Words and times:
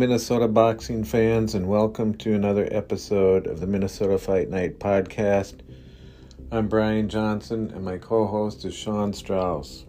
Minnesota 0.00 0.48
boxing 0.48 1.04
fans, 1.04 1.54
and 1.54 1.68
welcome 1.68 2.14
to 2.14 2.32
another 2.32 2.66
episode 2.70 3.46
of 3.46 3.60
the 3.60 3.66
Minnesota 3.66 4.16
Fight 4.16 4.48
Night 4.48 4.78
podcast. 4.78 5.60
I'm 6.50 6.68
Brian 6.68 7.06
Johnson, 7.10 7.70
and 7.74 7.84
my 7.84 7.98
co 7.98 8.26
host 8.26 8.64
is 8.64 8.72
Sean 8.72 9.12
Strauss. 9.12 9.84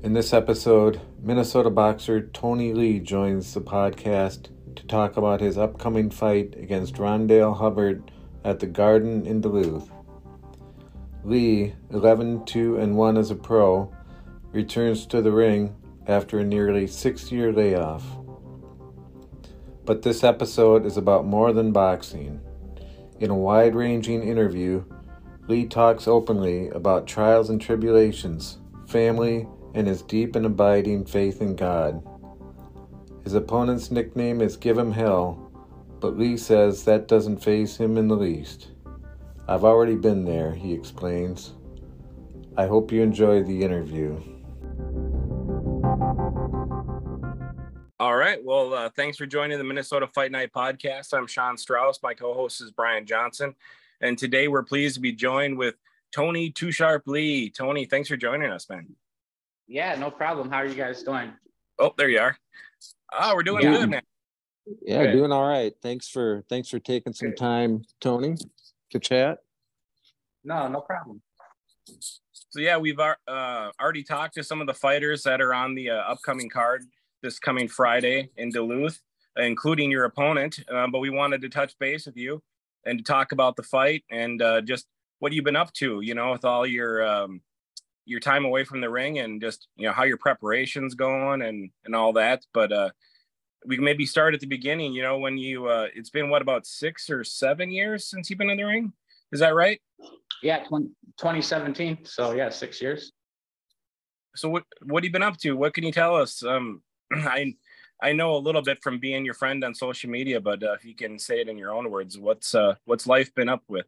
In 0.00 0.12
this 0.12 0.32
episode, 0.32 1.00
Minnesota 1.20 1.70
boxer 1.70 2.28
Tony 2.28 2.72
Lee 2.72 3.00
joins 3.00 3.52
the 3.52 3.60
podcast 3.60 4.50
to 4.76 4.86
talk 4.86 5.16
about 5.16 5.40
his 5.40 5.58
upcoming 5.58 6.08
fight 6.08 6.54
against 6.56 6.94
Rondale 6.94 7.58
Hubbert 7.58 8.12
at 8.44 8.60
the 8.60 8.68
Garden 8.68 9.26
in 9.26 9.40
Duluth. 9.40 9.90
Lee, 11.24 11.74
11 11.90 12.44
2 12.44 12.76
and 12.76 12.96
1 12.96 13.16
as 13.16 13.32
a 13.32 13.34
pro, 13.34 13.92
returns 14.52 15.04
to 15.06 15.20
the 15.20 15.32
ring 15.32 15.74
after 16.06 16.38
a 16.38 16.44
nearly 16.44 16.86
six 16.86 17.30
year 17.30 17.52
layoff. 17.52 18.04
But 19.84 20.02
this 20.02 20.22
episode 20.22 20.86
is 20.86 20.96
about 20.96 21.26
more 21.26 21.52
than 21.52 21.72
boxing. 21.72 22.40
In 23.20 23.30
a 23.30 23.36
wide 23.36 23.74
ranging 23.74 24.22
interview, 24.22 24.84
Lee 25.48 25.66
talks 25.66 26.06
openly 26.06 26.68
about 26.68 27.06
trials 27.06 27.50
and 27.50 27.60
tribulations, 27.60 28.58
family, 28.86 29.46
and 29.74 29.86
his 29.86 30.02
deep 30.02 30.36
and 30.36 30.46
abiding 30.46 31.04
faith 31.04 31.40
in 31.40 31.56
God. 31.56 32.02
His 33.24 33.34
opponent's 33.34 33.90
nickname 33.90 34.40
is 34.40 34.56
Give 34.56 34.78
'em 34.78 34.92
Hell, 34.92 35.50
but 36.00 36.18
Lee 36.18 36.36
says 36.36 36.84
that 36.84 37.08
doesn't 37.08 37.42
faze 37.42 37.76
him 37.76 37.96
in 37.96 38.08
the 38.08 38.16
least. 38.16 38.68
I've 39.48 39.64
already 39.64 39.96
been 39.96 40.24
there, 40.24 40.52
he 40.52 40.72
explains. 40.72 41.54
I 42.56 42.66
hope 42.66 42.92
you 42.92 43.02
enjoy 43.02 43.42
the 43.42 43.62
interview. 43.62 44.20
All 48.02 48.16
right. 48.16 48.44
Well, 48.44 48.74
uh, 48.74 48.90
thanks 48.96 49.16
for 49.16 49.26
joining 49.26 49.58
the 49.58 49.64
Minnesota 49.64 50.08
Fight 50.08 50.32
Night 50.32 50.52
podcast. 50.52 51.14
I'm 51.16 51.28
Sean 51.28 51.56
Strauss. 51.56 52.00
My 52.02 52.14
co 52.14 52.34
host 52.34 52.60
is 52.60 52.72
Brian 52.72 53.06
Johnson. 53.06 53.54
And 54.00 54.18
today 54.18 54.48
we're 54.48 54.64
pleased 54.64 54.96
to 54.96 55.00
be 55.00 55.12
joined 55.12 55.56
with 55.56 55.76
Tony 56.12 56.50
Too 56.50 56.72
Sharp 56.72 57.04
Lee. 57.06 57.50
Tony, 57.50 57.84
thanks 57.84 58.08
for 58.08 58.16
joining 58.16 58.50
us, 58.50 58.68
man. 58.68 58.88
Yeah, 59.68 59.94
no 59.94 60.10
problem. 60.10 60.50
How 60.50 60.56
are 60.56 60.66
you 60.66 60.74
guys 60.74 61.04
doing? 61.04 61.32
Oh, 61.78 61.94
there 61.96 62.08
you 62.08 62.18
are. 62.18 62.36
Oh, 63.12 63.34
we're 63.36 63.44
doing 63.44 63.62
yeah. 63.62 63.78
good, 63.78 63.90
man. 63.90 64.02
Yeah, 64.82 65.04
good. 65.04 65.12
doing 65.12 65.30
all 65.32 65.46
right. 65.46 65.72
Thanks 65.82 66.08
for 66.08 66.42
thanks 66.48 66.68
for 66.68 66.78
taking 66.78 67.12
some 67.12 67.34
time, 67.34 67.82
Tony, 68.00 68.34
to 68.90 68.98
chat. 68.98 69.38
No, 70.44 70.66
no 70.68 70.80
problem. 70.80 71.22
So 72.52 72.60
yeah, 72.60 72.76
we've 72.76 73.00
uh, 73.00 73.14
already 73.80 74.02
talked 74.02 74.34
to 74.34 74.44
some 74.44 74.60
of 74.60 74.66
the 74.66 74.74
fighters 74.74 75.22
that 75.22 75.40
are 75.40 75.54
on 75.54 75.74
the 75.74 75.88
uh, 75.88 75.96
upcoming 76.00 76.50
card 76.50 76.84
this 77.22 77.38
coming 77.38 77.66
Friday 77.66 78.28
in 78.36 78.50
Duluth, 78.50 79.00
including 79.38 79.90
your 79.90 80.04
opponent. 80.04 80.58
Uh, 80.70 80.86
but 80.86 80.98
we 80.98 81.08
wanted 81.08 81.40
to 81.40 81.48
touch 81.48 81.78
base 81.78 82.04
with 82.04 82.18
you 82.18 82.42
and 82.84 82.98
to 82.98 83.04
talk 83.04 83.32
about 83.32 83.56
the 83.56 83.62
fight 83.62 84.04
and 84.10 84.42
uh, 84.42 84.60
just 84.60 84.86
what 85.18 85.32
you've 85.32 85.46
been 85.46 85.56
up 85.56 85.72
to. 85.72 86.02
You 86.02 86.14
know, 86.14 86.32
with 86.32 86.44
all 86.44 86.66
your 86.66 87.02
um, 87.02 87.40
your 88.04 88.20
time 88.20 88.44
away 88.44 88.64
from 88.64 88.82
the 88.82 88.90
ring 88.90 89.18
and 89.20 89.40
just 89.40 89.68
you 89.76 89.86
know 89.86 89.94
how 89.94 90.02
your 90.02 90.18
preparations 90.18 90.94
going 90.94 91.40
and 91.40 91.70
and 91.86 91.96
all 91.96 92.12
that. 92.12 92.44
But 92.52 92.70
uh, 92.70 92.90
we 93.64 93.76
can 93.76 93.84
maybe 93.86 94.04
start 94.04 94.34
at 94.34 94.40
the 94.40 94.46
beginning. 94.46 94.92
You 94.92 95.00
know, 95.00 95.16
when 95.16 95.38
you 95.38 95.68
uh, 95.68 95.86
it's 95.94 96.10
been 96.10 96.28
what 96.28 96.42
about 96.42 96.66
six 96.66 97.08
or 97.08 97.24
seven 97.24 97.70
years 97.70 98.10
since 98.10 98.28
you've 98.28 98.38
been 98.38 98.50
in 98.50 98.58
the 98.58 98.64
ring? 98.64 98.92
Is 99.32 99.40
that 99.40 99.54
right? 99.54 99.80
Yeah, 100.42 100.64
20, 100.64 100.86
2017. 101.18 102.04
So 102.04 102.32
yeah, 102.32 102.48
six 102.50 102.82
years. 102.82 103.12
So 104.34 104.48
what 104.48 104.64
what 104.82 105.02
have 105.02 105.08
you 105.08 105.12
been 105.12 105.22
up 105.22 105.36
to? 105.38 105.52
What 105.52 105.74
can 105.74 105.84
you 105.84 105.92
tell 105.92 106.16
us? 106.16 106.42
Um, 106.44 106.82
I 107.12 107.54
I 108.02 108.12
know 108.12 108.34
a 108.34 108.38
little 108.38 108.62
bit 108.62 108.82
from 108.82 108.98
being 108.98 109.24
your 109.24 109.34
friend 109.34 109.62
on 109.62 109.74
social 109.74 110.10
media, 110.10 110.40
but 110.40 110.62
uh, 110.62 110.72
if 110.72 110.84
you 110.84 110.96
can 110.96 111.18
say 111.18 111.40
it 111.40 111.48
in 111.48 111.56
your 111.56 111.72
own 111.72 111.90
words, 111.90 112.18
what's 112.18 112.54
uh, 112.54 112.74
what's 112.84 113.06
life 113.06 113.32
been 113.34 113.48
up 113.48 113.62
with? 113.68 113.86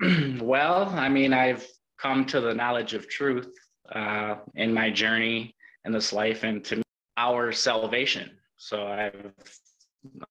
well, 0.40 0.88
I 0.88 1.08
mean, 1.08 1.32
I've 1.32 1.66
come 1.98 2.24
to 2.26 2.40
the 2.40 2.54
knowledge 2.54 2.94
of 2.94 3.08
truth 3.08 3.52
uh, 3.92 4.36
in 4.54 4.74
my 4.74 4.90
journey 4.90 5.54
in 5.84 5.92
this 5.92 6.12
life, 6.12 6.42
and 6.42 6.64
to 6.64 6.82
our 7.16 7.52
salvation. 7.52 8.30
So 8.56 8.86
I've 8.86 9.32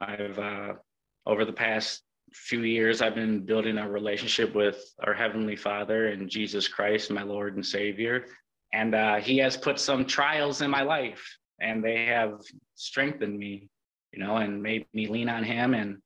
I've 0.01 0.39
uh, 0.39 0.73
over 1.25 1.45
the 1.45 1.53
past 1.53 2.01
few 2.33 2.63
years, 2.63 3.01
I've 3.01 3.15
been 3.15 3.45
building 3.45 3.77
a 3.77 3.89
relationship 3.89 4.55
with 4.55 4.83
our 5.05 5.13
Heavenly 5.13 5.55
Father 5.55 6.07
and 6.07 6.29
Jesus 6.29 6.67
Christ, 6.67 7.11
my 7.11 7.23
Lord 7.23 7.55
and 7.55 7.65
Savior. 7.65 8.25
And 8.73 8.93
uh, 8.95 9.15
he 9.15 9.37
has 9.39 9.57
put 9.57 9.79
some 9.79 10.05
trials 10.05 10.61
in 10.61 10.69
my 10.69 10.81
life 10.81 11.23
and 11.59 11.83
they 11.83 12.05
have 12.05 12.39
strengthened 12.75 13.37
me 13.37 13.69
you 14.11 14.19
know 14.19 14.37
and 14.37 14.61
made 14.61 14.85
me 14.93 15.07
lean 15.07 15.29
on 15.29 15.43
him. 15.43 15.73
And 15.73 15.97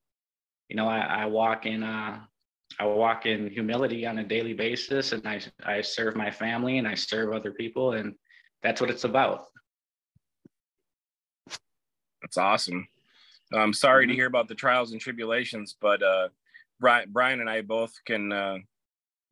you 0.68 0.76
know 0.76 0.88
i, 0.88 1.00
I 1.00 1.26
walk 1.26 1.66
in 1.66 1.82
uh, 1.82 2.20
i 2.78 2.84
walk 2.84 3.26
in 3.26 3.48
humility 3.48 4.06
on 4.06 4.18
a 4.18 4.24
daily 4.24 4.54
basis 4.54 5.12
and 5.12 5.26
I, 5.26 5.40
I 5.64 5.80
serve 5.82 6.16
my 6.16 6.30
family 6.30 6.78
and 6.78 6.88
i 6.88 6.94
serve 6.94 7.32
other 7.32 7.52
people 7.52 7.92
and 7.92 8.14
that's 8.62 8.80
what 8.80 8.90
it's 8.90 9.04
about. 9.04 9.44
That's 12.22 12.38
awesome 12.38 12.88
i'm 13.54 13.72
sorry 13.72 14.04
mm-hmm. 14.04 14.10
to 14.10 14.16
hear 14.16 14.26
about 14.26 14.48
the 14.48 14.54
trials 14.54 14.92
and 14.92 15.00
tribulations 15.00 15.76
but 15.80 16.02
uh, 16.02 16.28
brian, 16.80 17.08
brian 17.10 17.40
and 17.40 17.50
i 17.50 17.60
both 17.60 17.92
can 18.06 18.32
uh, 18.32 18.56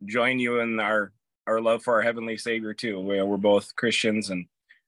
join 0.05 0.38
you 0.38 0.60
in 0.60 0.81
our 0.81 1.12
our 1.47 1.60
love 1.60 1.83
for 1.83 1.94
our 1.94 2.03
heavenly 2.03 2.37
Savior 2.37 2.75
too. 2.75 3.00
We're, 3.00 3.25
we're 3.27 3.37
both 3.37 3.75
Christians 3.77 4.31
and 4.31 4.47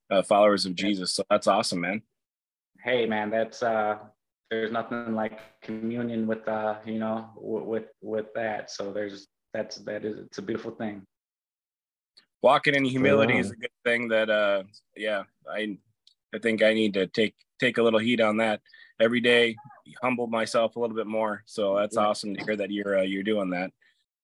uh, 0.09 0.21
followers 0.23 0.65
of 0.65 0.75
Jesus, 0.75 1.13
so 1.13 1.23
that's 1.29 1.47
awesome, 1.47 1.81
man. 1.81 2.01
Hey, 2.81 3.05
man, 3.05 3.29
that's 3.29 3.63
uh, 3.63 3.97
there's 4.49 4.71
nothing 4.71 5.15
like 5.15 5.39
communion 5.61 6.27
with 6.27 6.47
uh, 6.47 6.75
you 6.85 6.99
know, 6.99 7.29
with 7.35 7.85
with 8.01 8.27
that. 8.35 8.71
So 8.71 8.93
there's 8.93 9.27
that's 9.53 9.77
that 9.77 10.05
is 10.05 10.19
it's 10.19 10.37
a 10.37 10.41
beautiful 10.41 10.71
thing. 10.71 11.01
Walking 12.41 12.75
in 12.75 12.85
humility 12.85 13.39
is 13.39 13.51
a 13.51 13.55
good 13.55 13.71
thing. 13.83 14.07
That 14.09 14.29
uh, 14.29 14.63
yeah, 14.95 15.23
I 15.49 15.77
I 16.33 16.39
think 16.39 16.61
I 16.61 16.73
need 16.73 16.93
to 16.93 17.07
take 17.07 17.33
take 17.59 17.79
a 17.79 17.83
little 17.83 17.99
heat 17.99 18.21
on 18.21 18.37
that 18.37 18.61
every 18.99 19.21
day. 19.21 19.55
Humble 20.01 20.27
myself 20.27 20.75
a 20.75 20.79
little 20.79 20.95
bit 20.95 21.07
more. 21.07 21.43
So 21.45 21.75
that's 21.77 21.95
yeah. 21.95 22.05
awesome 22.05 22.35
to 22.35 22.43
hear 22.43 22.55
that 22.55 22.71
you're 22.71 22.99
uh, 22.99 23.03
you're 23.03 23.23
doing 23.23 23.49
that 23.51 23.71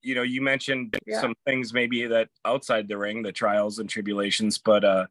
you 0.01 0.15
know 0.15 0.23
you 0.23 0.41
mentioned 0.41 0.97
yeah. 1.05 1.21
some 1.21 1.33
things 1.45 1.73
maybe 1.73 2.05
that 2.07 2.29
outside 2.45 2.87
the 2.87 2.97
ring 2.97 3.21
the 3.21 3.31
trials 3.31 3.79
and 3.79 3.89
tribulations 3.89 4.57
but 4.57 4.83
uh 4.83 5.05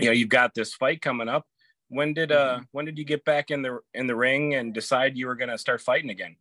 you 0.00 0.06
know 0.06 0.12
you've 0.12 0.28
got 0.28 0.54
this 0.54 0.74
fight 0.74 1.00
coming 1.00 1.28
up 1.28 1.44
when 1.88 2.14
did 2.14 2.32
uh 2.32 2.56
mm-hmm. 2.56 2.64
when 2.72 2.84
did 2.84 2.98
you 2.98 3.04
get 3.04 3.24
back 3.24 3.50
in 3.50 3.62
the 3.62 3.78
in 3.94 4.06
the 4.06 4.16
ring 4.16 4.54
and 4.54 4.74
decide 4.74 5.16
you 5.16 5.26
were 5.26 5.34
going 5.34 5.50
to 5.50 5.58
start 5.58 5.80
fighting 5.80 6.10
again 6.10 6.36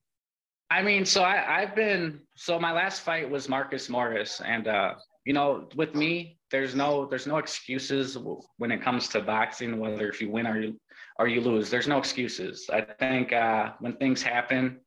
i 0.69 0.81
mean 0.81 1.05
so 1.05 1.23
i 1.23 1.61
i've 1.61 1.75
been 1.75 2.19
so 2.35 2.59
my 2.59 2.71
last 2.71 3.01
fight 3.01 3.29
was 3.29 3.49
marcus 3.49 3.89
morris 3.89 4.41
and 4.45 4.67
uh 4.67 4.93
you 5.25 5.33
know 5.33 5.67
with 5.75 5.95
me 5.95 6.37
there's 6.51 6.75
no 6.75 7.05
there's 7.05 7.27
no 7.27 7.37
excuses 7.37 8.17
when 8.57 8.71
it 8.71 8.81
comes 8.81 9.07
to 9.07 9.21
boxing 9.21 9.79
whether 9.79 10.09
if 10.09 10.21
you 10.21 10.29
win 10.29 10.47
or 10.47 10.61
you 10.61 10.79
or 11.17 11.27
you 11.27 11.41
lose 11.41 11.69
there's 11.69 11.87
no 11.87 11.97
excuses 11.97 12.69
i 12.71 12.81
think 12.81 13.33
uh 13.33 13.71
when 13.79 13.93
things 13.93 14.21
happen 14.21 14.79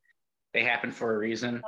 they 0.54 0.64
happen 0.64 0.90
for 0.90 1.14
a 1.14 1.18
reason. 1.18 1.62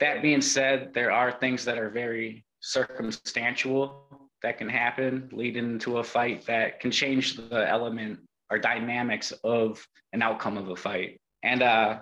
That 0.00 0.22
being 0.22 0.40
said, 0.40 0.92
there 0.92 1.12
are 1.12 1.32
things 1.32 1.64
that 1.64 1.78
are 1.78 1.90
very 1.90 2.44
circumstantial 2.60 4.30
that 4.42 4.58
can 4.58 4.68
happen 4.68 5.28
leading 5.32 5.64
into 5.64 5.98
a 5.98 6.04
fight 6.04 6.44
that 6.46 6.80
can 6.80 6.90
change 6.90 7.36
the 7.36 7.68
element 7.68 8.20
or 8.50 8.58
dynamics 8.58 9.32
of 9.44 9.86
an 10.12 10.22
outcome 10.22 10.58
of 10.58 10.68
a 10.68 10.76
fight. 10.76 11.20
And 11.42 11.62
uh, 11.62 12.00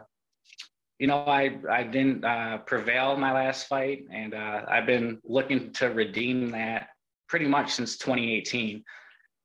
you 0.98 1.06
know, 1.06 1.18
I 1.18 1.58
I 1.70 1.82
didn't 1.82 2.24
uh, 2.24 2.58
prevail 2.58 3.16
my 3.16 3.32
last 3.32 3.66
fight, 3.66 4.04
and 4.12 4.34
uh, 4.34 4.62
I've 4.68 4.86
been 4.86 5.20
looking 5.24 5.72
to 5.74 5.88
redeem 5.88 6.50
that 6.50 6.88
pretty 7.28 7.46
much 7.46 7.72
since 7.72 7.96
2018. 7.98 8.82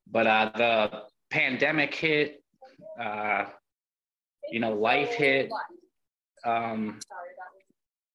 But 0.09 0.27
uh, 0.27 0.51
the 0.55 1.01
pandemic 1.31 1.93
hit, 1.93 2.43
uh, 2.99 3.45
you 4.51 4.59
know, 4.59 4.73
life 4.73 5.13
hit, 5.13 5.49
um, 6.45 6.99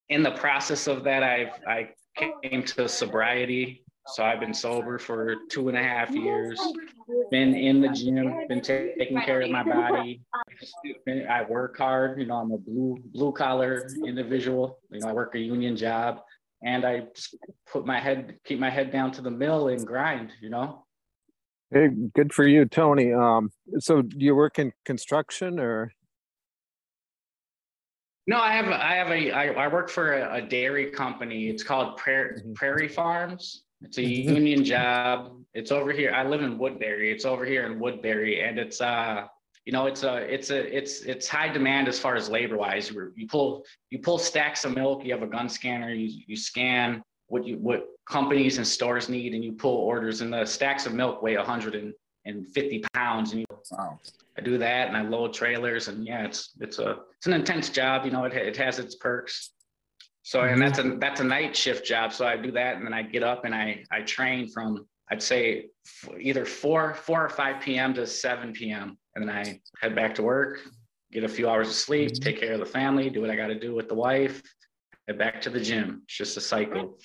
in 0.08 0.22
the 0.22 0.30
process 0.32 0.86
of 0.86 1.04
that, 1.04 1.22
I've 1.22 1.52
I 1.66 1.90
came 2.16 2.62
to 2.62 2.88
sobriety. 2.88 3.84
So 4.08 4.24
I've 4.24 4.40
been 4.40 4.52
sober 4.52 4.98
for 4.98 5.36
two 5.48 5.68
and 5.68 5.78
a 5.78 5.82
half 5.82 6.10
years. 6.10 6.60
Been 7.30 7.54
in 7.54 7.80
the 7.80 7.88
gym, 7.88 8.48
been 8.48 8.60
taking 8.60 9.20
care 9.22 9.42
of 9.42 9.50
my 9.50 9.62
body. 9.62 10.22
I 11.08 11.44
work 11.48 11.78
hard. 11.78 12.18
You 12.18 12.26
know, 12.26 12.36
I'm 12.36 12.50
a 12.50 12.58
blue 12.58 12.98
blue 13.14 13.32
collar 13.32 13.88
individual. 14.04 14.80
You 14.90 15.00
know, 15.00 15.08
I 15.08 15.12
work 15.12 15.34
a 15.36 15.38
union 15.38 15.76
job, 15.76 16.20
and 16.64 16.84
I 16.84 17.04
put 17.72 17.86
my 17.86 18.00
head, 18.00 18.38
keep 18.44 18.58
my 18.58 18.70
head 18.70 18.90
down 18.90 19.12
to 19.12 19.22
the 19.22 19.30
mill 19.30 19.68
and 19.68 19.86
grind. 19.86 20.32
You 20.40 20.50
know. 20.50 20.84
Hey, 21.72 21.88
good 22.14 22.34
for 22.34 22.46
you, 22.46 22.66
Tony. 22.66 23.14
Um, 23.14 23.50
so 23.78 24.02
do 24.02 24.16
you 24.18 24.34
work 24.34 24.58
in 24.58 24.72
construction 24.84 25.58
or? 25.58 25.90
No, 28.26 28.38
I 28.38 28.52
have 28.52 28.68
I 28.68 28.94
have 28.94 29.10
a 29.10 29.32
I, 29.32 29.46
I 29.64 29.68
work 29.68 29.88
for 29.88 30.12
a, 30.12 30.36
a 30.36 30.42
dairy 30.42 30.90
company. 30.90 31.48
It's 31.48 31.62
called 31.62 31.96
Prairie, 31.96 32.40
mm-hmm. 32.40 32.52
Prairie 32.52 32.88
Farms, 32.88 33.64
It's 33.80 33.96
a 33.96 34.02
mm-hmm. 34.02 34.34
union 34.34 34.64
job. 34.64 35.38
It's 35.54 35.72
over 35.72 35.92
here. 35.92 36.12
I 36.12 36.24
live 36.24 36.42
in 36.42 36.58
Woodbury. 36.58 37.10
It's 37.10 37.24
over 37.24 37.44
here 37.46 37.64
in 37.64 37.80
Woodbury, 37.80 38.42
and 38.42 38.58
it's 38.58 38.82
uh, 38.82 39.24
you 39.64 39.72
know, 39.72 39.86
it's 39.86 40.02
a 40.02 40.16
it's 40.32 40.50
a 40.50 40.76
it's 40.76 41.00
it's 41.02 41.26
high 41.26 41.48
demand 41.48 41.88
as 41.88 41.98
far 41.98 42.16
as 42.16 42.28
labor 42.28 42.58
wise. 42.58 42.90
You, 42.90 43.12
you 43.16 43.26
pull 43.26 43.64
you 43.90 43.98
pull 43.98 44.18
stacks 44.18 44.64
of 44.66 44.74
milk. 44.74 45.04
You 45.04 45.12
have 45.14 45.22
a 45.22 45.26
gun 45.26 45.48
scanner. 45.48 45.92
You 45.92 46.22
you 46.26 46.36
scan 46.36 47.02
what 47.32 47.46
you 47.46 47.56
what 47.56 47.86
companies 48.08 48.58
and 48.58 48.66
stores 48.66 49.08
need, 49.08 49.32
and 49.32 49.42
you 49.42 49.52
pull 49.52 49.76
orders. 49.76 50.20
And 50.20 50.30
the 50.30 50.44
stacks 50.44 50.84
of 50.84 50.92
milk 50.92 51.22
weigh 51.22 51.36
150 51.36 52.84
pounds, 52.92 53.32
and 53.32 53.40
you 53.40 53.46
wow. 53.70 53.98
I 54.36 54.42
do 54.42 54.58
that, 54.58 54.88
and 54.88 54.96
I 54.96 55.02
load 55.02 55.32
trailers, 55.32 55.88
and 55.88 56.06
yeah, 56.06 56.24
it's 56.26 56.50
it's 56.60 56.78
a 56.78 56.98
it's 57.16 57.26
an 57.26 57.32
intense 57.32 57.70
job. 57.70 58.04
You 58.04 58.10
know, 58.10 58.24
it 58.24 58.34
it 58.34 58.56
has 58.58 58.78
its 58.78 58.96
perks. 58.96 59.54
So 60.24 60.42
and 60.42 60.60
that's 60.60 60.78
a 60.78 60.82
mm-hmm. 60.82 60.98
that's 60.98 61.20
a 61.20 61.24
night 61.24 61.56
shift 61.56 61.86
job. 61.86 62.12
So 62.12 62.26
I 62.26 62.36
do 62.36 62.52
that, 62.52 62.76
and 62.76 62.84
then 62.84 62.92
I 62.92 63.02
get 63.02 63.22
up 63.22 63.46
and 63.46 63.54
I 63.54 63.82
I 63.90 64.02
train 64.02 64.48
from 64.48 64.86
I'd 65.10 65.22
say 65.22 65.70
either 66.20 66.44
four 66.44 66.94
four 66.94 67.24
or 67.24 67.30
five 67.30 67.62
p.m. 67.62 67.94
to 67.94 68.06
seven 68.06 68.52
p.m. 68.52 68.98
and 69.14 69.26
then 69.26 69.34
I 69.34 69.58
head 69.80 69.96
back 69.96 70.14
to 70.16 70.22
work, 70.22 70.60
get 71.10 71.24
a 71.24 71.28
few 71.28 71.48
hours 71.48 71.68
of 71.68 71.74
sleep, 71.74 72.10
mm-hmm. 72.10 72.22
take 72.22 72.38
care 72.38 72.52
of 72.52 72.60
the 72.60 72.66
family, 72.66 73.08
do 73.08 73.22
what 73.22 73.30
I 73.30 73.36
got 73.36 73.46
to 73.46 73.58
do 73.58 73.74
with 73.74 73.88
the 73.88 73.94
wife, 73.94 74.42
head 75.08 75.18
back 75.18 75.40
to 75.42 75.50
the 75.50 75.60
gym. 75.60 76.02
It's 76.04 76.16
just 76.18 76.36
a 76.36 76.42
cycle. 76.42 76.98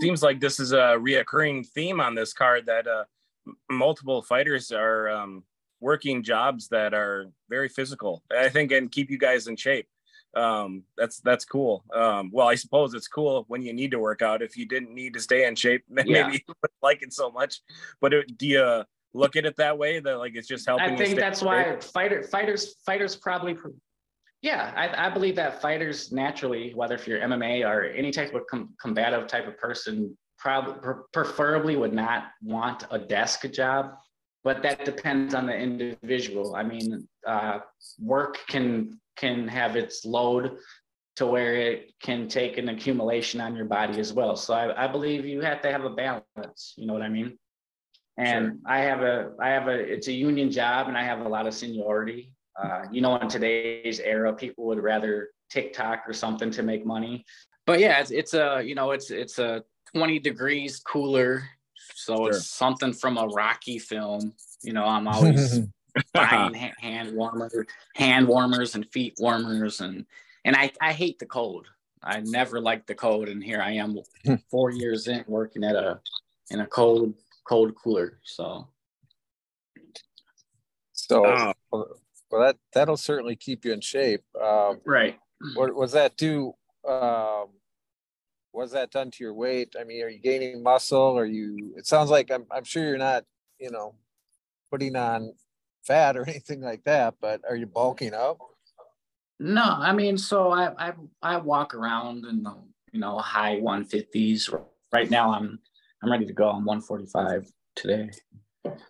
Seems 0.00 0.22
like 0.22 0.40
this 0.40 0.60
is 0.60 0.72
a 0.72 0.96
reoccurring 0.98 1.66
theme 1.66 2.00
on 2.00 2.14
this 2.14 2.32
card 2.32 2.66
that 2.66 2.86
uh, 2.86 3.04
multiple 3.70 4.22
fighters 4.22 4.72
are 4.72 5.08
um, 5.08 5.44
working 5.80 6.22
jobs 6.22 6.68
that 6.68 6.94
are 6.94 7.26
very 7.48 7.68
physical. 7.68 8.22
I 8.36 8.48
think 8.48 8.72
and 8.72 8.90
keep 8.90 9.10
you 9.10 9.18
guys 9.18 9.46
in 9.46 9.56
shape 9.56 9.86
um 10.36 10.82
that's 10.96 11.20
that's 11.20 11.44
cool 11.44 11.82
um 11.94 12.30
well 12.32 12.48
i 12.48 12.54
suppose 12.54 12.92
it's 12.92 13.08
cool 13.08 13.44
when 13.48 13.62
you 13.62 13.72
need 13.72 13.90
to 13.90 13.98
work 13.98 14.20
out 14.20 14.42
if 14.42 14.56
you 14.56 14.66
didn't 14.66 14.94
need 14.94 15.14
to 15.14 15.20
stay 15.20 15.46
in 15.46 15.54
shape 15.54 15.82
maybe 15.88 16.10
yeah. 16.10 16.30
you 16.30 16.38
would 16.46 16.70
like 16.82 17.02
it 17.02 17.12
so 17.12 17.30
much 17.30 17.60
but 18.00 18.12
it, 18.12 18.36
do 18.36 18.46
you 18.46 18.82
look 19.14 19.36
at 19.36 19.46
it 19.46 19.56
that 19.56 19.76
way 19.76 20.00
that 20.00 20.18
like 20.18 20.32
it's 20.34 20.46
just 20.46 20.66
helping 20.66 20.90
i 20.90 20.96
think 20.96 21.18
that's 21.18 21.40
why 21.40 21.76
fighter 21.80 22.22
fighters 22.22 22.74
fighters 22.84 23.16
probably 23.16 23.56
yeah 24.42 24.72
I, 24.76 25.06
I 25.06 25.10
believe 25.10 25.36
that 25.36 25.60
fighters 25.60 26.12
naturally 26.12 26.72
whether 26.74 26.94
if 26.94 27.06
you're 27.06 27.20
mma 27.20 27.66
or 27.68 27.84
any 27.84 28.10
type 28.10 28.34
of 28.34 28.42
com- 28.50 28.74
combative 28.80 29.26
type 29.26 29.46
of 29.46 29.58
person 29.58 30.16
probably 30.38 30.92
preferably 31.12 31.76
would 31.76 31.92
not 31.92 32.24
want 32.42 32.84
a 32.90 32.98
desk 32.98 33.50
job 33.50 33.92
but 34.44 34.62
that 34.62 34.84
depends 34.84 35.34
on 35.34 35.46
the 35.46 35.56
individual 35.56 36.54
i 36.54 36.62
mean 36.62 37.06
uh, 37.26 37.58
work 37.98 38.38
can 38.48 38.98
can 39.16 39.48
have 39.48 39.76
its 39.76 40.04
load 40.04 40.58
to 41.18 41.26
where 41.26 41.56
it 41.56 41.92
can 42.00 42.28
take 42.28 42.58
an 42.58 42.68
accumulation 42.68 43.40
on 43.40 43.56
your 43.56 43.64
body 43.64 43.98
as 43.98 44.12
well. 44.12 44.36
So 44.36 44.54
I, 44.54 44.84
I 44.84 44.86
believe 44.86 45.26
you 45.26 45.40
have 45.40 45.60
to 45.62 45.72
have 45.72 45.84
a 45.84 45.90
balance. 45.90 46.74
You 46.76 46.86
know 46.86 46.92
what 46.92 47.02
I 47.02 47.08
mean? 47.08 47.36
And 48.16 48.46
sure. 48.46 48.56
I 48.66 48.78
have 48.82 49.02
a, 49.02 49.32
I 49.40 49.48
have 49.48 49.66
a, 49.66 49.72
it's 49.72 50.06
a 50.06 50.12
union 50.12 50.52
job, 50.52 50.86
and 50.86 50.96
I 50.96 51.02
have 51.02 51.20
a 51.26 51.28
lot 51.28 51.48
of 51.48 51.54
seniority. 51.54 52.32
Uh, 52.62 52.82
you 52.90 53.00
know, 53.00 53.16
in 53.16 53.28
today's 53.28 54.00
era, 54.00 54.32
people 54.32 54.66
would 54.66 54.82
rather 54.82 55.28
TikTok 55.50 56.02
or 56.06 56.12
something 56.12 56.50
to 56.50 56.62
make 56.62 56.84
money. 56.84 57.24
But 57.66 57.80
yeah, 57.80 58.00
it's, 58.00 58.10
it's 58.10 58.34
a, 58.34 58.62
you 58.64 58.74
know, 58.74 58.90
it's 58.92 59.10
it's 59.10 59.38
a 59.38 59.62
20 59.94 60.18
degrees 60.18 60.80
cooler, 60.80 61.44
so 61.94 62.16
sure. 62.16 62.30
it's 62.30 62.48
something 62.48 62.92
from 62.92 63.18
a 63.18 63.26
Rocky 63.26 63.78
film. 63.78 64.32
You 64.62 64.72
know, 64.72 64.84
I'm 64.84 65.06
always 65.06 65.60
buying 66.14 66.54
hand 66.54 67.14
warmers, 67.14 67.54
hand 67.94 68.26
warmers 68.26 68.74
and 68.74 68.86
feet 68.90 69.14
warmers, 69.18 69.80
and 69.80 70.06
and 70.44 70.56
I 70.56 70.72
I 70.80 70.92
hate 70.92 71.18
the 71.18 71.26
cold. 71.26 71.66
I 72.02 72.20
never 72.20 72.60
liked 72.60 72.86
the 72.86 72.94
cold, 72.94 73.28
and 73.28 73.42
here 73.42 73.60
I 73.60 73.72
am, 73.72 73.98
four 74.50 74.70
years 74.70 75.08
in, 75.08 75.24
working 75.26 75.64
at 75.64 75.76
a 75.76 76.00
in 76.50 76.60
a 76.60 76.66
cold 76.66 77.14
cold 77.44 77.74
cooler. 77.74 78.18
So, 78.24 78.68
so 80.92 81.54
oh. 81.72 81.84
Well, 82.30 82.42
that 82.42 82.56
that'll 82.72 82.96
certainly 82.96 83.36
keep 83.36 83.64
you 83.64 83.72
in 83.72 83.80
shape. 83.80 84.22
Um, 84.40 84.80
right. 84.84 85.18
What 85.54 85.74
was 85.74 85.92
that 85.92 86.16
do? 86.16 86.52
Um, 86.86 87.46
was 88.52 88.72
that 88.72 88.90
done 88.90 89.10
to 89.10 89.24
your 89.24 89.34
weight? 89.34 89.74
I 89.78 89.84
mean, 89.84 90.02
are 90.02 90.08
you 90.08 90.18
gaining 90.18 90.62
muscle? 90.62 91.18
Are 91.18 91.24
you? 91.24 91.74
It 91.76 91.86
sounds 91.86 92.10
like 92.10 92.30
I'm. 92.30 92.46
I'm 92.50 92.64
sure 92.64 92.84
you're 92.84 92.98
not. 92.98 93.24
You 93.58 93.70
know, 93.70 93.94
putting 94.70 94.96
on 94.96 95.32
fat 95.82 96.16
or 96.16 96.22
anything 96.28 96.60
like 96.60 96.84
that, 96.84 97.14
but 97.20 97.40
are 97.48 97.56
you 97.56 97.66
bulking 97.66 98.14
up? 98.14 98.38
No, 99.40 99.62
I 99.62 99.92
mean, 99.92 100.18
so 100.18 100.50
I 100.50 100.88
I, 100.88 100.92
I 101.22 101.36
walk 101.38 101.74
around 101.74 102.24
in 102.26 102.42
the 102.42 102.54
you 102.92 103.00
know 103.00 103.18
high 103.18 103.56
150s. 103.56 104.52
Right 104.92 105.10
now, 105.10 105.32
I'm 105.32 105.58
I'm 106.02 106.10
ready 106.10 106.26
to 106.26 106.32
go. 106.32 106.48
I'm 106.48 106.64
145 106.64 107.50
today. 107.76 108.10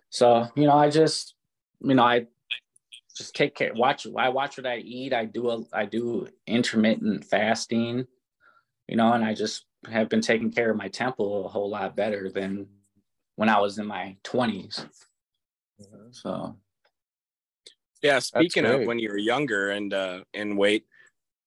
So 0.09 0.47
you 0.55 0.65
know, 0.65 0.75
I 0.75 0.89
just 0.89 1.35
you 1.81 1.95
know 1.95 2.03
I 2.03 2.27
just 3.19 3.35
take 3.35 3.53
care. 3.53 3.73
Watch 3.73 4.07
I 4.17 4.29
watch 4.29 4.57
what 4.57 4.65
I 4.65 4.77
eat. 4.77 5.13
I 5.13 5.25
do 5.25 5.49
a 5.49 5.63
I 5.73 5.85
do 5.85 6.27
intermittent 6.47 7.25
fasting. 7.25 8.07
You 8.87 8.95
know, 8.95 9.11
and 9.11 9.25
I 9.25 9.33
just 9.33 9.65
have 9.91 10.07
been 10.07 10.21
taking 10.21 10.51
care 10.51 10.71
of 10.71 10.77
my 10.77 10.87
temple 10.87 11.45
a 11.45 11.49
whole 11.49 11.69
lot 11.69 11.97
better 11.97 12.29
than 12.29 12.67
when 13.35 13.49
I 13.49 13.59
was 13.59 13.77
in 13.77 13.85
my 13.85 14.15
20s. 14.23 14.85
Mm-hmm. 15.81 16.11
So 16.11 16.55
yeah, 18.01 18.19
speaking 18.19 18.65
of 18.65 18.85
when 18.85 18.99
you 18.99 19.09
were 19.09 19.17
younger 19.17 19.71
and 19.71 19.93
uh 19.93 20.21
in 20.33 20.55
weight, 20.55 20.85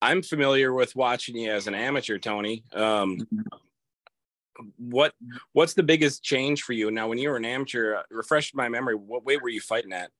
I'm 0.02 0.22
familiar 0.22 0.74
with 0.74 0.94
watching 0.94 1.36
you 1.36 1.50
as 1.50 1.66
an 1.66 1.74
amateur, 1.74 2.18
Tony. 2.18 2.64
Um 2.74 3.16
mm-hmm. 3.16 4.66
what 4.76 5.14
what's 5.54 5.72
the 5.72 5.82
biggest 5.82 6.22
change 6.22 6.64
for 6.64 6.74
you 6.74 6.90
now 6.90 7.08
when 7.08 7.16
you 7.16 7.30
were 7.30 7.38
an 7.38 7.46
amateur? 7.46 7.94
Uh, 7.94 8.02
refresh 8.10 8.52
my 8.52 8.68
memory. 8.68 8.94
What 8.94 9.24
weight 9.24 9.40
were 9.40 9.48
you 9.48 9.62
fighting 9.62 9.94
at? 9.94 10.10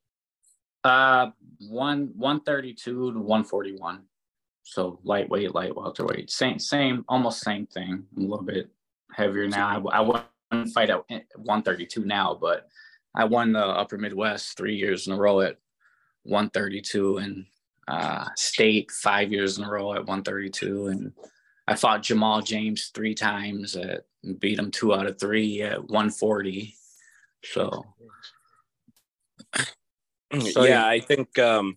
Uh, 0.85 1.31
one 1.69 2.11
one 2.17 2.41
thirty 2.41 2.75
two 2.75 3.13
to 3.13 3.19
one 3.19 3.45
forty 3.45 3.77
one. 3.77 4.03
So 4.65 4.99
lightweight, 5.05 5.55
light 5.55 5.77
welterweight, 5.77 6.31
same 6.31 6.59
same, 6.59 7.05
almost 7.09 7.41
same 7.41 7.67
thing. 7.67 8.05
a 8.17 8.21
little 8.21 8.45
bit 8.45 8.71
heavier 9.13 9.49
now. 9.49 9.85
I, 9.91 9.99
I 9.99 10.01
wouldn't 10.01 10.73
fight 10.75 10.91
at 10.91 11.05
one 11.37 11.63
thirty 11.63 11.87
two 11.87 12.05
now, 12.05 12.37
but 12.41 12.69
I 13.15 13.25
won 13.25 13.53
the 13.53 13.65
Upper 13.65 13.99
Midwest 13.99 14.57
three 14.57 14.75
years 14.77 15.07
in 15.07 15.13
a 15.13 15.17
row 15.17 15.41
at 15.41 15.59
132 16.25 17.19
and 17.19 17.47
uh, 17.89 18.27
state 18.37 18.91
five 18.91 19.33
years 19.33 19.59
in 19.59 19.65
a 19.65 19.71
row 19.71 19.93
at 19.93 20.07
132. 20.07 20.87
And 20.87 21.13
I 21.69 21.75
fought 21.75 22.03
Jamal 22.03 22.41
James 22.41 22.91
three 22.95 23.15
times 23.15 23.77
at 23.77 24.07
beat 24.39 24.59
him 24.59 24.71
two 24.71 24.95
out 24.95 25.07
of 25.07 25.19
three 25.19 25.63
at 25.63 25.81
140. 25.81 26.75
So, 27.45 27.85
so 30.53 30.65
yeah, 30.65 30.87
I 30.87 31.01
think 31.01 31.39
um, 31.39 31.77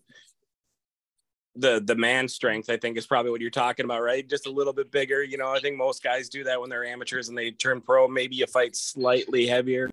the 1.56 1.82
the 1.86 1.96
man 1.96 2.28
strength 2.28 2.70
I 2.70 2.78
think 2.78 2.98
is 2.98 3.06
probably 3.06 3.32
what 3.32 3.42
you're 3.42 3.50
talking 3.50 3.86
about, 3.86 4.02
right? 4.02 4.28
Just 4.28 4.48
a 4.48 4.52
little 4.52 4.74
bit 4.74 4.92
bigger. 4.92 5.24
You 5.24 5.38
know, 5.38 5.52
I 5.52 5.60
think 5.60 5.78
most 5.78 6.04
guys 6.04 6.30
do 6.30 6.44
that 6.46 6.60
when 6.60 6.70
they're 6.70 6.86
amateurs 6.86 7.30
and 7.30 7.38
they 7.38 7.52
turn 7.52 7.82
pro. 7.82 8.08
Maybe 8.08 8.36
you 8.36 8.48
fight 8.48 8.76
slightly 8.76 9.46
heavier 9.48 9.90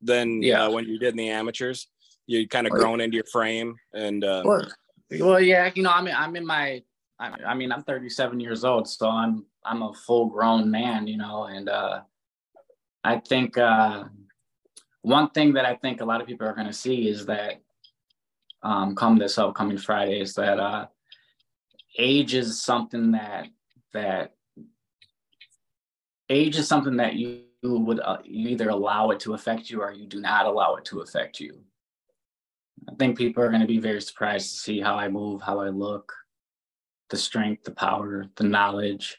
than 0.00 0.42
yeah. 0.42 0.64
Uh, 0.64 0.70
when 0.70 0.86
you 0.86 0.98
did 0.98 1.10
in 1.10 1.16
the 1.16 1.30
amateurs 1.30 1.88
you 2.26 2.48
kind 2.48 2.66
of 2.66 2.72
grown 2.72 3.00
into 3.00 3.16
your 3.16 3.24
frame 3.24 3.76
and 3.92 4.24
uh, 4.24 4.42
well, 4.44 4.66
well 5.20 5.40
yeah 5.40 5.70
you 5.74 5.82
know 5.82 5.90
i 5.90 6.00
mean 6.00 6.14
i'm 6.16 6.36
in 6.36 6.46
my 6.46 6.82
I, 7.18 7.30
I 7.48 7.54
mean 7.54 7.72
i'm 7.72 7.82
37 7.82 8.40
years 8.40 8.64
old 8.64 8.88
so 8.88 9.08
i'm 9.08 9.44
i'm 9.64 9.82
a 9.82 9.92
full 9.92 10.26
grown 10.26 10.70
man 10.70 11.06
you 11.06 11.16
know 11.16 11.44
and 11.44 11.68
uh 11.68 12.00
i 13.04 13.18
think 13.18 13.58
uh 13.58 14.04
one 15.02 15.30
thing 15.30 15.52
that 15.54 15.64
i 15.64 15.74
think 15.74 16.00
a 16.00 16.04
lot 16.04 16.20
of 16.20 16.26
people 16.26 16.46
are 16.46 16.54
going 16.54 16.66
to 16.66 16.72
see 16.72 17.08
is 17.08 17.26
that 17.26 17.60
um 18.62 18.94
come 18.94 19.18
this 19.18 19.38
upcoming 19.38 19.78
friday 19.78 20.20
is 20.20 20.34
that 20.34 20.58
uh 20.58 20.86
age 21.98 22.34
is 22.34 22.62
something 22.62 23.12
that 23.12 23.48
that 23.92 24.34
age 26.30 26.56
is 26.58 26.66
something 26.66 26.96
that 26.96 27.14
you 27.14 27.42
would 27.62 28.00
uh, 28.00 28.18
you 28.24 28.48
either 28.48 28.70
allow 28.70 29.10
it 29.10 29.20
to 29.20 29.34
affect 29.34 29.70
you 29.70 29.82
or 29.82 29.92
you 29.92 30.06
do 30.06 30.20
not 30.20 30.46
allow 30.46 30.74
it 30.76 30.84
to 30.84 31.00
affect 31.00 31.38
you 31.38 31.62
I 32.88 32.94
think 32.94 33.16
people 33.16 33.42
are 33.42 33.48
going 33.48 33.60
to 33.60 33.66
be 33.66 33.78
very 33.78 34.00
surprised 34.00 34.50
to 34.50 34.56
see 34.56 34.80
how 34.80 34.96
I 34.96 35.08
move, 35.08 35.42
how 35.42 35.60
I 35.60 35.68
look, 35.68 36.12
the 37.10 37.16
strength, 37.16 37.64
the 37.64 37.70
power, 37.70 38.26
the 38.36 38.44
knowledge. 38.44 39.18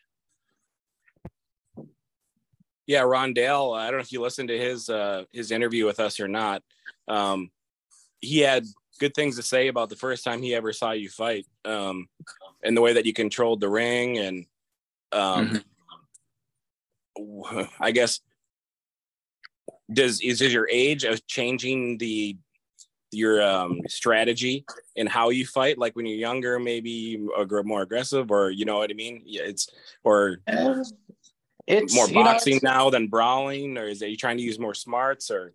Yeah, 2.85 3.01
Rondale. 3.01 3.77
I 3.77 3.85
don't 3.85 3.99
know 3.99 4.01
if 4.01 4.11
you 4.11 4.21
listened 4.21 4.49
to 4.49 4.57
his 4.57 4.89
uh, 4.89 5.23
his 5.31 5.51
interview 5.51 5.85
with 5.85 6.01
us 6.01 6.19
or 6.19 6.27
not. 6.27 6.61
Um, 7.07 7.49
he 8.19 8.39
had 8.39 8.65
good 8.99 9.13
things 9.13 9.35
to 9.35 9.43
say 9.43 9.67
about 9.67 9.89
the 9.89 9.95
first 9.95 10.23
time 10.23 10.41
he 10.41 10.55
ever 10.55 10.73
saw 10.73 10.91
you 10.91 11.09
fight, 11.09 11.45
um, 11.65 12.07
and 12.63 12.75
the 12.75 12.81
way 12.81 12.93
that 12.93 13.05
you 13.05 13.13
controlled 13.13 13.61
the 13.61 13.69
ring, 13.69 14.17
and 14.17 14.45
um, 15.11 15.63
mm-hmm. 17.17 17.61
I 17.79 17.91
guess 17.91 18.19
does 19.91 20.21
is, 20.21 20.41
is 20.41 20.53
your 20.53 20.67
age 20.71 21.03
of 21.03 21.25
changing 21.27 21.97
the 21.97 22.37
your 23.11 23.43
um, 23.43 23.81
strategy 23.87 24.65
and 24.97 25.07
how 25.07 25.29
you 25.29 25.45
fight 25.45 25.77
like 25.77 25.95
when 25.95 26.07
you're 26.07 26.17
younger 26.17 26.57
maybe 26.57 26.89
you 26.89 27.45
grow 27.47 27.61
more 27.61 27.83
aggressive 27.83 28.31
or 28.31 28.49
you 28.49 28.65
know 28.65 28.79
what 28.79 28.89
i 28.89 28.93
mean 28.95 29.21
it's 29.27 29.69
or 30.03 30.39
it's 31.67 31.95
more 31.95 32.07
boxing 32.07 32.59
know, 32.61 32.71
now 32.71 32.89
than 32.89 33.07
brawling, 33.07 33.77
or 33.77 33.85
is 33.85 34.01
it 34.01 34.09
you 34.09 34.17
trying 34.17 34.37
to 34.37 34.43
use 34.43 34.59
more 34.59 34.73
smarts 34.73 35.31
or? 35.31 35.53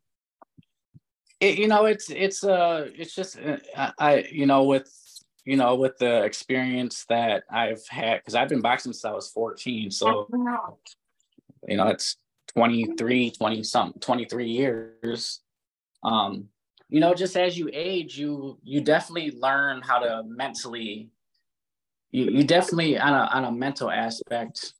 It, 1.40 1.58
you 1.58 1.68
know, 1.68 1.84
it's 1.86 2.10
it's 2.10 2.42
uh 2.42 2.88
it's 2.94 3.14
just 3.14 3.38
uh, 3.38 3.92
I 3.98 4.26
you 4.30 4.46
know 4.46 4.64
with 4.64 4.90
you 5.44 5.56
know 5.56 5.76
with 5.76 5.96
the 5.98 6.24
experience 6.24 7.04
that 7.08 7.44
I've 7.50 7.86
had 7.88 8.20
because 8.20 8.34
I've 8.34 8.48
been 8.48 8.60
boxing 8.60 8.92
since 8.92 9.04
I 9.04 9.12
was 9.12 9.30
14, 9.30 9.90
so 9.90 10.26
you 11.66 11.76
know 11.76 11.88
it's 11.88 12.16
23, 12.54 13.30
20 13.30 13.62
something, 13.62 14.00
23 14.00 14.48
years. 14.48 15.40
Um, 16.02 16.48
you 16.88 17.00
know, 17.00 17.14
just 17.14 17.36
as 17.36 17.56
you 17.56 17.70
age, 17.72 18.18
you 18.18 18.58
you 18.64 18.80
definitely 18.80 19.30
learn 19.38 19.82
how 19.82 19.98
to 20.00 20.24
mentally 20.26 21.10
you, 22.10 22.30
you 22.30 22.44
definitely 22.44 22.98
on 22.98 23.12
a 23.12 23.28
on 23.32 23.44
a 23.44 23.52
mental 23.52 23.90
aspect 23.90 24.72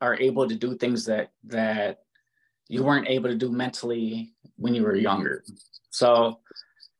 are 0.00 0.18
able 0.18 0.48
to 0.48 0.54
do 0.54 0.76
things 0.76 1.04
that 1.06 1.30
that 1.44 2.00
you 2.68 2.82
weren't 2.82 3.08
able 3.08 3.28
to 3.28 3.36
do 3.36 3.50
mentally 3.50 4.32
when 4.56 4.74
you 4.74 4.82
were 4.82 4.94
younger. 4.94 5.42
So, 5.90 6.40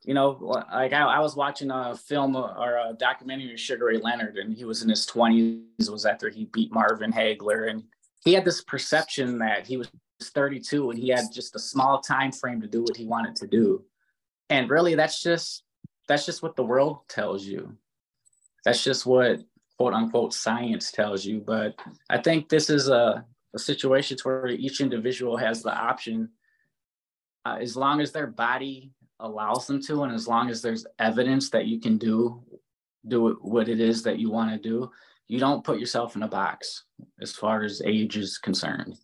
you 0.02 0.14
know, 0.14 0.30
like 0.40 0.92
I, 0.92 1.02
I 1.02 1.18
was 1.20 1.37
watching 1.37 1.70
a 1.70 1.97
film 1.97 2.37
or 2.37 2.76
a 2.76 2.94
documentary 2.99 3.52
of 3.52 3.61
Sugar 3.61 3.87
Ray 3.87 3.99
Leonard, 3.99 4.37
and 4.37 4.54
he 4.54 4.64
was 4.64 4.82
in 4.82 4.88
his 4.88 5.06
20s. 5.06 5.62
It 5.78 5.90
was 5.90 6.06
after 6.06 6.28
he 6.28 6.47
beat 6.47 6.73
Marvin 6.73 7.12
Hagler, 7.12 7.70
and 7.70 7.85
he 8.25 8.35
had 8.35 8.44
this 8.44 8.62
perception 8.62 9.38
that 9.38 9.66
he 9.66 9.76
was 9.76 9.90
32 10.28 10.90
and 10.90 10.99
he 10.99 11.09
had 11.09 11.32
just 11.32 11.56
a 11.56 11.59
small 11.59 12.00
time 12.00 12.32
frame 12.32 12.61
to 12.61 12.66
do 12.66 12.82
what 12.82 12.97
he 12.97 13.06
wanted 13.06 13.37
to 13.37 13.47
do. 13.47 13.85
And 14.50 14.68
really, 14.68 14.94
that's 14.94 15.23
just 15.23 15.62
that's 16.09 16.26
just 16.26 16.42
what 16.42 16.56
the 16.56 16.64
world 16.64 16.99
tells 17.09 17.44
you. 17.44 17.76
That's 18.64 18.82
just 18.82 19.06
what 19.06 19.40
quote 19.78 19.94
unquote 19.94 20.35
science 20.35 20.90
tells 20.90 21.25
you. 21.25 21.40
But 21.40 21.78
I 22.11 22.18
think 22.18 22.49
this 22.49 22.68
is 22.68 22.88
a, 22.88 23.25
a 23.54 23.59
situation 23.59 24.18
where 24.23 24.49
each 24.49 24.80
individual 24.80 25.37
has 25.37 25.62
the 25.62 25.73
option, 25.73 26.30
uh, 27.44 27.59
as 27.61 27.76
long 27.76 28.00
as 28.00 28.12
their 28.12 28.26
body 28.26 28.92
allows 29.18 29.66
them 29.66 29.82
to, 29.82 30.02
and 30.04 30.14
as 30.14 30.26
long 30.26 30.50
as 30.50 30.62
there's 30.62 30.87
evidence 30.99 31.50
that 31.50 31.66
you 31.66 31.80
can 31.80 31.99
do 31.99 32.42
do 33.09 33.38
what 33.40 33.68
it 33.68 33.80
is 33.80 34.02
that 34.02 34.18
you 34.18 34.30
want 34.30 34.50
to 34.50 34.68
do, 34.68 34.90
you 35.26 35.38
don't 35.38 35.64
put 35.64 35.80
yourself 35.80 36.16
in 36.16 36.23
a 36.23 36.28
box 36.28 36.85
as 37.20 37.32
far 37.32 37.62
as 37.62 37.80
age 37.85 38.16
is 38.16 38.37
concerned. 38.37 38.94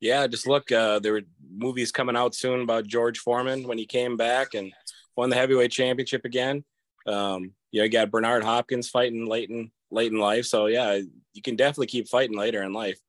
Yeah, 0.00 0.26
just 0.26 0.46
look. 0.46 0.70
Uh, 0.70 0.98
there 0.98 1.14
were 1.14 1.22
movies 1.50 1.90
coming 1.90 2.16
out 2.16 2.34
soon 2.34 2.60
about 2.60 2.86
George 2.86 3.18
Foreman 3.18 3.66
when 3.66 3.78
he 3.78 3.86
came 3.86 4.16
back 4.16 4.54
and 4.54 4.72
won 5.16 5.30
the 5.30 5.36
heavyweight 5.36 5.72
championship 5.72 6.24
again. 6.24 6.64
Um, 7.06 7.54
you 7.72 7.80
know, 7.80 7.84
you 7.84 7.90
got 7.90 8.10
Bernard 8.10 8.44
Hopkins 8.44 8.88
fighting 8.88 9.26
late 9.26 9.50
in 9.50 9.70
late 9.90 10.12
in 10.12 10.18
life. 10.18 10.44
So 10.44 10.66
yeah, 10.66 11.00
you 11.32 11.42
can 11.42 11.56
definitely 11.56 11.86
keep 11.86 12.08
fighting 12.08 12.36
later 12.36 12.62
in 12.62 12.72
life. 12.72 13.00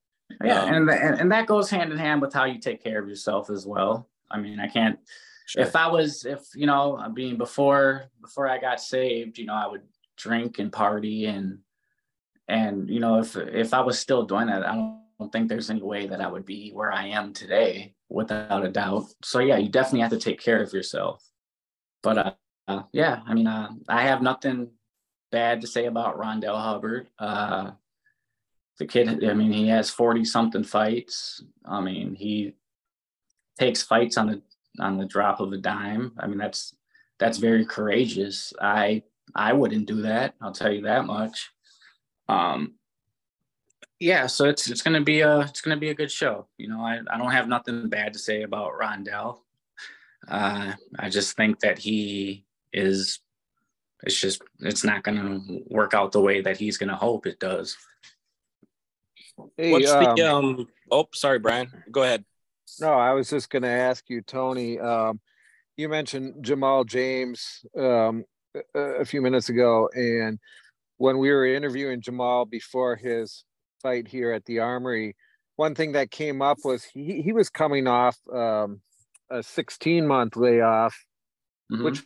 Yeah, 0.43 0.63
um, 0.63 0.73
and, 0.73 0.89
and 0.89 1.21
and 1.21 1.31
that 1.31 1.47
goes 1.47 1.69
hand 1.69 1.91
in 1.91 1.97
hand 1.97 2.21
with 2.21 2.33
how 2.33 2.45
you 2.45 2.59
take 2.59 2.83
care 2.83 2.99
of 2.99 3.07
yourself 3.07 3.49
as 3.49 3.65
well. 3.65 4.09
I 4.29 4.39
mean, 4.39 4.59
I 4.59 4.67
can't. 4.67 4.99
Sure. 5.47 5.63
If 5.63 5.75
I 5.75 5.87
was, 5.87 6.25
if 6.25 6.41
you 6.55 6.65
know, 6.65 6.97
I 6.97 7.07
mean, 7.07 7.37
before 7.37 8.05
before 8.21 8.47
I 8.47 8.57
got 8.57 8.81
saved, 8.81 9.37
you 9.37 9.45
know, 9.45 9.53
I 9.53 9.67
would 9.67 9.83
drink 10.17 10.59
and 10.59 10.71
party 10.71 11.25
and 11.25 11.59
and 12.47 12.89
you 12.89 12.99
know, 12.99 13.19
if 13.19 13.35
if 13.37 13.73
I 13.73 13.81
was 13.81 13.99
still 13.99 14.23
doing 14.23 14.47
that, 14.47 14.67
I 14.67 14.75
don't 15.19 15.31
think 15.31 15.47
there's 15.47 15.69
any 15.69 15.81
way 15.81 16.07
that 16.07 16.21
I 16.21 16.27
would 16.27 16.45
be 16.45 16.71
where 16.71 16.91
I 16.91 17.07
am 17.07 17.33
today, 17.33 17.95
without 18.09 18.65
a 18.65 18.69
doubt. 18.69 19.05
So 19.23 19.39
yeah, 19.39 19.57
you 19.57 19.69
definitely 19.69 20.01
have 20.01 20.11
to 20.11 20.19
take 20.19 20.39
care 20.39 20.61
of 20.61 20.73
yourself. 20.73 21.23
But 22.03 22.17
uh, 22.17 22.33
uh, 22.67 22.83
yeah, 22.91 23.21
I 23.25 23.33
mean, 23.33 23.47
uh, 23.47 23.69
I 23.87 24.03
have 24.03 24.21
nothing 24.21 24.69
bad 25.31 25.61
to 25.61 25.67
say 25.67 25.85
about 25.85 26.17
Rondale 26.17 26.61
Hubbert. 26.61 27.07
Uh, 27.17 27.71
the 28.77 28.85
kid, 28.85 29.23
I 29.23 29.33
mean, 29.33 29.51
he 29.51 29.67
has 29.69 29.89
40 29.89 30.23
something 30.25 30.63
fights. 30.63 31.43
I 31.65 31.81
mean, 31.81 32.15
he 32.15 32.53
takes 33.59 33.81
fights 33.81 34.17
on 34.17 34.27
the 34.27 34.41
on 34.79 34.97
the 34.97 35.05
drop 35.05 35.39
of 35.39 35.51
a 35.51 35.57
dime. 35.57 36.13
I 36.19 36.27
mean, 36.27 36.37
that's 36.37 36.75
that's 37.19 37.39
very 37.39 37.65
courageous. 37.65 38.53
I 38.61 39.03
I 39.35 39.53
wouldn't 39.53 39.87
do 39.87 40.03
that. 40.03 40.35
I'll 40.41 40.51
tell 40.51 40.71
you 40.71 40.83
that 40.83 41.05
much. 41.05 41.49
Um, 42.29 42.75
yeah, 43.99 44.27
so 44.27 44.45
it's 44.45 44.69
it's 44.69 44.83
gonna 44.83 45.01
be 45.01 45.21
a 45.21 45.39
it's 45.41 45.61
gonna 45.61 45.77
be 45.77 45.89
a 45.89 45.95
good 45.95 46.11
show. 46.11 46.47
You 46.57 46.69
know, 46.69 46.81
I, 46.81 46.99
I 47.09 47.17
don't 47.17 47.31
have 47.31 47.47
nothing 47.47 47.89
bad 47.89 48.13
to 48.13 48.19
say 48.19 48.43
about 48.43 48.73
Rondale. 48.79 49.39
Uh, 50.27 50.73
I 50.99 51.09
just 51.09 51.35
think 51.35 51.59
that 51.61 51.79
he 51.79 52.45
is 52.73 53.19
it's 54.03 54.19
just 54.19 54.41
it's 54.59 54.83
not 54.83 55.03
to 55.17 55.63
work 55.69 55.93
out 55.93 56.11
the 56.11 56.21
way 56.21 56.41
that 56.41 56.57
he's 56.57 56.77
to 56.89 56.95
hope 56.95 57.25
it 57.25 57.39
does. 57.39 57.75
Hey, 59.57 59.71
What's 59.71 59.91
um, 59.91 60.15
the 60.15 60.35
um? 60.35 60.67
Oh, 60.91 61.07
sorry, 61.13 61.39
Brian. 61.39 61.71
Go 61.91 62.03
ahead. 62.03 62.25
No, 62.79 62.93
I 62.93 63.13
was 63.13 63.29
just 63.29 63.49
going 63.49 63.63
to 63.63 63.69
ask 63.69 64.09
you, 64.09 64.21
Tony. 64.21 64.79
Um, 64.79 65.19
you 65.75 65.89
mentioned 65.89 66.43
Jamal 66.43 66.83
James 66.83 67.61
um, 67.77 68.25
a, 68.73 68.79
a 68.79 69.05
few 69.05 69.21
minutes 69.21 69.49
ago, 69.49 69.89
and 69.93 70.39
when 70.97 71.17
we 71.19 71.29
were 71.29 71.45
interviewing 71.45 72.01
Jamal 72.01 72.45
before 72.45 72.95
his 72.95 73.43
fight 73.81 74.07
here 74.07 74.31
at 74.31 74.45
the 74.45 74.59
Armory, 74.59 75.15
one 75.55 75.75
thing 75.75 75.93
that 75.93 76.11
came 76.11 76.41
up 76.41 76.57
was 76.63 76.83
he 76.83 77.21
he 77.21 77.31
was 77.31 77.49
coming 77.49 77.87
off 77.87 78.17
um, 78.33 78.81
a 79.29 79.43
16 79.43 80.07
month 80.07 80.35
layoff, 80.35 80.95
mm-hmm. 81.71 81.83
which 81.83 82.03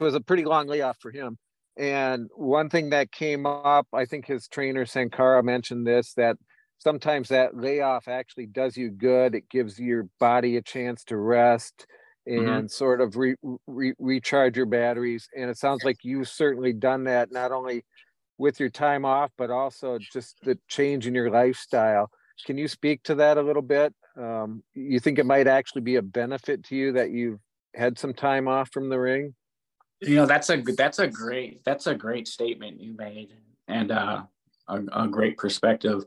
was 0.00 0.14
a 0.14 0.20
pretty 0.20 0.44
long 0.44 0.66
layoff 0.66 0.98
for 1.00 1.10
him. 1.10 1.38
And 1.76 2.28
one 2.36 2.70
thing 2.70 2.90
that 2.90 3.10
came 3.10 3.46
up, 3.46 3.88
I 3.92 4.04
think 4.04 4.26
his 4.26 4.48
trainer 4.48 4.86
Sankara 4.86 5.42
mentioned 5.42 5.86
this 5.86 6.14
that 6.14 6.36
sometimes 6.84 7.28
that 7.28 7.56
layoff 7.56 8.06
actually 8.08 8.46
does 8.46 8.76
you 8.76 8.90
good. 8.90 9.34
It 9.34 9.48
gives 9.48 9.80
your 9.80 10.08
body 10.20 10.56
a 10.56 10.62
chance 10.62 11.02
to 11.04 11.16
rest 11.16 11.86
mm-hmm. 12.28 12.38
and 12.38 12.48
mm-hmm. 12.48 12.66
sort 12.66 13.00
of 13.00 13.16
re, 13.16 13.34
re, 13.66 13.94
recharge 13.98 14.56
your 14.56 14.66
batteries. 14.66 15.28
And 15.36 15.50
it 15.50 15.56
sounds 15.56 15.82
like 15.82 15.98
you've 16.02 16.28
certainly 16.28 16.72
done 16.72 17.04
that 17.04 17.32
not 17.32 17.50
only 17.50 17.84
with 18.38 18.60
your 18.60 18.70
time 18.70 19.04
off, 19.04 19.30
but 19.36 19.50
also 19.50 19.98
just 19.98 20.36
the 20.42 20.58
change 20.68 21.06
in 21.06 21.14
your 21.14 21.30
lifestyle. 21.30 22.10
Can 22.46 22.58
you 22.58 22.68
speak 22.68 23.02
to 23.04 23.14
that 23.16 23.38
a 23.38 23.42
little 23.42 23.62
bit? 23.62 23.94
Um, 24.16 24.62
you 24.74 25.00
think 25.00 25.18
it 25.18 25.26
might 25.26 25.46
actually 25.46 25.82
be 25.82 25.96
a 25.96 26.02
benefit 26.02 26.64
to 26.64 26.76
you 26.76 26.92
that 26.92 27.10
you've 27.10 27.40
had 27.74 27.98
some 27.98 28.12
time 28.12 28.46
off 28.46 28.70
from 28.70 28.88
the 28.88 28.98
ring? 28.98 29.34
you 30.00 30.16
know 30.16 30.26
that's 30.26 30.50
a 30.50 30.62
that's 30.76 30.98
a 30.98 31.06
great 31.06 31.64
that's 31.64 31.86
a 31.86 31.94
great 31.94 32.28
statement 32.28 32.80
you 32.80 32.94
made 32.96 33.28
and 33.68 33.90
uh, 33.90 34.22
a, 34.68 34.82
a 34.92 35.08
great 35.08 35.36
perspective 35.36 36.04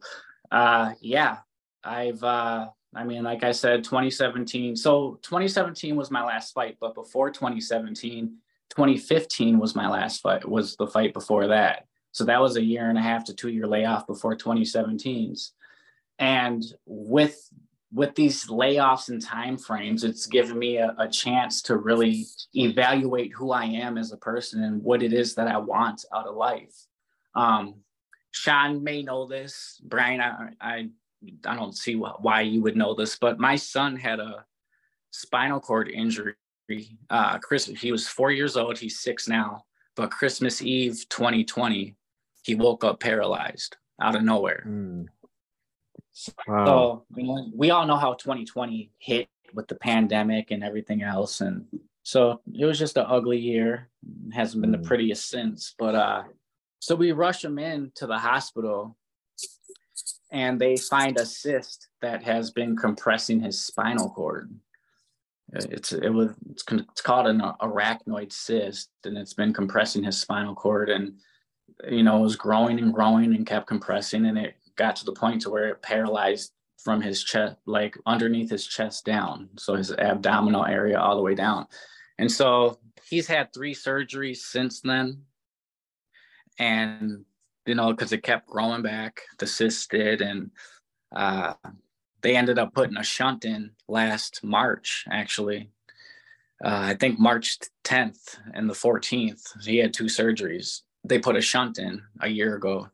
uh, 0.52 0.94
yeah 1.02 1.38
i've 1.84 2.24
uh, 2.24 2.68
i 2.96 3.04
mean 3.04 3.24
like 3.24 3.44
i 3.44 3.52
said 3.52 3.84
2017 3.84 4.76
so 4.76 5.20
2017 5.22 5.96
was 5.96 6.12
my 6.12 6.24
last 6.24 6.54
fight 6.54 6.78
but 6.80 6.94
before 6.96 7.30
2017 7.30 8.38
2015 8.70 9.60
was 9.60 9.76
my 9.76 9.88
last 9.88 10.22
fight 10.22 10.48
was 10.48 10.76
the 10.76 10.88
fight 10.88 11.14
before 11.14 11.48
that 11.48 11.86
so 12.12 12.24
that 12.24 12.42
was 12.42 12.56
a 12.56 12.64
year 12.64 12.90
and 12.90 12.98
a 12.98 13.02
half 13.02 13.24
to 13.26 13.34
two 13.34 13.50
year 13.50 13.68
layoff 13.68 14.08
before 14.08 14.36
2017's 14.36 15.54
and 16.20 16.64
with 16.86 17.50
with 17.94 18.16
these 18.16 18.48
layoffs 18.48 19.10
and 19.10 19.22
time 19.22 19.58
frames, 19.58 20.04
it's 20.04 20.26
given 20.26 20.60
me 20.60 20.78
a, 20.78 20.94
a, 20.98 21.08
chance 21.08 21.62
to 21.64 21.78
really 21.78 22.26
evaluate 22.54 23.32
who 23.34 23.52
I 23.52 23.64
am 23.64 23.98
as 23.98 24.12
a 24.12 24.18
person 24.18 24.64
and 24.64 24.84
what 24.84 25.02
it 25.02 25.14
is 25.14 25.36
that 25.36 25.48
I 25.48 25.58
want 25.58 26.04
out 26.14 26.28
of 26.28 26.36
life. 26.36 26.76
Um, 27.34 27.76
Sean 28.38 28.84
may 28.84 29.02
know 29.02 29.26
this. 29.26 29.82
Brian, 29.84 30.22
I, 30.22 30.50
I, 30.62 30.90
I 31.46 31.56
don't 31.56 31.76
see 31.76 31.96
why 31.96 32.42
you 32.42 32.62
would 32.62 32.78
know 32.78 32.94
this, 32.94 33.18
but 33.18 33.40
my 33.40 33.56
son 33.56 33.96
had 33.96 34.20
a 34.20 34.46
spinal 35.12 35.60
cord 35.60 35.90
injury. 35.90 36.36
Uh, 37.10 37.40
Chris, 37.40 37.66
he 37.66 37.92
was 37.92 38.08
four 38.08 38.32
years 38.32 38.56
old. 38.56 38.78
He's 38.78 39.00
six 39.00 39.28
now. 39.28 39.66
But 39.96 40.12
Christmas 40.12 40.62
Eve 40.62 41.06
2020, 41.10 41.96
he 42.44 42.56
woke 42.56 42.84
up 42.84 43.00
paralyzed 43.00 43.78
out 44.02 44.16
of 44.16 44.24
nowhere. 44.24 44.64
Mm. 44.68 45.08
Wow. 46.48 46.66
So 46.66 47.06
we 47.56 47.72
all 47.72 47.86
know 47.86 47.96
how 47.98 48.14
2020 48.14 48.92
hit 49.00 49.28
with 49.54 49.68
the 49.68 49.76
pandemic 49.76 50.52
and 50.52 50.64
everything 50.64 51.02
else, 51.02 51.42
and 51.42 51.66
so 52.04 52.42
it 52.54 52.66
was 52.66 52.80
just 52.80 52.98
an 52.98 53.06
ugly 53.08 53.38
year. 53.38 53.90
It 54.28 54.34
hasn't 54.34 54.62
been 54.62 54.72
mm. 54.72 54.82
the 54.82 54.88
prettiest 54.88 55.30
since. 55.30 55.76
But 55.78 55.96
uh, 55.96 56.24
so 56.80 56.96
we 56.96 57.12
rush 57.12 57.44
him 57.44 57.60
in 57.60 57.92
to 57.96 58.08
the 58.08 58.18
hospital, 58.18 58.98
and 60.32 60.60
they 60.60 60.78
find 60.78 61.18
a 61.18 61.26
cyst 61.26 61.88
that 62.02 62.24
has 62.24 62.52
been 62.52 62.76
compressing 62.76 63.40
his 63.40 63.60
spinal 63.60 64.10
cord. 64.10 64.54
Uh, 65.56 65.66
it's 65.70 65.94
it 65.94 66.10
was 66.10 66.32
it's, 66.50 66.64
it's 66.70 67.02
called 67.02 67.28
an 67.28 67.42
arachnoid 67.62 68.32
cyst, 68.32 68.90
and 69.06 69.18
it's 69.18 69.34
been 69.34 69.54
compressing 69.54 70.04
his 70.04 70.20
spinal 70.20 70.56
cord, 70.56 70.90
and 70.90 71.14
you 71.90 72.04
know 72.04 72.18
it 72.18 72.24
was 72.24 72.36
growing 72.36 72.80
and 72.80 72.94
growing 72.94 73.34
and 73.36 73.48
kept 73.48 73.68
compressing, 73.68 74.26
and 74.26 74.38
it 74.38 74.56
got 74.76 74.96
to 74.96 75.06
the 75.06 75.14
point 75.14 75.42
to 75.42 75.50
where 75.50 75.70
it 75.70 75.82
paralyzed 75.82 76.52
from 76.84 77.02
his 77.02 77.24
chest, 77.24 77.56
like 77.66 77.98
underneath 78.06 78.50
his 78.50 78.66
chest 78.66 79.06
down. 79.06 79.50
So 79.58 79.76
his 79.76 79.92
abdominal 79.92 80.66
area 80.66 81.00
all 81.00 81.16
the 81.16 81.22
way 81.22 81.36
down. 81.36 81.68
And 82.20 82.32
so 82.32 82.80
he's 83.10 83.28
had 83.28 83.54
three 83.54 83.74
surgeries 83.74 84.38
since 84.38 84.82
then. 84.82 85.24
And 86.60 87.26
you 87.66 87.76
know, 87.76 87.92
because 87.92 88.14
it 88.14 88.24
kept 88.24 88.48
growing 88.48 88.82
back, 88.82 89.22
the 89.40 89.46
cyst 89.46 89.92
did, 89.92 90.22
and 90.22 90.52
uh, 91.16 91.54
they 92.22 92.36
ended 92.36 92.58
up 92.58 92.74
putting 92.74 92.98
a 92.98 93.04
shunt 93.04 93.46
in 93.46 93.72
last 93.88 94.44
March, 94.44 95.06
actually. 95.12 95.70
Uh, 96.64 96.92
I 96.92 96.96
think 96.96 97.20
March 97.20 97.58
10th 97.84 98.40
and 98.54 98.70
the 98.70 98.74
14th, 98.74 99.64
he 99.64 99.78
had 99.78 99.94
two 99.94 100.06
surgeries. 100.06 100.82
They 101.04 101.20
put 101.20 101.36
a 101.36 101.42
shunt 101.42 101.78
in 101.78 102.02
a 102.22 102.28
year 102.28 102.56
ago, 102.56 102.90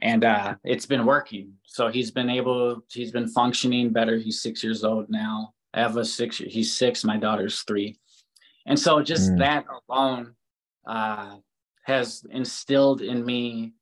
and 0.00 0.24
uh, 0.24 0.54
it's 0.64 0.86
been 0.86 1.04
working. 1.04 1.52
So 1.64 1.88
he's 1.88 2.10
been 2.10 2.30
able, 2.30 2.82
he's 2.90 3.12
been 3.12 3.28
functioning 3.28 3.90
better. 3.90 4.16
He's 4.16 4.40
six 4.40 4.62
years 4.64 4.84
old 4.84 5.10
now. 5.10 5.52
I 5.74 5.80
have 5.80 5.96
a 5.96 6.04
six, 6.04 6.38
he's 6.38 6.74
six, 6.74 7.04
my 7.04 7.18
daughter's 7.18 7.60
three. 7.62 7.98
And 8.64 8.78
so 8.78 9.02
just 9.02 9.32
mm. 9.32 9.38
that 9.38 9.66
alone 9.88 10.34
uh, 10.86 11.36
has 11.86 12.26
instilled 12.30 13.00
in 13.00 13.24
me, 13.24 13.72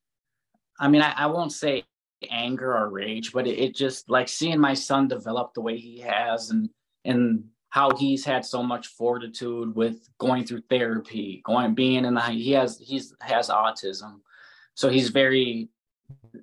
I 0.79 0.89
mean, 0.89 1.01
I, 1.01 1.15
I 1.17 1.27
won't 1.27 1.53
say 1.53 1.85
anger 2.31 2.77
or 2.77 2.91
rage, 2.91 3.33
but 3.33 3.47
it, 3.47 3.59
it, 3.59 3.75
just 3.75 4.11
like 4.11 4.29
seeing 4.29 4.61
my 4.61 4.75
son 4.75 5.09
develop 5.09 5.55
the 5.55 5.63
way 5.63 5.79
he 5.79 6.01
has 6.01 6.51
and, 6.51 6.69
and 7.07 7.45
how 7.71 7.97
he's 7.97 8.23
had 8.23 8.45
so 8.45 8.63
much 8.63 8.89
fortitude 8.89 9.75
with 9.75 10.07
going 10.19 10.45
through 10.45 10.61
therapy, 10.69 11.41
going, 11.47 11.75
being 11.75 12.05
in 12.05 12.13
the, 12.13 12.21
he 12.21 12.53
has, 12.53 12.79
he's 12.79 13.15
has 13.23 13.49
autism. 13.49 14.21
So 14.75 14.91
he's 14.91 15.09
very, 15.09 15.71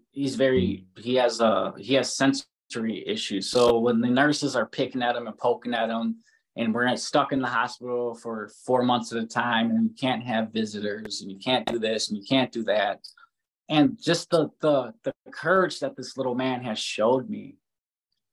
he's 0.09 0.33
very, 0.33 0.87
he 0.97 1.13
has 1.15 1.41
a, 1.41 1.75
he 1.77 1.93
has 1.93 2.15
sensory 2.15 3.07
issues. 3.07 3.51
So 3.51 3.77
when 3.77 4.01
the 4.01 4.07
nurses 4.07 4.55
are 4.55 4.65
picking 4.65 5.03
at 5.03 5.15
him 5.15 5.27
and 5.27 5.37
poking 5.37 5.75
at 5.75 5.89
him, 5.89 6.15
and 6.58 6.74
we're 6.74 6.96
stuck 6.98 7.31
in 7.31 7.41
the 7.41 7.48
hospital 7.48 8.13
for 8.13 8.50
four 8.65 8.84
months 8.84 9.12
at 9.12 9.24
a 9.24 9.25
time 9.25 9.72
and 9.72 9.84
you 9.84 9.96
can't 10.00 10.24
have 10.24 10.51
visitors 10.51 11.22
and 11.22 11.31
you 11.31 11.38
can't 11.38 11.65
do 11.65 11.79
this 11.79 12.10
and 12.10 12.17
you 12.17 12.24
can't 12.27 12.51
do 12.51 12.63
that. 12.63 13.00
And 13.70 14.01
just 14.01 14.29
the 14.29 14.50
the 14.60 14.93
the 15.03 15.13
courage 15.31 15.79
that 15.79 15.96
this 15.96 16.17
little 16.17 16.36
man 16.36 16.62
has 16.63 16.77
showed 16.77 17.29
me 17.29 17.55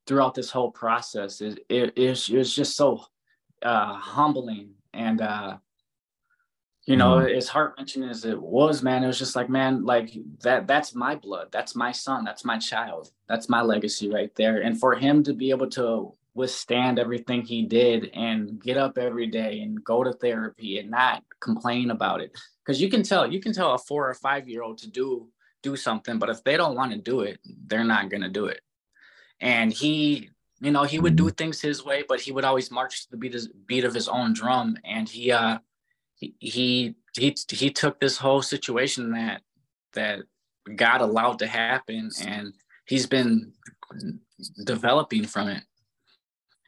throughout 0.06 0.34
this 0.34 0.50
whole 0.50 0.70
process 0.70 1.40
is 1.40 1.56
it 1.68 1.96
is 1.96 2.28
it, 2.28 2.44
just 2.44 2.76
so 2.76 3.04
uh 3.62 3.94
humbling. 3.94 4.70
And 4.92 5.20
uh 5.20 5.58
you 6.86 6.96
know 6.96 7.18
mm. 7.18 7.36
as 7.36 7.46
heart 7.46 7.74
wrenching 7.76 8.02
as 8.02 8.24
it 8.24 8.40
was 8.40 8.82
man 8.82 9.04
it 9.04 9.06
was 9.06 9.18
just 9.18 9.36
like 9.36 9.50
man 9.50 9.84
like 9.84 10.10
that 10.40 10.66
that's 10.66 10.92
my 10.92 11.14
blood. 11.14 11.48
That's 11.52 11.76
my 11.76 11.92
son. 11.92 12.24
That's 12.24 12.44
my 12.44 12.58
child. 12.58 13.12
That's 13.28 13.48
my 13.48 13.62
legacy 13.62 14.10
right 14.10 14.34
there. 14.34 14.62
And 14.62 14.80
for 14.80 14.96
him 14.96 15.22
to 15.22 15.32
be 15.34 15.50
able 15.50 15.70
to 15.70 16.14
withstand 16.38 17.00
everything 17.00 17.42
he 17.42 17.62
did 17.62 18.10
and 18.14 18.62
get 18.62 18.76
up 18.76 18.96
every 18.96 19.26
day 19.26 19.60
and 19.60 19.82
go 19.82 20.04
to 20.04 20.12
therapy 20.12 20.78
and 20.78 20.88
not 20.88 21.24
complain 21.40 21.90
about 21.90 22.20
it. 22.20 22.30
Because 22.64 22.80
you 22.80 22.88
can 22.88 23.02
tell 23.02 23.30
you 23.30 23.40
can 23.40 23.52
tell 23.52 23.74
a 23.74 23.78
four 23.78 24.08
or 24.08 24.14
five 24.14 24.48
year 24.48 24.62
old 24.62 24.78
to 24.78 24.88
do 24.88 25.28
do 25.64 25.74
something 25.74 26.20
but 26.20 26.30
if 26.30 26.44
they 26.44 26.56
don't 26.56 26.76
want 26.76 26.92
to 26.92 26.98
do 26.98 27.22
it 27.22 27.40
they're 27.66 27.82
not 27.82 28.08
going 28.08 28.22
to 28.22 28.28
do 28.28 28.46
it. 28.46 28.60
And 29.40 29.72
he 29.72 30.30
you 30.60 30.70
know 30.70 30.84
he 30.84 31.00
would 31.00 31.16
do 31.16 31.28
things 31.28 31.60
his 31.60 31.84
way 31.84 32.04
but 32.08 32.20
he 32.20 32.30
would 32.30 32.44
always 32.44 32.70
march 32.70 33.02
to 33.02 33.10
the 33.10 33.16
beat, 33.16 33.36
beat 33.66 33.84
of 33.84 33.92
his 33.92 34.08
own 34.08 34.32
drum. 34.32 34.76
And 34.84 35.08
he 35.08 35.32
uh 35.32 35.58
he, 36.14 36.34
he 36.38 36.94
he 37.18 37.36
he 37.50 37.70
took 37.70 37.98
this 37.98 38.16
whole 38.16 38.42
situation 38.42 39.10
that 39.10 39.42
that 39.94 40.20
god 40.76 41.00
allowed 41.00 41.40
to 41.40 41.46
happen 41.48 42.10
and 42.24 42.52
he's 42.86 43.06
been 43.06 43.52
developing 44.64 45.24
from 45.24 45.48
it 45.48 45.64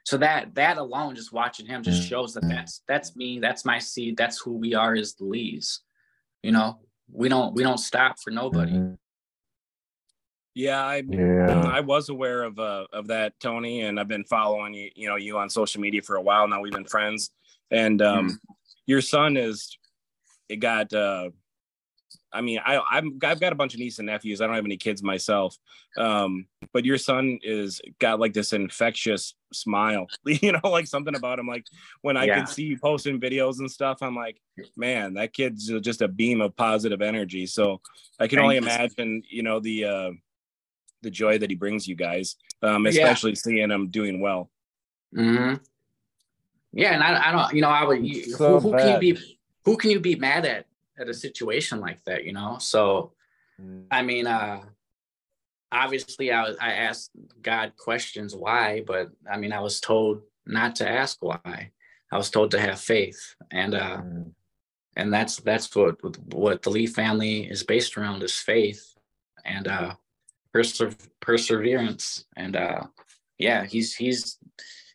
so 0.05 0.17
that 0.17 0.55
that 0.55 0.79
alone 0.79 1.15
just 1.15 1.33
watching 1.33 1.67
him 1.67 1.83
just 1.83 2.03
mm. 2.03 2.09
shows 2.09 2.35
that 2.35 2.47
that's 2.49 2.83
that's 2.89 3.17
me 3.17 3.39
that's 3.39 3.65
my 3.65 3.79
seed 3.79 4.17
that's 4.17 4.41
who 4.41 4.57
we 4.57 4.75
are 4.75 4.95
as 4.95 5.15
the 5.15 5.25
lees 5.25 5.81
you 6.43 6.53
know 6.53 6.79
we 7.13 7.29
don't 7.29 7.55
we 7.55 7.63
don't 7.63 7.79
stop 7.79 8.17
for 8.23 8.31
nobody 8.31 8.73
mm-hmm. 8.73 8.95
yeah 10.55 10.85
i 10.85 11.03
yeah. 11.09 11.63
i 11.67 11.81
was 11.81 12.09
aware 12.09 12.43
of 12.43 12.59
uh 12.59 12.87
of 12.93 13.09
that 13.09 13.33
tony 13.41 13.83
and 13.83 14.01
i've 14.01 14.09
been 14.09 14.25
following 14.25 14.75
you 14.75 14.91
you 14.95 15.09
know 15.09 15.17
you 15.17 15.39
on 15.39 15.51
social 15.51 15.81
media 15.81 16.03
for 16.03 16.17
a 16.17 16.23
while 16.23 16.49
now 16.49 16.61
we've 16.61 16.73
been 16.73 16.85
friends 16.85 17.31
and 17.71 18.01
um 18.01 18.31
mm. 18.31 18.35
your 18.87 19.01
son 19.01 19.37
is 19.37 19.77
it 20.49 20.57
got 20.57 20.93
uh 20.93 21.31
I 22.33 22.41
mean, 22.41 22.61
I, 22.65 22.81
I'm 22.91 23.19
I've 23.23 23.41
got 23.41 23.53
a 23.53 23.57
bunch 23.57 23.75
of 23.75 23.81
nieces 23.81 23.99
and 23.99 24.07
nephews. 24.07 24.41
I 24.41 24.47
don't 24.47 24.55
have 24.55 24.65
any 24.65 24.77
kids 24.77 25.03
myself, 25.03 25.57
um, 25.97 26.47
but 26.73 26.85
your 26.85 26.99
son 26.99 27.39
is 27.43 27.81
got 27.99 28.21
like 28.21 28.33
this 28.33 28.53
infectious 28.53 29.35
smile. 29.53 30.07
You 30.27 30.53
know, 30.53 30.61
like 30.65 30.87
something 30.87 31.15
about 31.15 31.39
him. 31.39 31.49
Like 31.49 31.65
when 32.03 32.17
I 32.17 32.25
yeah. 32.25 32.37
can 32.37 32.47
see 32.47 32.63
you 32.65 32.79
posting 32.79 33.21
videos 33.21 33.59
and 33.59 33.71
stuff, 33.71 33.99
I'm 34.01 34.15
like, 34.15 34.41
man, 34.77 35.15
that 35.15 35.33
kid's 35.33 35.67
just 35.81 36.03
a 36.03 36.09
beam 36.09 36.41
of 36.41 36.57
positive 36.57 37.03
energy. 37.03 37.47
So 37.47 37.81
I 38.19 38.29
can 38.29 38.39
Thanks. 38.39 38.43
only 38.43 38.57
imagine, 38.57 39.23
you 39.29 39.43
know, 39.43 39.59
the 39.59 39.85
uh, 39.85 40.11
the 41.03 41.11
joy 41.11 41.39
that 41.39 41.51
he 41.51 41.57
brings 41.57 41.89
you 41.89 41.97
guys, 41.97 42.37
um, 42.63 42.87
especially 42.87 43.33
yeah. 43.33 43.37
seeing 43.37 43.71
him 43.71 43.89
doing 43.89 44.21
well. 44.21 44.51
Hmm. 45.15 45.55
Yeah, 46.73 46.95
and 46.95 47.03
I, 47.03 47.29
I 47.29 47.33
don't, 47.33 47.55
you 47.55 47.63
know, 47.63 47.69
I 47.69 47.85
would. 47.85 48.07
You, 48.07 48.37
so 48.37 48.61
who, 48.61 48.71
who 48.71 48.79
can 48.79 49.03
you 49.03 49.15
be? 49.15 49.37
Who 49.65 49.77
can 49.77 49.91
you 49.91 50.01
be 50.01 50.15
mad 50.15 50.47
at 50.47 50.67
at 51.01 51.09
a 51.09 51.15
situation 51.15 51.81
like 51.81 52.05
that, 52.05 52.25
you 52.25 52.33
know? 52.33 52.59
So, 52.61 53.13
mm. 53.61 53.85
I 53.91 54.03
mean, 54.03 54.27
uh, 54.27 54.61
obviously 55.73 56.33
I, 56.33 56.53
I 56.61 56.73
asked 56.73 57.11
God 57.43 57.73
questions 57.77 58.37
why, 58.37 58.83
but 58.87 59.11
I 59.31 59.39
mean, 59.39 59.53
I 59.53 59.61
was 59.61 59.81
told 59.81 60.23
not 60.47 60.77
to 60.77 60.89
ask 60.89 61.17
why. 61.21 61.71
I 62.13 62.17
was 62.17 62.31
told 62.31 62.51
to 62.51 62.61
have 62.61 62.81
faith. 62.81 63.35
And, 63.51 63.75
uh, 63.75 63.99
mm. 63.99 64.33
and 64.97 65.13
that's, 65.13 65.37
that's 65.37 65.75
what, 65.75 65.97
what 66.35 66.63
the 66.63 66.71
Lee 66.71 66.87
family 66.87 67.45
is 67.45 67.63
based 67.63 67.97
around 67.97 68.23
is 68.23 68.37
faith 68.37 68.95
and, 69.45 69.69
uh, 69.69 69.95
perse- 70.53 70.83
perseverance. 71.21 72.27
And, 72.37 72.57
uh, 72.57 72.83
yeah, 73.39 73.65
he's, 73.65 73.95
he's, 73.95 74.37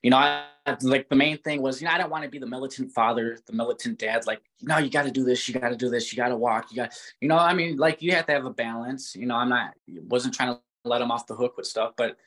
you 0.05 0.11
know, 0.11 0.17
I, 0.17 0.43
like 0.83 1.09
the 1.09 1.15
main 1.15 1.39
thing 1.39 1.63
was, 1.63 1.81
you 1.81 1.87
know, 1.87 1.93
I 1.93 1.97
don't 1.97 2.11
want 2.11 2.25
to 2.25 2.29
be 2.29 2.37
the 2.37 2.45
militant 2.45 2.91
father, 2.91 3.39
the 3.47 3.53
militant 3.53 3.97
dad. 3.97 4.27
Like, 4.27 4.39
no, 4.61 4.77
you 4.77 4.91
got 4.91 5.05
to 5.05 5.09
do 5.09 5.23
this, 5.23 5.49
you 5.49 5.59
got 5.59 5.69
to 5.69 5.75
do 5.75 5.89
this, 5.89 6.13
you 6.13 6.15
got 6.15 6.27
to 6.27 6.37
walk, 6.37 6.67
you 6.69 6.75
got, 6.75 6.93
you 7.21 7.27
know, 7.27 7.39
I 7.39 7.55
mean, 7.55 7.77
like 7.77 8.03
you 8.03 8.11
have 8.11 8.27
to 8.27 8.33
have 8.33 8.45
a 8.45 8.51
balance. 8.51 9.15
You 9.15 9.25
know, 9.25 9.33
I'm 9.33 9.49
not, 9.49 9.73
wasn't 9.87 10.35
trying 10.35 10.53
to 10.53 10.61
let 10.83 11.01
him 11.01 11.09
off 11.09 11.25
the 11.25 11.33
hook 11.33 11.57
with 11.57 11.65
stuff, 11.65 11.93
but 11.97 12.17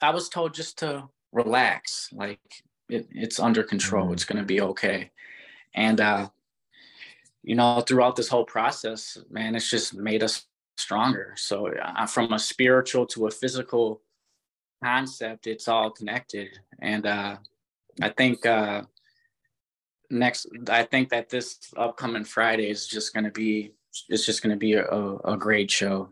I 0.00 0.08
was 0.08 0.30
told 0.30 0.54
just 0.54 0.78
to 0.78 1.06
relax, 1.32 2.08
like 2.14 2.40
it, 2.88 3.06
it's 3.10 3.38
under 3.38 3.62
control, 3.62 4.04
mm-hmm. 4.04 4.14
it's 4.14 4.24
going 4.24 4.38
to 4.38 4.46
be 4.46 4.62
okay. 4.62 5.10
And, 5.74 6.00
uh, 6.00 6.30
you 7.42 7.56
know, 7.56 7.82
throughout 7.82 8.16
this 8.16 8.28
whole 8.28 8.46
process, 8.46 9.18
man, 9.28 9.54
it's 9.54 9.68
just 9.68 9.92
made 9.92 10.22
us 10.22 10.46
stronger. 10.78 11.34
So 11.36 11.74
uh, 11.74 12.06
from 12.06 12.32
a 12.32 12.38
spiritual 12.38 13.04
to 13.08 13.26
a 13.26 13.30
physical 13.30 14.00
concept, 14.82 15.46
it's 15.46 15.68
all 15.68 15.90
connected. 15.90 16.48
And 16.80 17.06
uh, 17.06 17.36
I 18.00 18.08
think 18.10 18.44
uh, 18.46 18.82
next, 20.10 20.46
I 20.68 20.84
think 20.84 21.10
that 21.10 21.28
this 21.28 21.58
upcoming 21.76 22.24
Friday 22.24 22.70
is 22.70 22.86
just 22.86 23.12
going 23.14 23.24
to 23.24 23.30
be, 23.30 23.72
it's 24.08 24.26
just 24.26 24.42
going 24.42 24.54
to 24.54 24.58
be 24.58 24.74
a, 24.74 24.84
a, 24.84 25.36
great 25.36 25.70
show. 25.70 26.10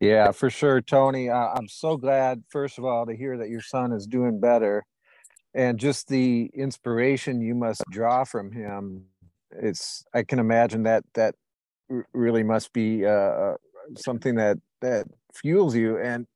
Yeah, 0.00 0.32
for 0.32 0.48
sure, 0.48 0.80
Tony. 0.80 1.28
Uh, 1.28 1.48
I'm 1.54 1.68
so 1.68 1.96
glad, 1.96 2.42
first 2.48 2.78
of 2.78 2.84
all, 2.84 3.06
to 3.06 3.14
hear 3.14 3.36
that 3.38 3.50
your 3.50 3.60
son 3.60 3.92
is 3.92 4.06
doing 4.06 4.40
better, 4.40 4.84
and 5.54 5.78
just 5.78 6.08
the 6.08 6.50
inspiration 6.54 7.42
you 7.42 7.54
must 7.54 7.82
draw 7.90 8.24
from 8.24 8.50
him. 8.52 9.04
It's 9.50 10.04
I 10.14 10.22
can 10.22 10.38
imagine 10.38 10.84
that 10.84 11.04
that 11.14 11.34
really 12.14 12.42
must 12.42 12.72
be 12.72 13.04
uh, 13.04 13.10
uh, 13.10 13.56
something 13.96 14.36
that 14.36 14.58
that 14.80 15.06
fuels 15.34 15.74
you. 15.74 15.98
And 15.98 16.26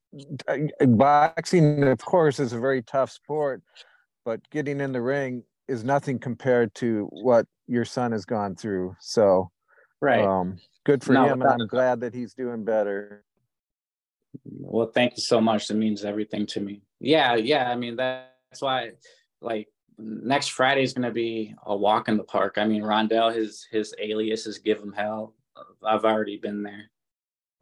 boxing, 0.80 1.84
of 1.84 1.98
course, 1.98 2.38
is 2.40 2.52
a 2.52 2.58
very 2.58 2.82
tough 2.82 3.10
sport, 3.10 3.62
but 4.24 4.40
getting 4.50 4.80
in 4.80 4.92
the 4.92 5.00
ring 5.00 5.42
is 5.68 5.84
nothing 5.84 6.18
compared 6.18 6.74
to 6.76 7.08
what 7.10 7.46
your 7.66 7.84
son 7.84 8.12
has 8.12 8.24
gone 8.24 8.54
through. 8.54 8.94
So, 9.00 9.50
right, 10.00 10.24
um, 10.24 10.58
good 10.84 11.02
for 11.02 11.12
no, 11.12 11.24
him, 11.24 11.42
and 11.42 11.62
I'm 11.62 11.66
glad 11.66 12.00
that 12.00 12.14
he's 12.14 12.34
doing 12.34 12.64
better. 12.64 13.24
Well, 14.44 14.90
thank 14.92 15.16
you 15.16 15.22
so 15.22 15.40
much. 15.40 15.68
That 15.68 15.74
means 15.74 16.04
everything 16.04 16.46
to 16.46 16.60
me. 16.60 16.82
Yeah, 17.00 17.34
yeah. 17.36 17.70
I 17.70 17.76
mean, 17.76 17.96
that's 17.96 18.60
why, 18.60 18.90
like, 19.40 19.68
next 19.96 20.48
Friday 20.48 20.82
is 20.82 20.92
going 20.92 21.06
to 21.06 21.12
be 21.12 21.54
a 21.64 21.76
walk 21.76 22.08
in 22.08 22.16
the 22.16 22.24
park. 22.24 22.54
I 22.58 22.66
mean, 22.66 22.82
Rondale, 22.82 23.34
his 23.34 23.66
his 23.70 23.94
alias 23.98 24.46
is 24.46 24.58
Give 24.58 24.80
'em 24.80 24.92
Hell. 24.92 25.34
I've 25.84 26.04
already 26.04 26.36
been 26.36 26.62
there 26.62 26.90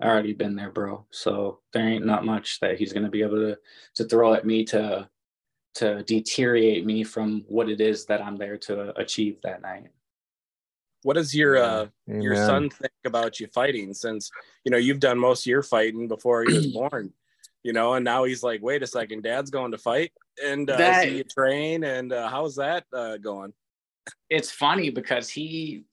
already 0.03 0.33
been 0.33 0.57
there, 0.57 0.71
bro. 0.71 1.07
So 1.11 1.61
there 1.73 1.87
ain't 1.87 2.07
not 2.07 2.25
much 2.25 2.61
that 2.61 2.79
he's 2.79 2.93
gonna 2.93 3.11
be 3.11 3.23
able 3.23 3.37
to 3.37 3.59
to 3.97 4.05
throw 4.05 4.35
at 4.35 4.47
me 4.47 4.65
to 4.67 5.09
to 5.75 6.03
deteriorate 6.03 6.85
me 6.85 7.03
from 7.03 7.45
what 7.49 7.69
it 7.69 7.81
is 7.81 8.05
that 8.07 8.23
I'm 8.23 8.37
there 8.37 8.59
to 8.59 8.99
achieve 8.99 9.39
that 9.43 9.63
night. 9.63 9.89
What 11.03 11.15
does 11.15 11.35
your 11.35 11.57
uh 11.57 11.87
Amen. 12.09 12.23
your 12.23 12.37
son 12.37 12.71
think 12.71 12.93
about 13.05 13.41
you 13.41 13.47
fighting 13.49 13.95
since 13.95 14.31
you 14.65 14.71
know 14.71 14.79
you've 14.79 15.01
done 15.01 15.19
most 15.19 15.43
of 15.43 15.51
your 15.51 15.63
fighting 15.63 16.09
before 16.09 16.45
he 16.45 16.55
was 16.55 16.67
born? 16.73 17.13
You 17.63 17.73
know, 17.73 17.95
and 17.95 18.05
now 18.05 18.25
he's 18.25 18.43
like, 18.43 18.61
wait 18.61 18.83
a 18.83 18.89
second, 18.89 19.23
dad's 19.23 19.51
going 19.51 19.71
to 19.71 19.79
fight 19.79 20.11
and 20.43 20.69
uh, 20.69 20.77
that, 20.77 21.05
see 21.05 21.19
you 21.19 21.25
train, 21.25 21.85
and 21.85 22.13
uh, 22.13 22.29
how's 22.29 22.57
that 22.57 22.85
uh, 22.93 23.17
going? 23.19 23.53
It's 24.31 24.51
funny 24.51 24.91
because 24.91 25.29
he, 25.29 25.85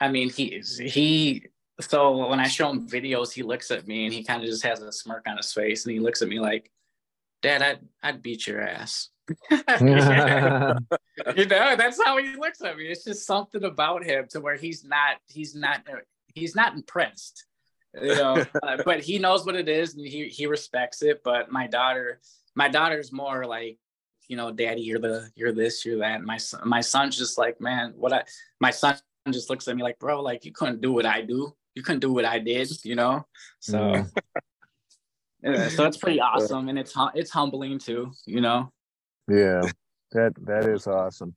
I 0.00 0.08
mean, 0.08 0.30
he 0.30 0.62
he 0.80 1.46
so 1.80 2.28
when 2.28 2.40
I 2.40 2.48
show 2.48 2.70
him 2.70 2.88
videos, 2.88 3.32
he 3.32 3.42
looks 3.42 3.70
at 3.70 3.86
me 3.86 4.04
and 4.04 4.14
he 4.14 4.24
kind 4.24 4.42
of 4.42 4.48
just 4.48 4.64
has 4.64 4.82
a 4.82 4.90
smirk 4.90 5.26
on 5.28 5.36
his 5.36 5.52
face 5.52 5.84
and 5.84 5.92
he 5.92 6.00
looks 6.00 6.22
at 6.22 6.28
me 6.28 6.40
like, 6.40 6.70
Dad, 7.40 7.62
I'd 7.62 7.80
I'd 8.02 8.22
beat 8.22 8.46
your 8.46 8.60
ass. 8.60 9.10
you 9.50 9.94
know, 9.94 10.76
that's 11.36 12.02
how 12.04 12.16
he 12.16 12.34
looks 12.36 12.62
at 12.62 12.76
me. 12.76 12.86
It's 12.86 13.04
just 13.04 13.26
something 13.26 13.62
about 13.62 14.04
him 14.04 14.26
to 14.30 14.40
where 14.40 14.56
he's 14.56 14.84
not 14.84 15.18
he's 15.28 15.54
not 15.54 15.82
he's 16.34 16.56
not 16.56 16.74
impressed. 16.74 17.46
You 18.00 18.14
know, 18.14 18.44
uh, 18.62 18.78
but 18.84 19.00
he 19.00 19.18
knows 19.18 19.46
what 19.46 19.54
it 19.54 19.68
is 19.68 19.94
and 19.94 20.04
he 20.06 20.28
he 20.28 20.46
respects 20.46 21.02
it. 21.02 21.22
But 21.22 21.52
my 21.52 21.68
daughter, 21.68 22.20
my 22.56 22.68
daughter's 22.68 23.12
more 23.12 23.46
like, 23.46 23.78
you 24.26 24.36
know, 24.36 24.50
daddy, 24.50 24.82
you're 24.82 24.98
the 24.98 25.30
you're 25.36 25.52
this, 25.52 25.84
you're 25.84 25.98
that. 25.98 26.16
And 26.16 26.26
my 26.26 26.38
son, 26.38 26.62
my 26.64 26.80
son's 26.80 27.16
just 27.16 27.38
like, 27.38 27.60
man, 27.60 27.92
what 27.96 28.12
I 28.12 28.24
my 28.60 28.70
son 28.72 28.96
just 29.30 29.50
looks 29.50 29.68
at 29.68 29.76
me 29.76 29.82
like, 29.82 29.98
bro, 29.98 30.22
like 30.22 30.44
you 30.44 30.52
couldn't 30.52 30.80
do 30.80 30.92
what 30.92 31.06
I 31.06 31.20
do. 31.20 31.54
You 31.78 31.84
couldn't 31.84 32.00
do 32.00 32.12
what 32.12 32.24
I 32.24 32.40
did, 32.40 32.68
you 32.84 32.96
know? 32.96 33.24
So 33.60 33.78
mm. 33.78 34.10
yeah, 35.44 35.68
so 35.68 35.86
it's 35.86 35.96
pretty 35.96 36.20
awesome 36.20 36.68
and 36.68 36.76
it's 36.76 36.92
it's 37.14 37.30
humbling 37.30 37.78
too, 37.78 38.10
you 38.26 38.40
know. 38.40 38.72
Yeah. 39.28 39.62
That 40.10 40.32
that 40.44 40.64
is 40.64 40.88
awesome. 40.88 41.36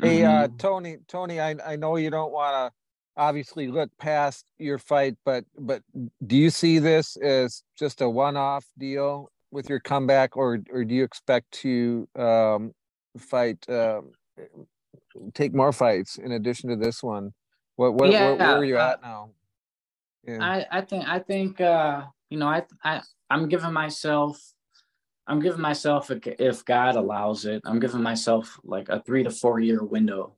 Hey 0.00 0.20
mm-hmm. 0.20 0.44
uh 0.44 0.56
Tony, 0.58 0.98
Tony, 1.08 1.40
I 1.40 1.56
I 1.66 1.74
know 1.74 1.96
you 1.96 2.10
don't 2.10 2.30
want 2.30 2.54
to 2.54 2.72
obviously 3.16 3.66
look 3.66 3.90
past 3.98 4.44
your 4.58 4.78
fight, 4.78 5.16
but 5.24 5.44
but 5.58 5.82
do 6.24 6.36
you 6.36 6.50
see 6.50 6.78
this 6.78 7.16
as 7.16 7.64
just 7.76 8.00
a 8.00 8.08
one-off 8.08 8.64
deal 8.78 9.32
with 9.50 9.68
your 9.68 9.80
comeback, 9.80 10.36
or 10.36 10.60
or 10.70 10.84
do 10.84 10.94
you 10.94 11.02
expect 11.02 11.50
to 11.62 12.06
um, 12.14 12.72
fight 13.18 13.58
um, 13.68 14.12
take 15.32 15.52
more 15.52 15.72
fights 15.72 16.16
in 16.16 16.30
addition 16.30 16.70
to 16.70 16.76
this 16.76 17.02
one? 17.02 17.32
What 17.74 17.94
what 17.94 18.12
yeah, 18.12 18.30
where, 18.30 18.36
where 18.36 18.56
are 18.58 18.64
you 18.64 18.76
at 18.76 19.02
now? 19.02 19.30
Yeah. 20.26 20.38
I 20.40 20.66
I 20.70 20.80
think 20.80 21.06
I 21.06 21.18
think 21.18 21.60
uh, 21.60 22.02
you 22.30 22.38
know 22.38 22.46
I 22.46 22.62
I 22.82 23.00
I'm 23.30 23.48
giving 23.48 23.72
myself 23.72 24.40
I'm 25.26 25.40
giving 25.40 25.60
myself 25.60 26.10
if 26.10 26.64
God 26.64 26.96
allows 26.96 27.44
it 27.44 27.62
I'm 27.64 27.80
giving 27.80 28.02
myself 28.02 28.58
like 28.64 28.88
a 28.88 29.02
three 29.02 29.22
to 29.22 29.30
four 29.30 29.60
year 29.60 29.82
window 29.82 30.34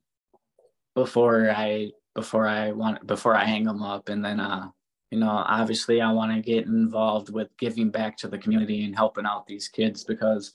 before 0.95 1.49
I 1.49 1.91
before 2.15 2.47
I 2.47 2.71
want 2.71 3.05
before 3.05 3.35
I 3.35 3.45
hang 3.45 3.65
them 3.65 3.83
up 3.83 4.09
and 4.09 4.23
then 4.23 4.39
uh 4.39 4.69
you 5.11 5.19
know 5.19 5.29
obviously 5.29 6.01
I 6.01 6.11
want 6.11 6.33
to 6.33 6.41
get 6.41 6.65
involved 6.65 7.33
with 7.33 7.49
giving 7.57 7.89
back 7.89 8.17
to 8.17 8.27
the 8.27 8.37
community 8.37 8.85
and 8.85 8.95
helping 8.95 9.25
out 9.25 9.45
these 9.45 9.67
kids 9.67 10.03
because 10.03 10.53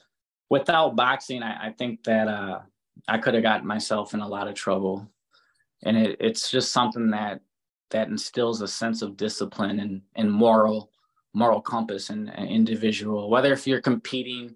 without 0.50 0.96
boxing 0.96 1.42
I, 1.42 1.68
I 1.68 1.72
think 1.72 2.04
that 2.04 2.28
uh 2.28 2.60
I 3.08 3.18
could 3.18 3.34
have 3.34 3.42
gotten 3.42 3.66
myself 3.66 4.14
in 4.14 4.20
a 4.20 4.28
lot 4.28 4.48
of 4.48 4.54
trouble. 4.54 5.08
And 5.84 5.96
it, 5.96 6.16
it's 6.20 6.50
just 6.50 6.72
something 6.72 7.10
that 7.10 7.40
that 7.92 8.08
instills 8.08 8.60
a 8.60 8.68
sense 8.68 9.02
of 9.02 9.16
discipline 9.16 9.80
and, 9.80 10.02
and 10.16 10.30
moral 10.30 10.90
moral 11.34 11.60
compass 11.60 12.10
in 12.10 12.28
an 12.28 12.48
individual, 12.48 13.30
whether 13.30 13.52
if 13.52 13.66
you're 13.66 13.80
competing, 13.80 14.54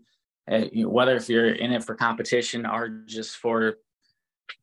uh, 0.50 0.64
whether 0.84 1.16
if 1.16 1.28
you're 1.28 1.54
in 1.54 1.72
it 1.72 1.82
for 1.82 1.94
competition 1.94 2.66
or 2.66 2.88
just 3.06 3.36
for 3.38 3.78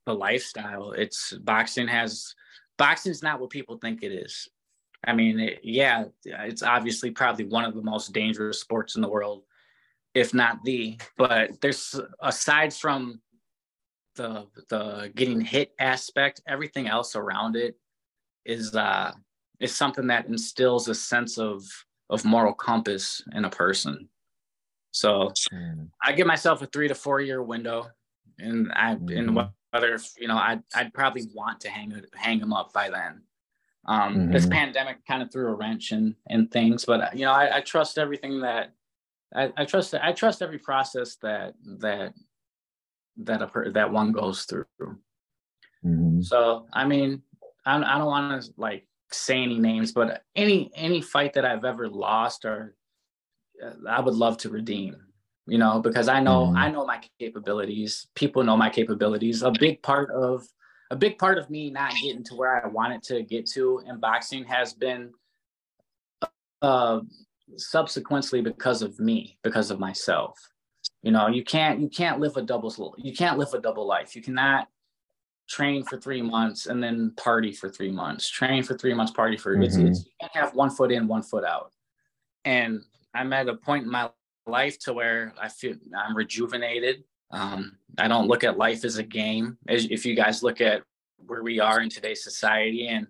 the 0.06 0.14
lifestyle. 0.14 0.92
It's 0.92 1.34
boxing 1.34 1.88
has 1.88 2.36
boxing's 2.78 3.24
not 3.24 3.40
what 3.40 3.50
people 3.50 3.78
think 3.78 4.04
it 4.04 4.12
is. 4.12 4.48
I 5.06 5.14
mean, 5.14 5.40
it, 5.40 5.60
yeah, 5.64 6.06
it's 6.24 6.64
obviously 6.64 7.12
probably 7.12 7.46
one 7.46 7.66
of 7.66 7.76
the 7.76 7.82
most 7.82 8.14
dangerous 8.14 8.62
sports 8.62 8.96
in 8.96 9.02
the 9.02 9.10
world, 9.10 9.44
if 10.14 10.34
not 10.34 10.64
the. 10.64 10.98
But 11.18 11.60
there's 11.62 12.00
aside 12.22 12.74
from 12.74 13.22
the 14.16 14.48
the 14.70 15.12
getting 15.16 15.42
hit 15.42 15.74
aspect, 15.80 16.42
everything 16.48 16.88
else 16.88 17.16
around 17.16 17.56
it 17.56 17.76
is 18.46 18.76
uh 18.76 19.12
is 19.60 19.76
something 19.76 20.08
that 20.08 20.28
instills 20.28 20.88
a 20.88 20.96
sense 20.96 21.38
of 21.38 21.64
of 22.10 22.26
moral 22.26 22.54
compass 22.54 23.24
in 23.34 23.46
a 23.46 23.50
person. 23.50 24.10
So 24.92 25.32
mm. 25.52 25.90
I 26.04 26.12
give 26.14 26.28
myself 26.28 26.62
a 26.62 26.68
three 26.68 26.88
to 26.88 26.96
four 26.96 27.20
year 27.22 27.42
window, 27.42 27.88
and 28.38 28.72
I 28.76 28.96
mm. 28.96 29.18
and 29.18 29.30
mm-hmm. 29.30 29.48
whether 29.72 29.98
you 30.18 30.28
know 30.28 30.38
I'd 30.38 30.62
I'd 30.76 30.94
probably 30.94 31.24
want 31.34 31.62
to 31.62 31.70
hang 31.70 32.00
hang 32.14 32.40
them 32.40 32.54
up 32.54 32.74
by 32.74 32.90
then. 32.90 33.24
Um, 33.86 34.16
mm-hmm. 34.16 34.32
This 34.32 34.46
pandemic 34.46 35.06
kind 35.06 35.22
of 35.22 35.32
threw 35.32 35.48
a 35.48 35.56
wrench 35.56 35.92
in 35.92 36.16
in 36.28 36.48
things, 36.48 36.86
but 36.86 37.16
you 37.18 37.26
know 37.26 37.32
I, 37.32 37.58
I 37.58 37.62
trust 37.62 37.98
everything 37.98 38.42
that 38.42 38.74
I, 39.36 39.52
I 39.58 39.66
trust 39.66 39.96
I 39.96 40.14
trust 40.14 40.42
every 40.42 40.60
process 40.60 41.16
that 41.18 41.56
that 41.80 42.14
that 43.18 43.42
a 43.42 43.48
per, 43.48 43.72
that 43.72 43.92
one 43.92 44.12
goes 44.12 44.44
through. 44.44 44.66
Mm-hmm. 44.80 46.22
So 46.22 46.68
I 46.72 46.86
mean, 46.86 47.24
I, 47.66 47.78
I 47.78 47.98
don't 47.98 48.08
want 48.08 48.44
to 48.44 48.54
like 48.58 48.88
say 49.12 49.42
any 49.42 49.60
names, 49.60 49.92
but 49.92 50.24
any 50.36 50.72
any 50.76 51.02
fight 51.02 51.34
that 51.34 51.46
I've 51.46 51.66
ever 51.66 51.88
lost 51.88 52.46
or 52.46 52.76
uh, 53.64 53.74
I 53.88 54.02
would 54.02 54.16
love 54.16 54.38
to 54.40 54.50
redeem. 54.50 54.98
You 55.46 55.58
know, 55.58 55.82
because 55.82 56.08
I 56.08 56.22
know 56.22 56.48
mm-hmm. 56.48 56.58
I 56.58 56.72
know 56.72 56.86
my 56.86 57.02
capabilities. 57.20 58.08
People 58.16 58.44
know 58.44 58.56
my 58.56 58.70
capabilities. 58.70 59.44
A 59.44 59.52
big 59.52 59.82
part 59.82 60.10
of 60.12 60.48
a 60.90 60.96
big 60.96 61.18
part 61.18 61.38
of 61.38 61.50
me 61.50 61.70
not 61.70 61.94
getting 62.02 62.24
to 62.26 62.36
where 62.36 62.64
I 62.64 62.68
wanted 62.68 63.04
to 63.04 63.24
get 63.24 63.46
to 63.52 63.82
in 63.86 64.00
boxing 64.00 64.46
has 64.46 64.74
been 64.74 65.12
uh, 66.62 67.02
subsequently 67.58 68.42
because 68.42 68.82
of 68.82 69.00
me, 69.00 69.38
because 69.44 69.72
of 69.72 69.80
myself. 69.80 70.40
You 71.02 71.12
know, 71.12 71.28
you 71.28 71.44
can't 71.44 71.82
you 71.82 71.90
can't 71.90 72.20
live 72.20 72.38
a 72.38 72.42
double 72.42 72.96
you 72.98 73.14
can't 73.14 73.38
live 73.38 73.54
a 73.54 73.60
double 73.60 73.86
life. 73.86 74.16
You 74.16 74.22
cannot 74.22 74.68
train 75.48 75.84
for 75.84 75.98
three 75.98 76.22
months 76.22 76.68
and 76.68 76.82
then 76.82 77.12
party 77.18 77.52
for 77.52 77.70
three 77.70 77.92
months. 77.92 78.30
Train 78.30 78.64
for 78.64 78.78
three 78.78 78.94
months, 78.94 79.12
party 79.12 79.38
for 79.38 79.54
mm-hmm. 79.54 79.64
it's, 79.64 79.76
it's 79.76 80.06
you 80.06 80.12
can't 80.22 80.36
have 80.36 80.56
one 80.56 80.70
foot 80.70 80.92
in, 80.92 81.08
one 81.08 81.22
foot 81.22 81.44
out. 81.44 81.72
And 82.46 82.82
I'm 83.14 83.34
at 83.34 83.48
a 83.48 83.56
point 83.56 83.86
in 83.86 83.92
my 83.92 84.10
life 84.46 84.80
to 84.80 84.94
where 84.94 85.34
I 85.40 85.50
feel 85.50 85.76
I'm 85.98 86.16
rejuvenated. 86.16 87.04
Um, 87.32 87.78
I 87.98 88.08
don't 88.08 88.28
look 88.28 88.44
at 88.44 88.58
life 88.58 88.86
as 88.86 88.98
a 88.98 89.04
game. 89.04 89.58
As 89.68 89.86
if 89.86 90.06
you 90.06 90.16
guys 90.16 90.44
look 90.44 90.62
at 90.62 90.84
where 91.18 91.44
we 91.44 91.60
are 91.60 91.82
in 91.82 91.90
today's 91.90 92.24
society 92.24 92.88
and 92.88 93.08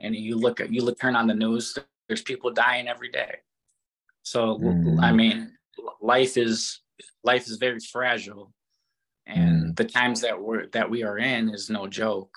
and 0.00 0.14
you 0.14 0.36
look 0.36 0.60
at 0.60 0.72
you 0.72 0.82
look 0.82 0.98
turn 0.98 1.16
on 1.16 1.26
the 1.26 1.34
news, 1.34 1.76
there's 2.08 2.22
people 2.22 2.50
dying 2.52 2.88
every 2.88 3.10
day. 3.10 3.36
So 4.22 4.58
mm. 4.58 5.02
I 5.02 5.12
mean, 5.12 5.52
life 6.00 6.36
is 6.36 6.80
life 7.22 7.46
is 7.46 7.56
very 7.56 7.80
fragile 7.80 8.52
and 9.26 9.64
mm. 9.64 9.76
the 9.76 9.84
times 9.84 10.20
that 10.20 10.40
we're 10.40 10.66
that 10.68 10.88
we 10.88 11.02
are 11.02 11.18
in 11.18 11.50
is 11.50 11.70
no 11.70 11.86
joke 11.86 12.36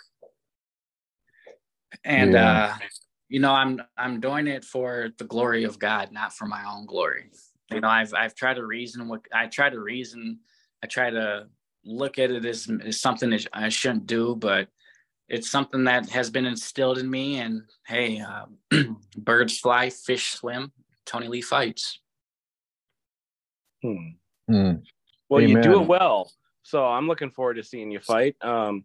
and 2.03 2.33
yeah. 2.33 2.65
uh 2.65 2.85
you 3.29 3.39
know 3.39 3.51
i'm 3.51 3.81
i'm 3.97 4.19
doing 4.19 4.47
it 4.47 4.63
for 4.63 5.09
the 5.17 5.23
glory 5.25 5.63
of 5.63 5.79
god 5.79 6.11
not 6.11 6.33
for 6.33 6.45
my 6.45 6.63
own 6.65 6.85
glory 6.85 7.29
you 7.71 7.81
know 7.81 7.87
i've 7.87 8.13
i've 8.13 8.35
tried 8.35 8.55
to 8.55 8.65
reason 8.65 9.07
what 9.07 9.21
i 9.33 9.47
try 9.47 9.69
to 9.69 9.79
reason 9.79 10.39
i 10.83 10.87
try 10.87 11.09
to 11.09 11.47
look 11.83 12.19
at 12.19 12.31
it 12.31 12.45
as, 12.45 12.69
as 12.85 12.99
something 12.99 13.29
that 13.29 13.45
i 13.53 13.69
shouldn't 13.69 14.05
do 14.05 14.35
but 14.35 14.67
it's 15.29 15.49
something 15.49 15.83
that 15.83 16.07
has 16.09 16.29
been 16.29 16.45
instilled 16.45 16.97
in 16.97 17.09
me 17.09 17.39
and 17.39 17.63
hey 17.85 18.21
uh, 18.21 18.45
birds 19.17 19.59
fly 19.59 19.89
fish 19.89 20.33
swim 20.33 20.71
tony 21.05 21.27
lee 21.27 21.41
fights 21.41 21.99
hmm. 23.81 24.09
Mm. 24.49 24.83
Well, 25.29 25.41
Amen. 25.41 25.57
you 25.57 25.61
do 25.61 25.81
it 25.81 25.87
well. 25.87 26.31
So 26.67 26.83
I'm 26.83 27.07
looking 27.07 27.31
forward 27.31 27.53
to 27.53 27.63
seeing 27.63 27.91
you 27.91 28.01
fight. 28.01 28.35
Um, 28.41 28.83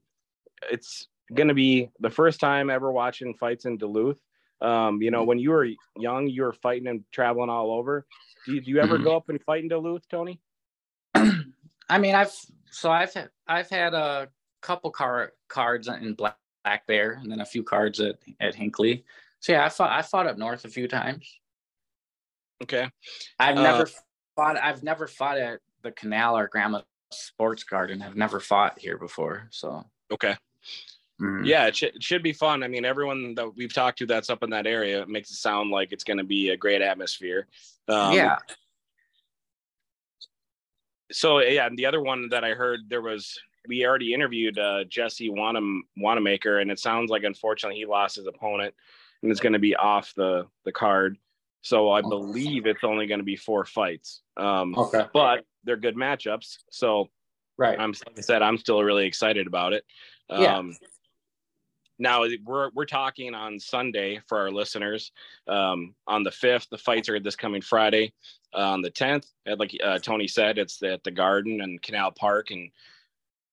it's 0.70 1.08
going 1.34 1.48
to 1.48 1.54
be 1.54 1.90
the 1.98 2.10
first 2.10 2.38
time 2.38 2.70
ever 2.70 2.92
watching 2.92 3.34
fights 3.34 3.64
in 3.64 3.76
Duluth. 3.76 4.18
Um, 4.60 5.02
you 5.02 5.10
know, 5.10 5.24
when 5.24 5.40
you 5.40 5.50
were 5.50 5.66
young, 5.98 6.28
you 6.28 6.44
were 6.44 6.52
fighting 6.52 6.86
and 6.86 7.02
traveling 7.10 7.50
all 7.50 7.72
over. 7.72 8.06
Do 8.46 8.54
you, 8.54 8.60
do 8.60 8.70
you 8.70 8.78
ever 8.78 8.94
mm-hmm. 8.94 9.02
go 9.02 9.16
up 9.16 9.30
and 9.30 9.42
fight 9.42 9.64
in 9.64 9.68
Duluth, 9.68 10.08
Tony? 10.08 10.40
I 11.14 11.98
mean, 11.98 12.14
I've 12.14 12.30
so 12.70 12.88
I've 12.88 13.12
had, 13.12 13.30
I've 13.48 13.68
had 13.68 13.94
a 13.94 14.28
couple 14.60 14.92
car 14.92 15.32
cards 15.48 15.88
in 15.88 16.14
Black, 16.14 16.36
Black 16.62 16.86
Bear, 16.86 17.18
and 17.20 17.32
then 17.32 17.40
a 17.40 17.44
few 17.44 17.64
cards 17.64 17.98
at 17.98 18.14
at 18.38 18.54
Hinckley. 18.54 19.04
So 19.40 19.54
yeah, 19.54 19.64
I 19.64 19.68
fought 19.70 19.90
I 19.90 20.02
fought 20.02 20.28
up 20.28 20.38
north 20.38 20.64
a 20.64 20.68
few 20.68 20.86
times. 20.86 21.28
Okay, 22.62 22.88
I've 23.40 23.58
uh, 23.58 23.62
never 23.62 23.90
fought. 24.36 24.56
I've 24.56 24.84
never 24.84 25.08
fought 25.08 25.38
at 25.38 25.58
the 25.82 25.90
Canal 25.90 26.38
or 26.38 26.46
Grandma 26.46 26.82
Sports 27.14 27.64
Garden. 27.64 28.02
I've 28.02 28.16
never 28.16 28.40
fought 28.40 28.78
here 28.78 28.98
before, 28.98 29.48
so 29.50 29.84
okay. 30.10 30.36
Mm. 31.20 31.46
Yeah, 31.46 31.66
it, 31.66 31.76
sh- 31.76 31.84
it 31.84 32.02
should 32.02 32.22
be 32.22 32.32
fun. 32.32 32.62
I 32.62 32.68
mean, 32.68 32.84
everyone 32.84 33.34
that 33.34 33.54
we've 33.54 33.72
talked 33.72 33.98
to 33.98 34.06
that's 34.06 34.30
up 34.30 34.42
in 34.42 34.50
that 34.50 34.66
area 34.66 35.02
it 35.02 35.08
makes 35.08 35.30
it 35.30 35.36
sound 35.36 35.70
like 35.70 35.92
it's 35.92 36.04
going 36.04 36.18
to 36.18 36.24
be 36.24 36.50
a 36.50 36.56
great 36.56 36.82
atmosphere. 36.82 37.46
Um, 37.88 38.12
yeah. 38.12 38.36
So 41.12 41.40
yeah, 41.40 41.66
and 41.66 41.78
the 41.78 41.86
other 41.86 42.00
one 42.00 42.28
that 42.30 42.42
I 42.42 42.50
heard 42.50 42.80
there 42.88 43.02
was 43.02 43.38
we 43.68 43.86
already 43.86 44.12
interviewed 44.12 44.58
uh, 44.58 44.84
Jesse 44.84 45.30
Wanam 45.30 45.80
Wanamaker, 45.96 46.58
and 46.58 46.70
it 46.70 46.78
sounds 46.78 47.10
like 47.10 47.22
unfortunately 47.22 47.78
he 47.78 47.86
lost 47.86 48.16
his 48.16 48.26
opponent 48.26 48.74
and 49.22 49.30
is 49.30 49.40
going 49.40 49.52
to 49.52 49.58
be 49.58 49.76
off 49.76 50.12
the 50.16 50.46
the 50.64 50.72
card. 50.72 51.18
So 51.62 51.90
I 51.90 52.02
believe 52.02 52.66
it's 52.66 52.84
only 52.84 53.06
going 53.06 53.20
to 53.20 53.24
be 53.24 53.36
four 53.36 53.64
fights. 53.64 54.20
Um, 54.36 54.74
okay. 54.76 55.06
But 55.12 55.44
they're 55.64 55.76
good 55.76 55.96
matchups. 55.96 56.58
So 56.70 57.08
right. 57.56 57.78
I'm 57.78 57.90
like 57.90 58.18
I 58.18 58.20
said, 58.20 58.42
I'm 58.42 58.58
still 58.58 58.82
really 58.82 59.06
excited 59.06 59.46
about 59.46 59.72
it. 59.72 59.84
Um, 60.28 60.42
yeah. 60.42 60.88
now 61.98 62.24
we're 62.44 62.70
we're 62.74 62.84
talking 62.84 63.34
on 63.34 63.60
Sunday 63.60 64.20
for 64.28 64.38
our 64.38 64.50
listeners. 64.50 65.12
Um, 65.46 65.94
on 66.06 66.24
the 66.24 66.32
fifth, 66.32 66.68
the 66.70 66.78
fights 66.78 67.08
are 67.08 67.20
this 67.20 67.36
coming 67.36 67.62
Friday. 67.62 68.12
Uh, 68.54 68.72
on 68.72 68.82
the 68.82 68.90
tenth, 68.90 69.26
like 69.46 69.74
uh, 69.82 69.98
Tony 69.98 70.28
said, 70.28 70.58
it's 70.58 70.82
at 70.82 71.04
the 71.04 71.10
Garden 71.10 71.60
and 71.60 71.80
Canal 71.80 72.10
Park 72.10 72.50
and 72.50 72.70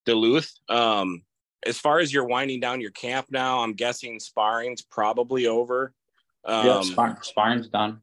Duluth. 0.06 0.52
Um, 0.68 1.22
as 1.66 1.78
far 1.78 2.00
as 2.00 2.12
you're 2.12 2.26
winding 2.26 2.60
down 2.60 2.82
your 2.82 2.92
camp 2.92 3.28
now, 3.30 3.60
I'm 3.60 3.74
guessing 3.74 4.20
sparring's 4.20 4.82
probably 4.82 5.48
over. 5.48 5.94
Um, 6.46 6.66
yeah, 6.66 6.82
spar- 6.82 7.20
sparring's 7.22 7.68
done. 7.68 8.02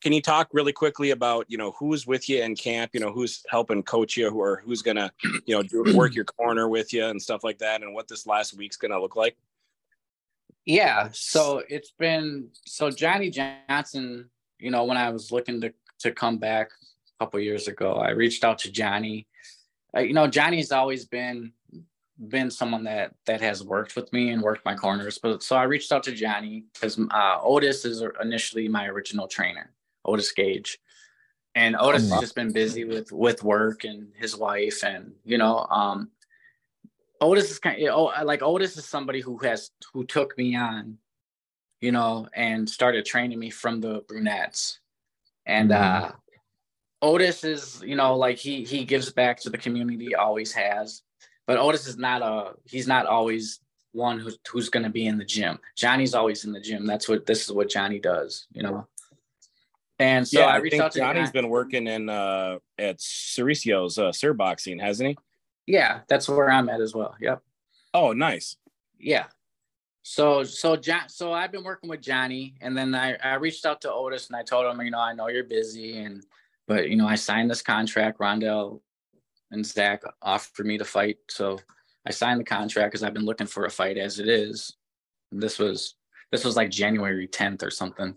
Can 0.00 0.12
you 0.12 0.22
talk 0.22 0.48
really 0.52 0.72
quickly 0.72 1.10
about 1.10 1.46
you 1.48 1.58
know 1.58 1.72
who's 1.72 2.06
with 2.06 2.28
you 2.28 2.42
in 2.42 2.54
camp? 2.54 2.92
You 2.94 3.00
know 3.00 3.12
who's 3.12 3.44
helping 3.48 3.82
coach 3.82 4.16
you, 4.16 4.30
who 4.30 4.40
or 4.40 4.62
who's 4.64 4.82
gonna 4.82 5.10
you 5.46 5.54
know 5.54 5.62
do, 5.62 5.84
work 5.96 6.14
your 6.14 6.24
corner 6.24 6.68
with 6.68 6.92
you 6.92 7.04
and 7.04 7.20
stuff 7.20 7.42
like 7.42 7.58
that, 7.58 7.82
and 7.82 7.94
what 7.94 8.06
this 8.08 8.26
last 8.26 8.56
week's 8.56 8.76
gonna 8.76 9.00
look 9.00 9.16
like? 9.16 9.36
Yeah, 10.64 11.08
so 11.12 11.62
it's 11.68 11.92
been 11.98 12.48
so 12.64 12.90
Johnny 12.90 13.30
Johnson. 13.30 14.30
You 14.58 14.70
know, 14.70 14.84
when 14.84 14.96
I 14.96 15.10
was 15.10 15.32
looking 15.32 15.60
to 15.62 15.72
to 16.00 16.12
come 16.12 16.38
back 16.38 16.70
a 17.18 17.24
couple 17.24 17.40
years 17.40 17.66
ago, 17.66 17.94
I 17.94 18.10
reached 18.10 18.44
out 18.44 18.58
to 18.60 18.70
Johnny. 18.70 19.26
Uh, 19.96 20.00
you 20.00 20.12
know, 20.12 20.28
Johnny's 20.28 20.70
always 20.70 21.06
been 21.06 21.52
been 22.18 22.50
someone 22.50 22.84
that 22.84 23.14
that 23.26 23.40
has 23.40 23.62
worked 23.62 23.94
with 23.94 24.12
me 24.12 24.30
and 24.30 24.42
worked 24.42 24.64
my 24.64 24.74
corners. 24.74 25.18
But 25.18 25.42
so 25.42 25.56
I 25.56 25.64
reached 25.64 25.92
out 25.92 26.02
to 26.04 26.12
Johnny 26.12 26.64
because 26.74 26.98
uh, 26.98 27.38
Otis 27.42 27.84
is 27.84 28.02
initially 28.20 28.68
my 28.68 28.86
original 28.86 29.28
trainer, 29.28 29.72
Otis 30.04 30.32
Gage, 30.32 30.78
and 31.54 31.76
Otis 31.78 32.10
has 32.10 32.20
just 32.20 32.34
been 32.34 32.52
busy 32.52 32.84
with 32.84 33.12
with 33.12 33.42
work 33.44 33.84
and 33.84 34.08
his 34.16 34.36
wife, 34.36 34.82
and 34.82 35.12
you 35.24 35.38
know, 35.38 35.58
um, 35.70 36.10
Otis 37.20 37.50
is 37.50 37.58
kind 37.58 37.80
of 37.82 37.94
oh, 37.94 38.24
like 38.24 38.42
Otis 38.42 38.76
is 38.76 38.84
somebody 38.84 39.20
who 39.20 39.38
has 39.38 39.70
who 39.92 40.04
took 40.04 40.36
me 40.36 40.56
on, 40.56 40.98
you 41.80 41.92
know, 41.92 42.28
and 42.34 42.68
started 42.68 43.04
training 43.04 43.38
me 43.38 43.50
from 43.50 43.80
the 43.80 44.02
brunettes, 44.08 44.80
and 45.46 45.70
mm-hmm. 45.70 46.04
uh, 46.06 46.10
Otis 47.00 47.44
is 47.44 47.80
you 47.86 47.94
know 47.94 48.16
like 48.16 48.38
he 48.38 48.64
he 48.64 48.84
gives 48.84 49.12
back 49.12 49.38
to 49.40 49.50
the 49.50 49.58
community, 49.58 50.16
always 50.16 50.52
has 50.52 51.02
but 51.48 51.58
Otis 51.58 51.86
is 51.88 51.96
not 51.96 52.20
a 52.20 52.52
he's 52.66 52.86
not 52.86 53.06
always 53.06 53.60
one 53.92 54.20
who's 54.20 54.38
who's 54.48 54.68
going 54.68 54.84
to 54.84 54.90
be 54.90 55.06
in 55.06 55.16
the 55.16 55.24
gym. 55.24 55.58
Johnny's 55.74 56.14
always 56.14 56.44
in 56.44 56.52
the 56.52 56.60
gym. 56.60 56.86
That's 56.86 57.08
what 57.08 57.24
this 57.26 57.42
is 57.42 57.52
what 57.52 57.70
Johnny 57.70 57.98
does, 57.98 58.46
you 58.52 58.62
know. 58.62 58.86
And 59.98 60.28
so 60.28 60.40
yeah, 60.40 60.46
I, 60.46 60.54
I 60.54 60.56
reached 60.58 60.78
out 60.78 60.92
to 60.92 60.98
Johnny's 60.98 61.32
been 61.32 61.48
working 61.48 61.86
in 61.88 62.10
uh 62.10 62.58
at 62.78 62.98
Cericio's 62.98 63.98
uh 63.98 64.12
Sir 64.12 64.34
Boxing, 64.34 64.78
hasn't 64.78 65.08
he? 65.08 65.18
Yeah, 65.66 66.00
that's 66.06 66.28
where 66.28 66.50
I'm 66.50 66.68
at 66.68 66.82
as 66.82 66.94
well. 66.94 67.16
Yep. 67.18 67.42
Oh, 67.94 68.12
nice. 68.12 68.56
Yeah. 69.00 69.24
So 70.02 70.44
so 70.44 70.76
John 70.76 71.08
so 71.08 71.32
I've 71.32 71.50
been 71.50 71.64
working 71.64 71.88
with 71.88 72.02
Johnny 72.02 72.56
and 72.60 72.76
then 72.76 72.94
I, 72.94 73.16
I 73.16 73.34
reached 73.36 73.64
out 73.64 73.80
to 73.82 73.92
Otis 73.92 74.28
and 74.28 74.36
I 74.36 74.42
told 74.42 74.66
him, 74.66 74.84
you 74.84 74.90
know, 74.90 75.00
I 75.00 75.14
know 75.14 75.28
you're 75.28 75.44
busy 75.44 75.98
and 75.98 76.22
but 76.66 76.90
you 76.90 76.96
know, 76.96 77.08
I 77.08 77.14
signed 77.14 77.50
this 77.50 77.62
contract. 77.62 78.18
Rondale 78.18 78.80
and 79.50 79.64
Zach 79.64 80.02
offered 80.22 80.66
me 80.66 80.78
to 80.78 80.84
fight. 80.84 81.18
So 81.28 81.58
I 82.06 82.10
signed 82.10 82.40
the 82.40 82.44
contract 82.44 82.92
because 82.92 83.02
I've 83.02 83.14
been 83.14 83.24
looking 83.24 83.46
for 83.46 83.64
a 83.64 83.70
fight 83.70 83.98
as 83.98 84.18
it 84.18 84.28
is. 84.28 84.76
And 85.32 85.42
this 85.42 85.58
was 85.58 85.94
this 86.30 86.44
was 86.44 86.56
like 86.56 86.70
January 86.70 87.26
10th 87.26 87.62
or 87.62 87.70
something. 87.70 88.14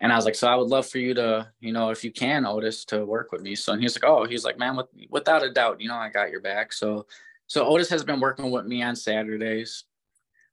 And 0.00 0.12
I 0.12 0.16
was 0.16 0.24
like, 0.24 0.34
so 0.34 0.46
I 0.46 0.54
would 0.54 0.68
love 0.68 0.86
for 0.86 0.98
you 0.98 1.12
to, 1.14 1.48
you 1.60 1.72
know, 1.72 1.90
if 1.90 2.04
you 2.04 2.12
can, 2.12 2.46
Otis, 2.46 2.84
to 2.86 3.04
work 3.04 3.32
with 3.32 3.42
me. 3.42 3.56
So 3.56 3.72
and 3.72 3.82
he's 3.82 3.96
like, 3.96 4.08
oh, 4.08 4.26
he's 4.26 4.44
like, 4.44 4.58
man, 4.58 4.76
with, 4.76 4.86
without 5.10 5.42
a 5.42 5.50
doubt, 5.50 5.80
you 5.80 5.88
know, 5.88 5.96
I 5.96 6.08
got 6.08 6.30
your 6.30 6.40
back. 6.40 6.72
So 6.72 7.06
so 7.46 7.66
Otis 7.66 7.88
has 7.88 8.04
been 8.04 8.20
working 8.20 8.50
with 8.50 8.66
me 8.66 8.82
on 8.82 8.94
Saturdays. 8.94 9.84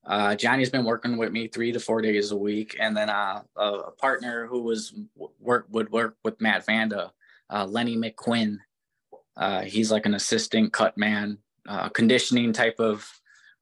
Uh, 0.06 0.36
Johnny's 0.36 0.70
been 0.70 0.86
working 0.86 1.18
with 1.18 1.32
me 1.32 1.48
three 1.48 1.72
to 1.72 1.80
four 1.80 2.02
days 2.02 2.32
a 2.32 2.38
week, 2.38 2.78
and 2.80 2.96
then 2.96 3.10
uh, 3.10 3.42
a 3.58 3.92
partner 3.92 4.46
who 4.46 4.62
was 4.62 4.94
work 5.40 5.66
would 5.72 5.92
work 5.92 6.18
with 6.24 6.40
Matt 6.40 6.66
Vanda, 6.66 7.12
uh, 7.50 7.66
Lenny 7.66 7.98
McQuinn. 7.98 8.60
Uh, 9.38 9.62
he's 9.62 9.92
like 9.92 10.06
an 10.06 10.16
assistant 10.16 10.72
cut 10.74 10.98
man, 10.98 11.38
uh, 11.68 11.90
conditioning 11.90 12.54
type 12.54 12.80
of 12.80 13.10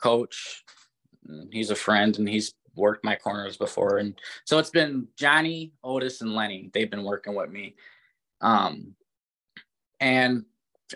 coach. 0.01 0.63
He's 1.51 1.71
a 1.71 1.75
friend 1.75 2.17
and 2.17 2.27
he's 2.27 2.53
worked 2.75 3.05
my 3.05 3.15
corners 3.15 3.57
before. 3.57 3.97
And 3.97 4.19
so 4.45 4.59
it's 4.59 4.69
been 4.69 5.07
Johnny, 5.15 5.73
Otis, 5.83 6.21
and 6.21 6.33
Lenny. 6.33 6.69
They've 6.73 6.89
been 6.89 7.03
working 7.03 7.35
with 7.35 7.49
me. 7.49 7.75
Um, 8.41 8.95
and 9.99 10.45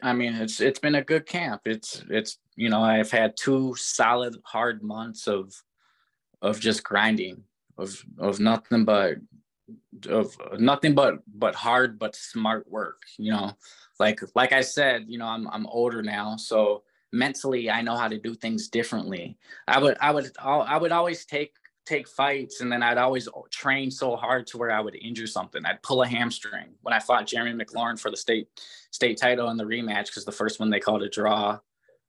I 0.02 0.14
mean, 0.14 0.34
it's 0.36 0.60
it's 0.60 0.80
been 0.80 0.96
a 0.96 1.04
good 1.04 1.26
camp. 1.26 1.62
It's 1.66 2.04
it's 2.10 2.38
you 2.56 2.70
know 2.70 2.82
I've 2.82 3.12
had 3.12 3.38
two 3.38 3.74
solid 3.78 4.36
hard 4.44 4.84
months 4.84 5.28
of 5.28 5.54
of 6.42 6.60
just 6.60 6.84
grinding 6.84 7.44
of 7.78 8.04
of 8.20 8.40
nothing 8.40 8.86
but 8.86 9.16
of 10.10 10.38
nothing 10.60 10.96
but 10.96 11.20
but 11.28 11.56
hard 11.56 12.00
but 12.00 12.16
smart 12.16 12.70
work. 12.70 13.02
You 13.18 13.32
know, 13.32 13.54
like 14.00 14.22
like 14.36 14.54
I 14.54 14.62
said, 14.62 15.06
you 15.08 15.18
know, 15.18 15.28
I'm 15.28 15.48
I'm 15.50 15.68
older 15.68 16.02
now, 16.02 16.36
so 16.38 16.84
mentally 17.12 17.70
I 17.70 17.82
know 17.82 17.96
how 17.96 18.08
to 18.08 18.18
do 18.18 18.36
things 18.36 18.68
differently. 18.68 19.38
I 19.68 19.80
would 19.80 19.98
I 20.02 20.12
would 20.12 20.32
I 20.40 20.78
would 20.78 20.92
always 20.92 21.26
take 21.26 21.54
take 21.86 22.08
fights 22.08 22.60
and 22.60 22.72
then 22.72 22.84
I'd 22.84 22.98
always 22.98 23.30
train 23.50 23.90
so 23.90 24.18
hard 24.18 24.46
to 24.48 24.58
where 24.58 24.72
I 24.72 24.82
would 24.82 24.96
injure 24.96 25.26
something. 25.26 25.66
I'd 25.66 25.82
pull 25.84 26.02
a 26.02 26.08
hamstring 26.08 26.76
when 26.82 26.94
I 26.94 27.00
fought 27.00 27.28
Jeremy 27.28 27.64
McLaurin 27.64 27.98
for 27.98 28.12
the 28.12 28.18
state 28.18 28.50
state 28.92 29.18
title 29.18 29.50
in 29.50 29.58
the 29.58 29.64
rematch 29.64 30.08
because 30.08 30.26
the 30.26 30.32
first 30.32 30.60
one 30.60 30.70
they 30.70 30.80
called 30.80 31.04
a 31.04 31.10
draw. 31.10 31.60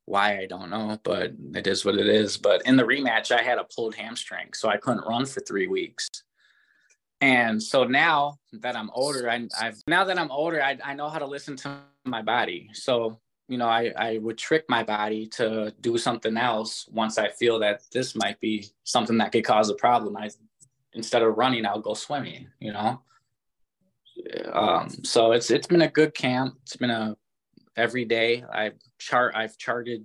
Why 0.05 0.39
I 0.39 0.47
don't 0.47 0.71
know, 0.71 0.99
but 1.03 1.33
it 1.55 1.67
is 1.67 1.85
what 1.85 1.97
it 1.97 2.07
is. 2.07 2.39
But 2.39 2.63
in 2.65 2.77
the 2.77 2.83
rematch, 2.83 3.31
I 3.31 3.43
had 3.43 3.59
a 3.59 3.65
pulled 3.65 3.95
hamstring, 3.95 4.55
so 4.55 4.67
I 4.67 4.79
couldn't 4.79 5.07
run 5.07 5.27
for 5.27 5.41
three 5.41 5.69
weeks. 5.69 6.09
And 7.21 7.61
so 7.63 7.85
now 7.85 8.39
that 8.53 8.77
I'm 8.77 8.91
older, 8.95 9.29
I, 9.29 9.49
have 9.61 9.77
now 9.87 10.05
that 10.05 10.19
I'm 10.19 10.31
older, 10.31 10.63
I, 10.63 10.79
I 10.85 10.95
know 10.95 11.09
how 11.09 11.19
to 11.19 11.27
listen 11.27 11.57
to 11.57 11.79
my 12.05 12.23
body. 12.23 12.71
So 12.73 13.19
you 13.49 13.57
know, 13.57 13.67
I, 13.67 13.93
I 13.97 14.19
would 14.19 14.37
trick 14.37 14.67
my 14.69 14.83
body 14.83 15.27
to 15.29 15.73
do 15.81 15.97
something 15.97 16.37
else 16.37 16.87
once 16.93 17.17
I 17.17 17.31
feel 17.31 17.59
that 17.61 17.81
this 17.93 18.15
might 18.15 18.39
be 18.41 18.67
something 18.85 19.17
that 19.19 19.33
could 19.33 19.45
cause 19.45 19.71
a 19.71 19.75
problem. 19.75 20.17
I 20.17 20.29
instead 20.93 21.23
of 21.23 21.37
running, 21.37 21.65
I'll 21.65 21.81
go 21.81 21.95
swimming. 21.95 22.49
You 22.61 22.73
know. 22.73 23.01
Um, 24.53 24.91
so 25.03 25.33
it's 25.33 25.51
it's 25.51 25.67
been 25.67 25.83
a 25.83 25.89
good 25.89 26.15
camp. 26.15 26.57
It's 26.63 26.77
been 26.77 26.91
a 26.91 27.17
every 27.77 28.05
day. 28.05 28.45
I've 28.53 28.75
chart 28.99 29.35
I've 29.35 29.57
charted 29.57 30.05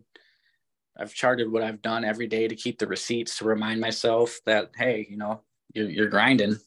I've 0.97 1.13
charted 1.13 1.51
what 1.51 1.63
I've 1.63 1.81
done 1.81 2.05
every 2.05 2.27
day 2.27 2.47
to 2.47 2.55
keep 2.55 2.79
the 2.79 2.87
receipts 2.87 3.39
to 3.39 3.45
remind 3.45 3.81
myself 3.81 4.39
that 4.45 4.71
hey, 4.77 5.05
you 5.09 5.17
know, 5.17 5.41
you're, 5.73 5.89
you're 5.89 6.09
grinding. 6.09 6.57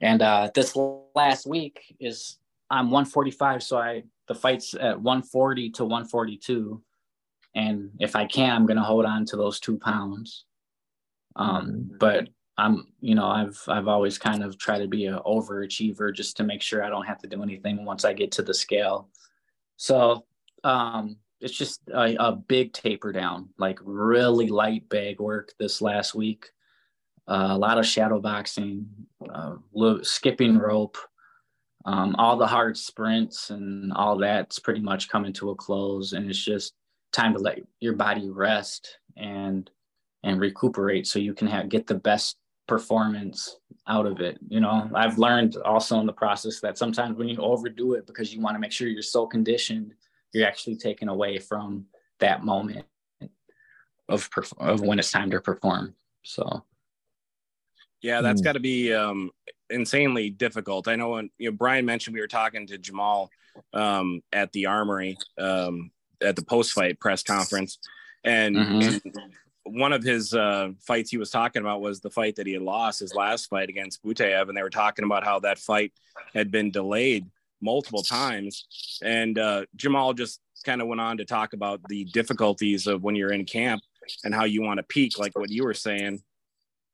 And 0.00 0.22
uh, 0.22 0.50
this 0.54 0.76
last 1.14 1.46
week 1.46 1.94
is 2.00 2.38
I'm 2.70 2.90
145, 2.90 3.62
so 3.62 3.78
I 3.78 4.04
the 4.26 4.34
fight's 4.34 4.74
at 4.74 5.00
140 5.00 5.70
to 5.70 5.84
142, 5.84 6.82
and 7.54 7.90
if 8.00 8.16
I 8.16 8.26
can, 8.26 8.52
I'm 8.54 8.66
gonna 8.66 8.82
hold 8.82 9.04
on 9.04 9.24
to 9.26 9.36
those 9.36 9.60
two 9.60 9.78
pounds. 9.78 10.44
Um, 11.36 11.90
but 11.98 12.28
I'm, 12.56 12.86
you 13.00 13.14
know, 13.14 13.26
I've 13.26 13.60
I've 13.68 13.88
always 13.88 14.18
kind 14.18 14.42
of 14.42 14.58
tried 14.58 14.78
to 14.78 14.88
be 14.88 15.06
an 15.06 15.18
overachiever 15.26 16.14
just 16.14 16.36
to 16.38 16.44
make 16.44 16.62
sure 16.62 16.82
I 16.82 16.88
don't 16.88 17.06
have 17.06 17.18
to 17.20 17.28
do 17.28 17.42
anything 17.42 17.84
once 17.84 18.04
I 18.04 18.12
get 18.12 18.32
to 18.32 18.42
the 18.42 18.54
scale. 18.54 19.08
So 19.76 20.24
um, 20.62 21.16
it's 21.40 21.56
just 21.56 21.82
a, 21.88 22.16
a 22.18 22.32
big 22.32 22.72
taper 22.72 23.12
down, 23.12 23.48
like 23.58 23.78
really 23.82 24.48
light 24.48 24.88
bag 24.88 25.20
work 25.20 25.52
this 25.58 25.82
last 25.82 26.14
week 26.14 26.46
uh, 27.28 27.48
a 27.50 27.58
lot 27.58 27.78
of 27.78 27.86
shadow 27.86 28.20
boxing, 28.20 28.86
uh, 29.32 29.56
skipping 30.02 30.58
rope, 30.58 30.98
um, 31.86 32.14
all 32.18 32.36
the 32.36 32.46
hard 32.46 32.76
sprints 32.76 33.50
and 33.50 33.92
all 33.92 34.16
that's 34.16 34.58
pretty 34.58 34.80
much 34.80 35.08
coming 35.08 35.32
to 35.34 35.50
a 35.50 35.54
close. 35.54 36.12
And 36.12 36.28
it's 36.28 36.42
just 36.42 36.74
time 37.12 37.34
to 37.34 37.38
let 37.38 37.60
your 37.80 37.94
body 37.94 38.30
rest 38.30 38.98
and 39.16 39.70
and 40.22 40.40
recuperate 40.40 41.06
so 41.06 41.18
you 41.18 41.34
can 41.34 41.46
have, 41.46 41.68
get 41.68 41.86
the 41.86 41.94
best 41.94 42.38
performance 42.66 43.56
out 43.86 44.06
of 44.06 44.20
it. 44.20 44.38
You 44.48 44.60
know, 44.60 44.90
I've 44.94 45.18
learned 45.18 45.56
also 45.58 46.00
in 46.00 46.06
the 46.06 46.14
process 46.14 46.60
that 46.60 46.78
sometimes 46.78 47.18
when 47.18 47.28
you 47.28 47.36
overdo 47.38 47.92
it 47.92 48.06
because 48.06 48.34
you 48.34 48.40
want 48.40 48.54
to 48.54 48.58
make 48.58 48.72
sure 48.72 48.88
you're 48.88 49.02
so 49.02 49.26
conditioned, 49.26 49.92
you're 50.32 50.46
actually 50.46 50.76
taken 50.76 51.10
away 51.10 51.38
from 51.38 51.84
that 52.20 52.42
moment 52.42 52.86
of 54.08 54.28
of 54.58 54.80
when 54.80 54.98
it's 54.98 55.10
time 55.10 55.30
to 55.30 55.40
perform. 55.40 55.94
So 56.22 56.64
yeah, 58.04 58.20
that's 58.20 58.42
mm. 58.42 58.44
got 58.44 58.52
to 58.52 58.60
be 58.60 58.92
um, 58.92 59.30
insanely 59.70 60.28
difficult. 60.28 60.88
I 60.88 60.96
know 60.96 61.10
when 61.10 61.30
you 61.38 61.50
know 61.50 61.56
Brian 61.56 61.86
mentioned 61.86 62.12
we 62.12 62.20
were 62.20 62.26
talking 62.26 62.66
to 62.66 62.76
Jamal 62.76 63.30
um, 63.72 64.20
at 64.30 64.52
the 64.52 64.66
Armory 64.66 65.16
um, 65.38 65.90
at 66.20 66.36
the 66.36 66.44
post 66.44 66.72
fight 66.72 67.00
press 67.00 67.22
conference, 67.22 67.78
and, 68.22 68.56
mm-hmm. 68.56 68.80
and 69.06 69.32
one 69.62 69.94
of 69.94 70.02
his 70.02 70.34
uh, 70.34 70.68
fights 70.80 71.10
he 71.10 71.16
was 71.16 71.30
talking 71.30 71.62
about 71.62 71.80
was 71.80 72.00
the 72.00 72.10
fight 72.10 72.36
that 72.36 72.46
he 72.46 72.52
had 72.52 72.60
lost 72.60 73.00
his 73.00 73.14
last 73.14 73.48
fight 73.48 73.70
against 73.70 74.04
Butaev, 74.04 74.48
and 74.48 74.56
they 74.56 74.62
were 74.62 74.68
talking 74.68 75.06
about 75.06 75.24
how 75.24 75.40
that 75.40 75.58
fight 75.58 75.94
had 76.34 76.50
been 76.50 76.70
delayed 76.70 77.24
multiple 77.62 78.02
times. 78.02 78.98
And 79.02 79.38
uh, 79.38 79.64
Jamal 79.76 80.12
just 80.12 80.40
kind 80.66 80.82
of 80.82 80.88
went 80.88 81.00
on 81.00 81.16
to 81.16 81.24
talk 81.24 81.54
about 81.54 81.80
the 81.88 82.04
difficulties 82.04 82.86
of 82.86 83.02
when 83.02 83.16
you're 83.16 83.32
in 83.32 83.46
camp 83.46 83.82
and 84.24 84.34
how 84.34 84.44
you 84.44 84.60
want 84.60 84.76
to 84.76 84.82
peak, 84.82 85.18
like 85.18 85.38
what 85.38 85.50
you 85.50 85.64
were 85.64 85.72
saying 85.72 86.22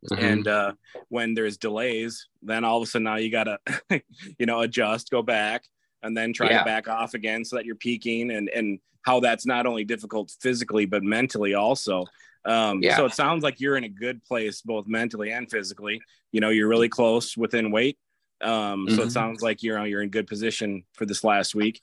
Mm-hmm. 0.09 0.25
And 0.25 0.49
uh, 0.49 0.73
when 1.09 1.35
there's 1.35 1.57
delays, 1.57 2.29
then 2.43 2.65
all 2.65 2.79
of 2.79 2.83
a 2.83 2.87
sudden 2.87 3.05
now 3.05 3.17
you 3.17 3.31
gotta, 3.31 3.59
you 4.39 4.47
know, 4.47 4.61
adjust, 4.61 5.11
go 5.11 5.23
back, 5.23 5.65
and 6.03 6.17
then 6.17 6.33
try 6.33 6.51
yeah. 6.51 6.61
to 6.61 6.65
back 6.65 6.89
off 6.89 7.15
again 7.15 7.45
so 7.45 7.57
that 7.57 7.67
you're 7.67 7.77
peaking 7.77 8.31
and 8.31 8.49
and 8.49 8.79
how 9.03 9.21
that's 9.21 9.47
not 9.47 9.67
only 9.67 9.85
difficult 9.85 10.33
physically 10.41 10.87
but 10.87 11.03
mentally 11.03 11.55
also. 11.55 12.07
Um, 12.45 12.83
yeah. 12.83 12.97
So 12.97 13.05
it 13.05 13.13
sounds 13.13 13.43
like 13.43 13.61
you're 13.61 13.77
in 13.77 13.85
a 13.85 13.89
good 13.89 14.25
place 14.25 14.63
both 14.63 14.87
mentally 14.87 15.31
and 15.31 15.51
physically. 15.51 16.01
You 16.33 16.41
know, 16.41 16.49
you're 16.49 16.69
really 16.69 16.89
close 16.89 17.37
within 17.37 17.71
weight. 17.71 17.99
Um, 18.41 18.51
mm-hmm. 18.51 18.89
So 18.89 18.95
it 18.95 19.05
mm-hmm. 19.05 19.11
sounds 19.11 19.43
like 19.43 19.63
you're 19.63 19.85
you're 19.87 20.03
in 20.03 20.09
good 20.09 20.27
position 20.27 20.85
for 20.95 21.05
this 21.05 21.23
last 21.25 21.55
week. 21.55 21.83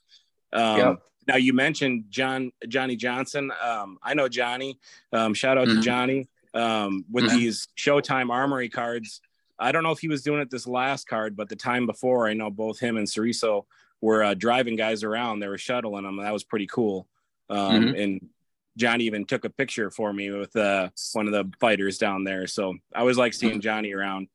Um, 0.54 0.78
yep. 0.78 1.00
Now 1.28 1.36
you 1.36 1.54
mentioned 1.54 2.06
John 2.10 2.52
Johnny 2.68 2.96
Johnson. 2.96 3.52
Um, 3.62 4.00
I 4.02 4.16
know 4.16 4.28
Johnny. 4.28 4.80
Um, 5.14 5.36
shout 5.36 5.60
out 5.60 5.68
mm-hmm. 5.68 5.82
to 5.82 5.86
Johnny 5.86 6.28
um, 6.58 7.06
with 7.12 7.26
mm-hmm. 7.26 7.38
these 7.38 7.68
Showtime 7.78 8.32
Armory 8.32 8.70
cards. 8.70 9.22
I 9.60 9.72
don't 9.72 9.84
know 9.84 9.92
if 9.92 10.00
he 10.00 10.08
was 10.08 10.24
doing 10.24 10.42
it 10.42 10.50
this 10.50 10.68
last 10.68 11.08
card, 11.08 11.36
but 11.36 11.50
the 11.50 11.56
time 11.56 11.86
before, 11.86 12.28
I 12.28 12.34
know 12.34 12.50
both 12.50 12.80
him 12.80 12.98
and 12.98 13.08
Ceriso 13.08 13.66
were 14.02 14.24
uh, 14.24 14.34
driving 14.34 14.76
guys 14.76 15.04
around. 15.04 15.40
They 15.40 15.48
were 15.48 15.58
shuttling 15.58 16.04
them. 16.04 16.18
That 16.18 16.34
was 16.34 16.44
pretty 16.44 16.68
cool. 16.68 17.08
Um, 17.50 17.84
mm-hmm. 17.84 17.96
And 17.96 18.30
Johnny 18.76 19.06
even 19.06 19.26
took 19.26 19.46
a 19.46 19.50
picture 19.50 19.90
for 19.90 20.14
me 20.14 20.30
with 20.32 20.56
uh, 20.56 20.90
one 21.14 21.28
of 21.28 21.34
the 21.34 21.52
fighters 21.60 21.98
down 21.98 22.24
there. 22.24 22.46
So 22.46 22.76
I 22.94 23.00
always 23.00 23.18
like 23.18 23.34
seeing 23.34 23.62
Johnny 23.62 23.94
around. 23.94 24.28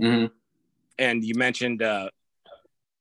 Mm-hmm. 0.00 0.26
And 0.98 1.24
you 1.24 1.34
mentioned 1.34 1.82
uh, 1.82 2.10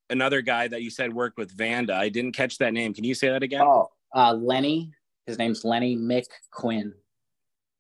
another 0.10 0.42
guy 0.42 0.68
that 0.68 0.82
you 0.82 0.90
said 0.90 1.14
worked 1.14 1.38
with 1.38 1.52
Vanda. 1.52 1.96
I 1.96 2.10
didn't 2.10 2.32
catch 2.32 2.58
that 2.58 2.74
name. 2.74 2.94
Can 2.94 3.04
you 3.04 3.14
say 3.14 3.30
that 3.30 3.44
again? 3.44 3.62
Oh, 3.62 3.90
uh, 4.16 4.34
Lenny. 4.34 4.92
His 5.28 5.38
name's 5.38 5.64
Lenny 5.64 5.96
McQuinn. 5.96 6.94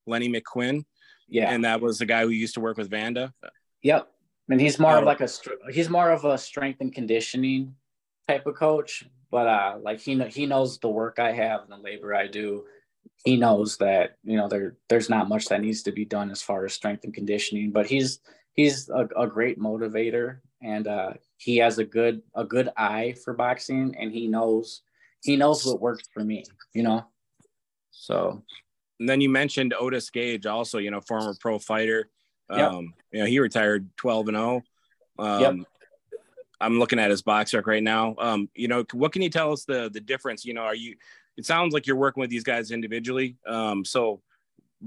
Lenny 0.05 0.29
McQuinn. 0.29 0.85
Yeah, 1.27 1.51
and 1.51 1.65
that 1.65 1.81
was 1.81 1.99
the 1.99 2.05
guy 2.05 2.23
who 2.23 2.29
used 2.29 2.55
to 2.55 2.59
work 2.59 2.77
with 2.77 2.89
Vanda. 2.89 3.33
Yep, 3.81 4.07
and 4.49 4.61
he's 4.61 4.79
more 4.79 4.95
oh. 4.95 4.99
of 4.99 5.05
like 5.05 5.21
a 5.21 5.29
he's 5.71 5.89
more 5.89 6.11
of 6.11 6.25
a 6.25 6.37
strength 6.37 6.81
and 6.81 6.93
conditioning 6.93 7.75
type 8.27 8.45
of 8.45 8.55
coach. 8.55 9.05
But 9.31 9.47
uh, 9.47 9.77
like 9.81 9.99
he 9.99 10.21
he 10.25 10.45
knows 10.45 10.77
the 10.79 10.89
work 10.89 11.19
I 11.19 11.31
have 11.31 11.61
and 11.61 11.71
the 11.71 11.77
labor 11.77 12.13
I 12.13 12.27
do. 12.27 12.65
He 13.25 13.37
knows 13.37 13.77
that 13.77 14.17
you 14.23 14.37
know 14.37 14.47
there 14.47 14.77
there's 14.89 15.09
not 15.09 15.29
much 15.29 15.45
that 15.45 15.61
needs 15.61 15.83
to 15.83 15.91
be 15.91 16.05
done 16.05 16.29
as 16.29 16.41
far 16.41 16.65
as 16.65 16.73
strength 16.73 17.03
and 17.03 17.13
conditioning. 17.13 17.71
But 17.71 17.87
he's 17.87 18.19
he's 18.53 18.89
a, 18.89 19.07
a 19.17 19.27
great 19.27 19.59
motivator 19.59 20.39
and 20.63 20.87
uh, 20.87 21.13
he 21.37 21.57
has 21.57 21.77
a 21.77 21.83
good 21.83 22.21
a 22.35 22.45
good 22.45 22.69
eye 22.77 23.15
for 23.23 23.33
boxing 23.33 23.95
and 23.99 24.11
he 24.11 24.27
knows 24.27 24.81
he 25.21 25.35
knows 25.35 25.65
what 25.65 25.81
works 25.81 26.07
for 26.13 26.23
me 26.23 26.43
you 26.73 26.83
know 26.83 27.05
so 27.91 28.43
and 28.99 29.09
then 29.09 29.21
you 29.21 29.29
mentioned 29.29 29.73
Otis 29.77 30.09
Gage, 30.09 30.45
also, 30.45 30.77
you 30.77 30.91
know, 30.91 31.01
former 31.01 31.33
pro 31.39 31.59
fighter. 31.59 32.09
Yep. 32.51 32.71
Um, 32.71 32.93
you 33.11 33.19
know, 33.19 33.25
he 33.25 33.39
retired 33.39 33.89
12 33.97 34.27
and 34.29 34.37
0. 34.37 34.61
Um, 35.19 35.41
yep. 35.41 35.55
I'm 36.61 36.79
looking 36.79 36.99
at 36.99 37.09
his 37.09 37.21
BoxRec 37.21 37.65
right 37.65 37.83
now. 37.83 38.15
Um, 38.17 38.49
you 38.55 38.67
know, 38.67 38.85
what 38.93 39.11
can 39.11 39.21
you 39.21 39.29
tell 39.29 39.51
us 39.51 39.65
the 39.65 39.89
the 39.91 39.99
difference? 39.99 40.45
You 40.45 40.53
know, 40.53 40.61
are 40.61 40.75
you? 40.75 40.95
It 41.35 41.45
sounds 41.45 41.73
like 41.73 41.87
you're 41.87 41.95
working 41.95 42.21
with 42.21 42.29
these 42.29 42.43
guys 42.43 42.71
individually. 42.71 43.37
Um, 43.47 43.83
so 43.83 44.21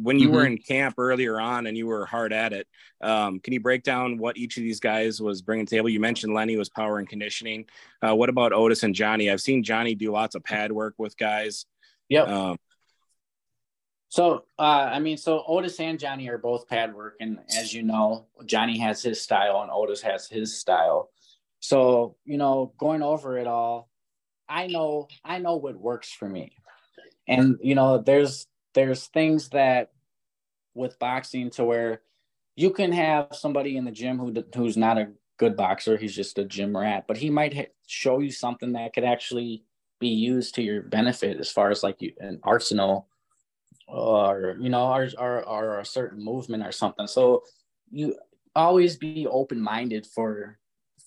when 0.01 0.19
you 0.19 0.29
mm-hmm. 0.29 0.37
were 0.37 0.47
in 0.47 0.59
camp 0.59 0.95
earlier 0.99 1.41
on 1.41 1.67
and 1.67 1.77
you 1.77 1.87
were 1.87 2.07
hard 2.07 2.33
at 2.33 2.53
it, 2.53 2.69
um, 3.03 3.41
can 3.41 3.53
you 3.53 3.61
break 3.61 3.83
down 3.83 4.19
what 4.19 4.37
each 4.37 4.57
of 4.57 4.63
these 4.63 4.79
guys 4.79 5.21
was 5.21 5.43
bringing 5.43 5.67
to 5.67 5.71
the 5.71 5.77
table? 5.77 5.89
You 5.89 6.01
mentioned 6.01 6.35
Lenny 6.35 6.57
was 6.57 6.69
power 6.69 6.99
and 6.99 7.09
conditioning. 7.09 7.67
Uh, 8.07 8.15
what 8.15 8.29
about 8.29 8.53
Otis 8.53 8.83
and 8.83 8.95
Johnny? 8.95 9.31
I've 9.31 9.41
seen 9.41 9.65
Johnny 9.65 9.95
do 9.95 10.13
lots 10.13 10.35
of 10.35 10.45
pad 10.45 10.71
work 10.71 10.95
with 10.99 11.17
guys. 11.17 11.67
Yep. 12.09 12.29
Um, 12.29 12.57
so, 14.17 14.45
uh, 14.59 14.63
I 14.93 14.99
mean, 14.99 15.19
so 15.19 15.45
Otis 15.47 15.79
and 15.79 15.99
Johnny 15.99 16.27
are 16.31 16.39
both 16.39 16.67
pad 16.67 16.95
work, 16.95 17.17
and 17.21 17.39
as 17.55 17.75
you 17.75 17.83
know, 17.83 18.25
Johnny 18.47 18.79
has 18.79 19.03
his 19.03 19.21
style 19.21 19.61
and 19.61 19.71
Otis 19.71 20.01
has 20.01 20.27
his 20.27 20.59
style. 20.59 21.11
So, 21.61 22.17
you 22.25 22.39
know, 22.39 22.73
going 22.79 23.03
over 23.03 23.37
it 23.37 23.47
all, 23.47 23.91
I 24.49 24.69
know 24.69 25.09
I 25.23 25.37
know 25.37 25.57
what 25.57 25.79
works 25.79 26.11
for 26.11 26.31
me, 26.31 26.57
and 27.29 27.59
you 27.61 27.75
know, 27.75 27.99
there's 27.99 28.47
there's 28.73 29.07
things 29.09 29.51
that 29.51 29.91
with 30.73 30.99
boxing 30.99 31.51
to 31.51 31.65
where 31.65 32.01
you 32.55 32.71
can 32.71 32.93
have 32.93 33.29
somebody 33.33 33.77
in 33.77 33.85
the 33.85 33.91
gym 33.91 34.19
who 34.19 34.33
who's 34.55 34.79
not 34.79 34.97
a 34.97 35.11
good 35.37 35.59
boxer, 35.59 35.99
he's 35.99 36.17
just 36.17 36.39
a 36.39 36.45
gym 36.47 36.75
rat, 36.75 37.05
but 37.07 37.19
he 37.19 37.29
might 37.29 37.71
show 37.87 38.21
you 38.21 38.31
something 38.31 38.73
that 38.73 38.95
could 38.95 39.05
actually 39.05 39.63
be 40.01 40.09
used 40.09 40.55
to 40.55 40.63
your 40.63 40.81
benefit 40.81 41.39
as 41.39 41.51
far 41.51 41.71
as 41.71 41.83
like 41.83 41.99
an 42.19 42.41
arsenal 42.45 43.09
or 43.87 44.57
you 44.61 44.69
know 44.69 44.93
or, 44.93 45.09
or, 45.19 45.45
or 45.45 45.81
a 45.81 45.85
certain 45.85 46.23
movement 46.23 46.67
or 46.67 46.73
something. 46.73 47.07
So 47.07 47.43
you 47.91 48.17
always 48.55 48.97
be 48.97 49.27
open-minded 49.27 50.07
for 50.07 50.59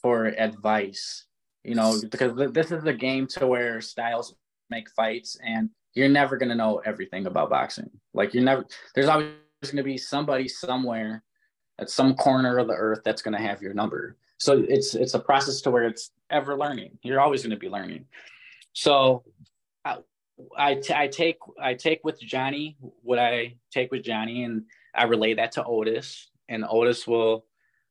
for 0.02 0.28
advice 0.28 1.26
you 1.64 1.76
know 1.76 2.00
because 2.10 2.54
this 2.54 2.72
is 2.72 2.84
a 2.86 2.94
game 2.94 3.28
to 3.28 3.48
where 3.48 3.82
styles 3.82 4.36
make 4.70 4.90
fights 4.92 5.38
and 5.44 5.70
you're 5.94 6.10
never 6.10 6.38
going 6.38 6.50
to 6.50 6.56
know 6.56 6.82
everything 6.86 7.26
about 7.26 7.50
boxing. 7.50 7.90
Like 8.14 8.34
you're 8.34 8.44
never 8.44 8.66
there's 8.96 9.08
always 9.08 9.34
going 9.64 9.78
to 9.78 9.84
be 9.84 9.98
somebody 9.98 10.48
somewhere 10.48 11.24
at 11.80 11.90
some 11.90 12.16
corner 12.16 12.58
of 12.58 12.68
the 12.68 12.74
earth 12.74 13.02
that's 13.04 13.22
going 13.22 13.36
to 13.36 13.44
have 13.44 13.62
your 13.62 13.74
number. 13.74 14.18
So 14.38 14.64
it's 14.68 14.96
it's 14.96 15.14
a 15.14 15.20
process 15.20 15.62
to 15.62 15.72
where 15.72 15.86
it's 15.86 16.12
ever 16.30 16.58
learning. 16.58 16.98
You're 17.02 17.20
always 17.20 17.42
going 17.42 17.52
to 17.52 17.58
be 17.58 17.70
learning. 17.70 18.06
So 18.74 19.24
I, 20.58 20.76
t- 20.76 20.94
I 20.94 21.08
take 21.08 21.38
I 21.62 21.74
take 21.74 22.04
with 22.04 22.20
Johnny 22.20 22.78
what 23.02 23.20
I 23.20 23.56
take 23.72 23.92
with 23.92 24.04
Johnny, 24.04 24.44
and 24.44 24.64
I 24.96 25.06
relay 25.06 25.34
that 25.36 25.54
to 25.54 25.64
Otis, 25.64 26.30
and 26.48 26.66
Otis 26.68 27.08
will 27.08 27.46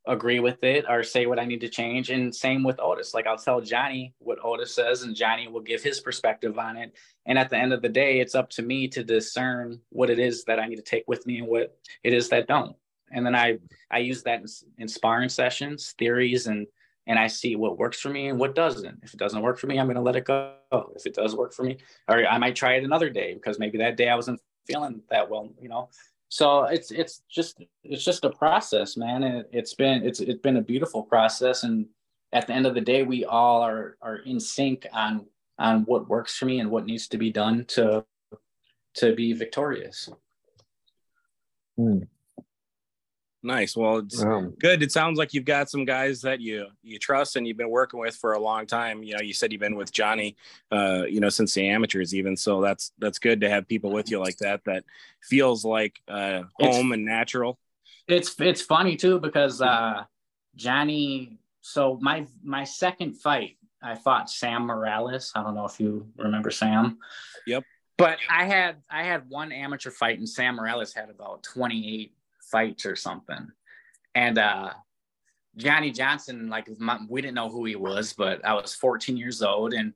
agree 0.07 0.41
with 0.41 0.65
it 0.65 0.87
or 0.89 1.03
say 1.03 1.27
what 1.27 1.39
I 1.39 1.45
need 1.45 1.61
to 1.61 1.69
change. 1.69 2.09
And 2.11 2.35
same 2.35 2.65
with 2.65 2.81
Otis. 2.81 3.13
Like 3.13 3.27
I'll 3.27 3.37
tell 3.37 3.61
Johnny 3.61 4.15
what 4.19 4.43
Otis 4.43 4.75
says, 4.75 5.03
and 5.03 5.15
Johnny 5.15 5.49
will 5.49 5.61
give 5.61 5.83
his 5.83 6.01
perspective 6.01 6.59
on 6.59 6.77
it. 6.77 6.95
And 7.27 7.39
at 7.39 7.51
the 7.51 7.59
end 7.59 7.73
of 7.73 7.83
the 7.83 7.89
day, 7.89 8.21
it's 8.21 8.35
up 8.35 8.49
to 8.51 8.63
me 8.63 8.89
to 8.89 9.05
discern 9.05 9.81
what 9.91 10.11
it 10.11 10.19
is 10.19 10.45
that 10.45 10.59
I 10.59 10.67
need 10.67 10.77
to 10.77 10.83
take 10.83 11.05
with 11.07 11.27
me 11.27 11.39
and 11.39 11.49
what 11.49 11.77
it 12.03 12.15
is 12.15 12.29
that 12.31 12.49
don't. 12.49 12.75
And 13.11 13.25
then 13.25 13.35
I 13.35 13.59
I 13.91 13.99
use 13.99 14.23
that 14.25 14.41
in, 14.41 14.47
in 14.79 14.89
sparring 14.89 15.29
sessions, 15.29 15.95
theories, 15.99 16.47
and 16.47 16.67
and 17.09 17.19
I 17.19 17.27
see 17.27 17.57
what 17.57 17.79
works 17.79 17.99
for 17.99 18.11
me 18.11 18.29
and 18.29 18.39
what 18.39 18.55
doesn't. 18.55 19.01
If 19.03 19.15
it 19.15 19.19
doesn't 19.19 19.41
work 19.41 19.59
for 19.59 19.67
me, 19.67 19.81
I'm 19.81 19.87
going 19.87 19.97
to 19.97 20.03
let 20.03 20.15
it 20.15 20.27
go. 20.27 20.53
If 20.95 21.07
it 21.07 21.15
does 21.15 21.35
work 21.35 21.55
for 21.55 21.65
me, 21.65 21.79
or 22.07 22.25
I 22.27 22.37
might 22.37 22.55
try 22.55 22.75
it 22.75 22.85
another 22.85 23.09
day 23.09 23.33
because 23.35 23.59
maybe 23.59 23.79
that 23.79 23.97
day 23.97 24.11
I 24.11 24.15
wasn't 24.15 24.41
feeling 24.67 25.01
that 25.11 25.29
well, 25.29 25.49
you 25.61 25.71
know. 25.71 25.89
So 26.29 26.65
it's 26.65 26.91
it's 26.91 27.23
just 27.29 27.65
it's 27.83 28.05
just 28.05 28.27
a 28.27 28.31
process, 28.31 28.99
man, 28.99 29.23
and 29.23 29.37
it, 29.39 29.49
has 29.55 29.73
been 29.73 30.07
it's 30.07 30.21
it's 30.21 30.43
been 30.43 30.59
a 30.59 30.63
beautiful 30.63 31.03
process. 31.03 31.65
And 31.65 31.87
at 32.35 32.47
the 32.47 32.53
end 32.53 32.67
of 32.67 32.75
the 32.75 32.83
day, 32.83 33.03
we 33.03 33.25
all 33.25 33.63
are 33.63 33.97
are 34.03 34.17
in 34.17 34.39
sync 34.39 34.87
on 34.93 35.25
on 35.59 35.85
what 35.85 36.11
works 36.11 36.37
for 36.37 36.45
me 36.45 36.61
and 36.61 36.71
what 36.71 36.85
needs 36.85 37.09
to 37.09 37.19
be 37.19 37.33
done 37.33 37.65
to 37.69 38.05
to 38.97 39.15
be 39.15 39.33
victorious. 39.33 40.11
Hmm. 41.79 42.01
Nice. 43.43 43.77
Well, 43.77 43.99
it's 43.99 44.21
um, 44.21 44.55
good. 44.59 44.83
It 44.83 44.91
sounds 44.91 45.17
like 45.17 45.33
you've 45.33 45.45
got 45.45 45.71
some 45.71 45.85
guys 45.85 46.23
that 46.23 46.41
you 46.41 46.67
you 46.83 46.99
trust 46.99 47.37
and 47.37 47.47
you've 47.47 47.57
been 47.57 47.71
working 47.71 48.01
with 48.01 48.17
for 48.17 48.33
a 48.33 48.41
long 48.41 48.67
time. 48.67 49.03
You 49.05 49.15
know, 49.15 49.21
you 49.21 49.33
said 49.33 49.53
you've 49.53 49.61
been 49.61 49.77
with 49.77 49.93
Johnny, 49.93 50.37
uh, 50.73 51.05
you 51.09 51.21
know, 51.21 51.29
since 51.29 51.55
the 51.55 51.69
amateurs 51.69 52.15
even. 52.15 52.37
So 52.37 52.61
that's 52.61 52.93
that's 52.99 53.21
good 53.21 53.41
to 53.43 53.51
have 53.51 53.69
people 53.69 53.93
with 53.93 54.11
you 54.11 54.19
like 54.19 54.39
that. 54.39 54.63
That 54.65 54.85
feels 55.23 55.65
like 55.65 56.01
uh, 56.09 56.43
home 56.55 56.91
and 56.91 57.05
natural. 57.05 57.61
It's 58.09 58.35
it's 58.41 58.63
funny 58.63 58.97
too 58.97 59.21
because 59.21 59.63
uh, 59.63 60.05
Johnny. 60.57 61.39
So 61.61 61.99
my 62.01 62.27
my 62.43 62.65
second 62.65 63.21
fight, 63.21 63.57
I 63.81 63.95
fought 63.95 64.31
Sam 64.31 64.63
Morales. 64.63 65.31
I 65.37 65.45
don't 65.45 65.55
know 65.55 65.67
if 65.67 65.79
you 65.79 66.09
remember 66.17 66.51
Sam. 66.51 66.99
Yep. 67.47 67.63
But 67.99 68.19
I 68.31 68.47
had 68.47 68.77
I 68.91 69.05
had 69.05 69.29
one 69.29 69.53
amateur 69.53 69.91
fight 69.91 70.19
and 70.19 70.29
Sam 70.29 70.57
Morales 70.57 70.93
had 70.93 71.11
about 71.11 71.43
28 71.45 72.13
fights 72.51 72.87
or 72.87 72.97
something. 72.97 73.49
And 74.15 74.39
uh, 74.39 74.71
Johnny 75.57 75.91
Johnson, 75.91 76.49
like 76.49 76.69
my, 76.79 76.99
we 77.09 77.21
didn't 77.21 77.35
know 77.35 77.49
who 77.49 77.65
he 77.65 77.77
was, 77.77 78.13
but 78.13 78.45
I 78.45 78.55
was 78.55 78.75
14 78.75 79.17
years 79.17 79.43
old, 79.43 79.75
and 79.75 79.93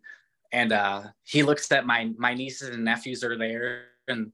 and 0.53 0.73
uh, 0.73 1.03
he 1.25 1.43
looks 1.43 1.71
at 1.73 1.87
my 1.87 2.13
my 2.19 2.35
nieces 2.35 2.69
and 2.71 2.85
nephews 2.85 3.25
are 3.25 3.39
there, 3.39 3.87
and 4.09 4.33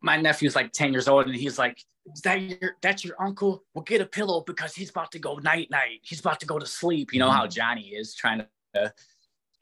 my 0.00 0.16
nephew's 0.16 0.56
like 0.56 0.72
10 0.72 0.92
years 0.92 1.08
old, 1.08 1.26
and 1.26 1.34
he's 1.34 1.58
like, 1.58 1.78
"Is 2.14 2.22
that 2.22 2.40
your 2.40 2.76
that's 2.80 3.04
your 3.04 3.20
uncle? 3.20 3.64
Well, 3.74 3.82
get 3.82 4.00
a 4.00 4.06
pillow 4.06 4.42
because 4.46 4.74
he's 4.74 4.90
about 4.90 5.12
to 5.12 5.18
go 5.18 5.36
night 5.36 5.70
night. 5.70 6.00
He's 6.02 6.20
about 6.20 6.40
to 6.40 6.46
go 6.46 6.58
to 6.58 6.66
sleep. 6.66 7.12
You 7.12 7.18
know 7.18 7.30
how 7.30 7.46
Johnny 7.46 7.88
is 7.88 8.14
trying 8.14 8.44
to." 8.74 8.92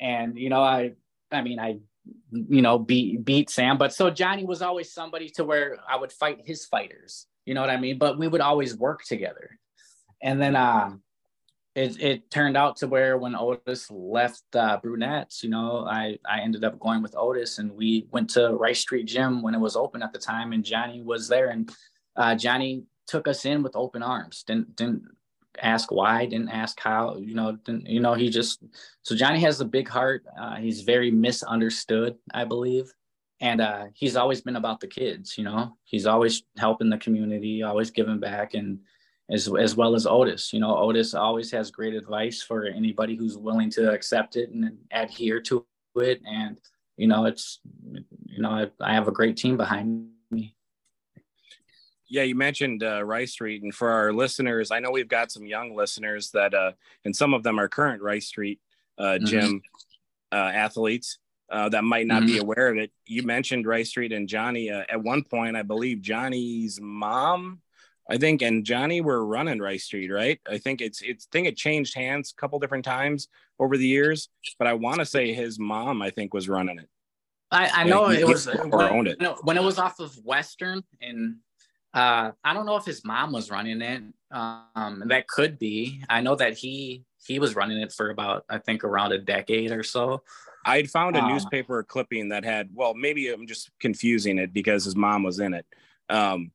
And 0.00 0.38
you 0.38 0.50
know, 0.50 0.62
I 0.62 0.92
I 1.32 1.40
mean, 1.40 1.58
I 1.58 1.78
you 2.30 2.62
know 2.62 2.78
beat 2.78 3.24
beat 3.24 3.50
Sam, 3.50 3.78
but 3.78 3.94
so 3.94 4.10
Johnny 4.10 4.44
was 4.44 4.60
always 4.60 4.92
somebody 4.92 5.30
to 5.30 5.44
where 5.44 5.78
I 5.88 5.96
would 5.96 6.12
fight 6.12 6.42
his 6.44 6.66
fighters 6.66 7.26
you 7.50 7.54
know 7.54 7.62
what 7.62 7.70
I 7.70 7.78
mean? 7.78 7.98
But 7.98 8.16
we 8.16 8.28
would 8.28 8.40
always 8.40 8.76
work 8.76 9.02
together. 9.02 9.58
And 10.22 10.40
then 10.40 10.54
uh, 10.54 10.90
it, 11.74 12.00
it 12.00 12.30
turned 12.30 12.56
out 12.56 12.76
to 12.76 12.86
where 12.86 13.18
when 13.18 13.34
Otis 13.34 13.90
left 13.90 14.44
uh, 14.54 14.76
Brunettes, 14.80 15.42
you 15.42 15.50
know, 15.50 15.84
I, 15.84 16.16
I 16.24 16.42
ended 16.42 16.62
up 16.62 16.78
going 16.78 17.02
with 17.02 17.16
Otis 17.16 17.58
and 17.58 17.72
we 17.72 18.06
went 18.12 18.30
to 18.30 18.50
Rice 18.50 18.78
Street 18.78 19.06
Gym 19.06 19.42
when 19.42 19.56
it 19.56 19.58
was 19.58 19.74
open 19.74 20.00
at 20.00 20.12
the 20.12 20.18
time 20.20 20.52
and 20.52 20.64
Johnny 20.64 21.02
was 21.02 21.26
there. 21.26 21.48
And 21.48 21.68
uh, 22.14 22.36
Johnny 22.36 22.84
took 23.08 23.26
us 23.26 23.44
in 23.44 23.64
with 23.64 23.74
open 23.74 24.04
arms. 24.04 24.44
Didn't 24.46 24.76
didn't 24.76 25.02
ask 25.60 25.90
why, 25.90 26.26
didn't 26.26 26.50
ask 26.50 26.78
how. 26.78 27.16
You 27.16 27.34
know, 27.34 27.56
didn't, 27.56 27.88
you 27.88 27.98
know 27.98 28.14
he 28.14 28.30
just 28.30 28.62
so 29.02 29.16
Johnny 29.16 29.40
has 29.40 29.60
a 29.60 29.64
big 29.64 29.88
heart. 29.88 30.22
Uh, 30.40 30.54
he's 30.54 30.82
very 30.82 31.10
misunderstood, 31.10 32.14
I 32.32 32.44
believe, 32.44 32.92
and 33.40 33.60
uh, 33.60 33.86
he's 33.94 34.16
always 34.16 34.40
been 34.40 34.56
about 34.56 34.80
the 34.80 34.86
kids. 34.86 35.38
You 35.38 35.44
know, 35.44 35.76
he's 35.84 36.06
always 36.06 36.42
helping 36.58 36.90
the 36.90 36.98
community, 36.98 37.62
always 37.62 37.90
giving 37.90 38.20
back, 38.20 38.54
and 38.54 38.80
as 39.30 39.50
as 39.58 39.76
well 39.76 39.94
as 39.94 40.06
Otis. 40.06 40.52
You 40.52 40.60
know, 40.60 40.76
Otis 40.76 41.14
always 41.14 41.50
has 41.52 41.70
great 41.70 41.94
advice 41.94 42.42
for 42.42 42.66
anybody 42.66 43.16
who's 43.16 43.38
willing 43.38 43.70
to 43.70 43.92
accept 43.92 44.36
it 44.36 44.50
and 44.50 44.76
adhere 44.92 45.40
to 45.42 45.64
it. 45.96 46.20
And 46.26 46.58
you 46.96 47.06
know, 47.06 47.24
it's 47.24 47.60
you 48.26 48.42
know, 48.42 48.50
I, 48.50 48.70
I 48.80 48.94
have 48.94 49.08
a 49.08 49.12
great 49.12 49.36
team 49.36 49.56
behind 49.56 50.08
me. 50.30 50.54
Yeah, 52.08 52.22
you 52.22 52.34
mentioned 52.34 52.82
uh, 52.82 53.04
Rice 53.04 53.32
Street, 53.32 53.62
and 53.62 53.74
for 53.74 53.88
our 53.90 54.12
listeners, 54.12 54.70
I 54.70 54.80
know 54.80 54.90
we've 54.90 55.08
got 55.08 55.30
some 55.30 55.46
young 55.46 55.76
listeners 55.76 56.32
that, 56.32 56.52
uh, 56.54 56.72
and 57.04 57.14
some 57.14 57.34
of 57.34 57.44
them 57.44 57.60
are 57.60 57.68
current 57.68 58.02
Rice 58.02 58.26
Street 58.26 58.60
uh, 58.98 59.18
gym 59.18 59.44
mm-hmm. 59.44 60.36
uh, 60.36 60.50
athletes 60.50 61.18
uh, 61.50 61.68
that 61.68 61.84
might 61.84 62.06
not 62.06 62.22
mm-hmm. 62.22 62.32
be 62.32 62.38
aware 62.38 62.68
of 62.68 62.76
it. 62.76 62.90
You 63.06 63.22
mentioned 63.22 63.66
Rice 63.66 63.88
Street 63.90 64.12
and 64.12 64.28
Johnny. 64.28 64.70
Uh, 64.70 64.84
at 64.88 65.02
one 65.02 65.24
point, 65.24 65.56
I 65.56 65.62
believe 65.62 66.00
Johnny's 66.00 66.78
mom 66.80 67.60
I 68.10 68.18
think, 68.18 68.42
and 68.42 68.64
Johnny 68.64 69.00
were 69.00 69.24
running 69.24 69.60
Rice 69.60 69.84
Street, 69.84 70.10
right? 70.10 70.40
I 70.50 70.58
think 70.58 70.80
it's 70.80 71.00
it's 71.00 71.26
I 71.26 71.30
think 71.30 71.46
it 71.46 71.56
changed 71.56 71.94
hands 71.94 72.34
a 72.36 72.40
couple 72.40 72.58
different 72.58 72.84
times 72.84 73.28
over 73.60 73.76
the 73.76 73.86
years, 73.86 74.28
but 74.58 74.66
I 74.66 74.72
want 74.72 74.98
to 74.98 75.06
say 75.06 75.32
his 75.32 75.60
mom, 75.60 76.02
I 76.02 76.10
think, 76.10 76.34
was 76.34 76.48
running 76.48 76.80
it. 76.80 76.88
I, 77.52 77.70
I 77.72 77.84
know 77.84 78.10
it 78.10 78.26
was 78.26 78.46
when, 78.46 78.74
owned 78.74 79.08
it. 79.08 79.22
when 79.42 79.56
it 79.56 79.62
was 79.62 79.78
off 79.78 80.00
of 80.00 80.16
Western, 80.24 80.82
and 81.00 81.36
uh, 81.94 82.32
I 82.42 82.52
don't 82.52 82.66
know 82.66 82.76
if 82.76 82.84
his 82.84 83.04
mom 83.04 83.30
was 83.30 83.48
running 83.48 83.80
it. 83.80 84.02
Um, 84.32 85.04
that 85.06 85.28
could 85.28 85.58
be. 85.58 86.02
I 86.08 86.20
know 86.20 86.34
that 86.34 86.58
he 86.58 87.04
he 87.24 87.38
was 87.38 87.54
running 87.54 87.78
it 87.78 87.92
for 87.92 88.10
about 88.10 88.44
I 88.48 88.58
think 88.58 88.82
around 88.82 89.12
a 89.12 89.18
decade 89.18 89.70
or 89.70 89.84
so. 89.84 90.22
I'd 90.64 90.90
found 90.90 91.16
a 91.16 91.22
um, 91.22 91.32
newspaper 91.32 91.82
clipping 91.82 92.28
that 92.30 92.44
had 92.44 92.70
well, 92.74 92.94
maybe 92.94 93.28
I'm 93.28 93.46
just 93.46 93.70
confusing 93.78 94.38
it 94.38 94.52
because 94.52 94.84
his 94.84 94.96
mom 94.96 95.22
was 95.22 95.40
in 95.40 95.54
it. 95.54 95.66
Um, 96.08 96.50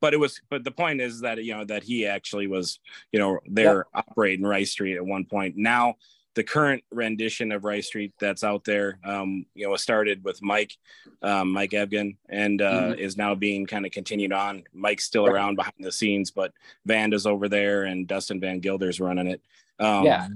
but 0.00 0.14
it 0.14 0.16
was 0.18 0.40
but 0.48 0.64
the 0.64 0.70
point 0.70 1.00
is 1.00 1.20
that 1.20 1.42
you 1.42 1.54
know 1.54 1.64
that 1.64 1.82
he 1.82 2.06
actually 2.06 2.46
was 2.46 2.80
you 3.12 3.18
know 3.18 3.38
there 3.46 3.86
yep. 3.94 4.06
operating 4.06 4.46
rice 4.46 4.70
street 4.70 4.96
at 4.96 5.04
one 5.04 5.24
point 5.24 5.56
now 5.56 5.94
the 6.34 6.44
current 6.44 6.84
rendition 6.92 7.50
of 7.50 7.64
rice 7.64 7.86
street 7.86 8.12
that's 8.20 8.44
out 8.44 8.64
there 8.64 8.98
um 9.04 9.44
you 9.54 9.66
know 9.66 9.74
started 9.76 10.22
with 10.24 10.40
mike 10.42 10.76
um, 11.22 11.52
mike 11.52 11.70
evgen 11.70 12.16
and 12.28 12.62
uh 12.62 12.82
mm-hmm. 12.82 13.00
is 13.00 13.16
now 13.16 13.34
being 13.34 13.66
kind 13.66 13.84
of 13.86 13.92
continued 13.92 14.32
on 14.32 14.62
mike's 14.72 15.04
still 15.04 15.26
right. 15.26 15.34
around 15.34 15.56
behind 15.56 15.74
the 15.80 15.92
scenes 15.92 16.30
but 16.30 16.52
vanda's 16.86 17.26
over 17.26 17.48
there 17.48 17.84
and 17.84 18.06
dustin 18.06 18.40
van 18.40 18.60
gilder's 18.60 19.00
running 19.00 19.26
it 19.26 19.42
um 19.80 20.04
yeah 20.04 20.28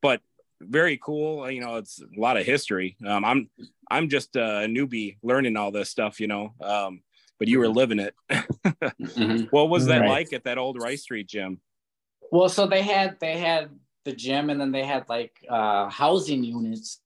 but 0.00 0.20
very 0.68 0.98
cool 0.98 1.50
you 1.50 1.60
know 1.60 1.76
it's 1.76 2.00
a 2.00 2.20
lot 2.20 2.36
of 2.36 2.46
history 2.46 2.96
um 3.06 3.24
i'm 3.24 3.50
i'm 3.90 4.08
just 4.08 4.36
a 4.36 4.66
newbie 4.68 5.16
learning 5.22 5.56
all 5.56 5.70
this 5.70 5.90
stuff 5.90 6.20
you 6.20 6.26
know 6.26 6.54
um 6.60 7.02
but 7.42 7.48
you 7.48 7.58
were 7.58 7.66
mm-hmm. 7.66 7.76
living 7.76 7.98
it. 7.98 8.14
mm-hmm. 8.30 9.46
What 9.50 9.68
was 9.68 9.86
that 9.86 10.02
right. 10.02 10.10
like 10.10 10.32
at 10.32 10.44
that 10.44 10.58
old 10.58 10.80
Rice 10.80 11.02
Street 11.02 11.26
gym? 11.26 11.60
Well, 12.30 12.48
so 12.48 12.68
they 12.68 12.82
had 12.82 13.18
they 13.18 13.36
had 13.36 13.70
the 14.04 14.12
gym 14.12 14.48
and 14.48 14.60
then 14.60 14.70
they 14.70 14.84
had 14.84 15.08
like 15.08 15.32
uh, 15.48 15.88
housing 15.88 16.44
units 16.44 17.00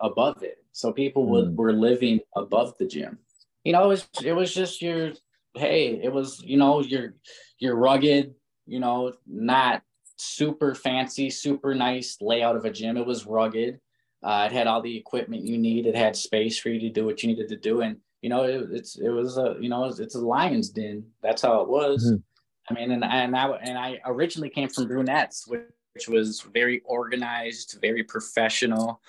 above 0.00 0.42
it. 0.42 0.64
So 0.72 0.92
people 0.92 1.26
would, 1.26 1.48
mm. 1.48 1.56
were 1.56 1.74
living 1.74 2.20
above 2.34 2.72
the 2.78 2.86
gym. 2.86 3.18
You 3.64 3.74
know, 3.74 3.84
it 3.84 3.88
was 3.88 4.08
it 4.24 4.32
was 4.32 4.54
just 4.54 4.80
your 4.80 5.12
hey, 5.52 6.00
it 6.02 6.10
was, 6.10 6.42
you 6.42 6.56
know, 6.56 6.80
your 6.80 7.12
your 7.58 7.76
rugged, 7.76 8.34
you 8.66 8.80
know, 8.80 9.12
not 9.26 9.82
super 10.22 10.74
fancy, 10.74 11.30
super 11.30 11.74
nice 11.74 12.16
layout 12.20 12.56
of 12.56 12.64
a 12.64 12.70
gym. 12.70 12.96
It 12.96 13.06
was 13.06 13.26
rugged. 13.26 13.80
Uh, 14.22 14.48
it 14.50 14.52
had 14.52 14.66
all 14.66 14.80
the 14.80 14.96
equipment 14.96 15.44
you 15.44 15.58
need. 15.58 15.86
It 15.86 15.96
had 15.96 16.16
space 16.16 16.58
for 16.58 16.68
you 16.68 16.80
to 16.80 16.90
do 16.90 17.04
what 17.04 17.22
you 17.22 17.28
needed 17.28 17.48
to 17.48 17.56
do. 17.56 17.80
And 17.80 17.96
you 18.20 18.30
know, 18.30 18.44
it, 18.44 18.68
it's 18.70 18.96
it 18.98 19.08
was 19.08 19.36
a 19.36 19.56
you 19.60 19.68
know 19.68 19.84
it's, 19.84 20.14
a 20.14 20.20
lion's 20.20 20.70
den. 20.70 21.04
That's 21.22 21.42
how 21.42 21.60
it 21.60 21.68
was. 21.68 22.06
Mm-hmm. 22.06 22.16
I 22.70 22.74
mean, 22.74 22.92
and 22.92 23.04
and 23.04 23.36
I 23.36 23.46
and 23.48 23.76
I 23.76 24.00
originally 24.06 24.48
came 24.48 24.68
from 24.68 24.86
Brunettes, 24.86 25.46
which, 25.48 25.62
which 25.94 26.08
was 26.08 26.40
very 26.40 26.82
organized, 26.84 27.78
very 27.80 28.04
professional, 28.04 29.00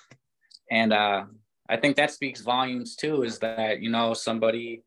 and 0.72 0.92
uh, 0.92 1.26
I 1.70 1.78
think 1.78 1.96
that 1.98 2.12
speaks 2.12 2.42
volumes 2.42 2.96
too. 2.96 3.22
Is 3.22 3.38
that 3.40 3.82
you 3.82 3.92
know 3.92 4.16
somebody 4.16 4.84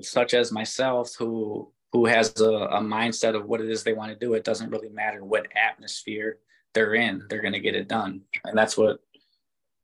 such 0.00 0.34
as 0.34 0.52
myself 0.52 1.14
who 1.18 1.72
who 1.92 2.06
has 2.06 2.38
a, 2.40 2.50
a 2.50 2.80
mindset 2.80 3.34
of 3.34 3.46
what 3.46 3.60
it 3.60 3.70
is 3.70 3.82
they 3.82 3.94
want 3.94 4.12
to 4.12 4.18
do. 4.18 4.34
It 4.34 4.44
doesn't 4.44 4.70
really 4.70 4.90
matter 4.90 5.24
what 5.24 5.48
atmosphere 5.56 6.38
they're 6.74 6.94
in; 6.94 7.24
they're 7.28 7.42
going 7.42 7.54
to 7.54 7.60
get 7.60 7.74
it 7.74 7.88
done, 7.88 8.22
and 8.44 8.56
that's 8.56 8.76
what 8.76 9.00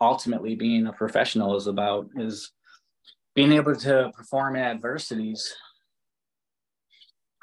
ultimately 0.01 0.55
being 0.55 0.87
a 0.87 0.93
professional 0.93 1.57
is 1.57 1.67
about. 1.67 2.09
Is 2.17 2.53
being 3.35 3.53
able 3.53 3.75
to 3.75 4.13
perform 4.15 4.57
in 4.57 4.63
adversities. 4.63 5.55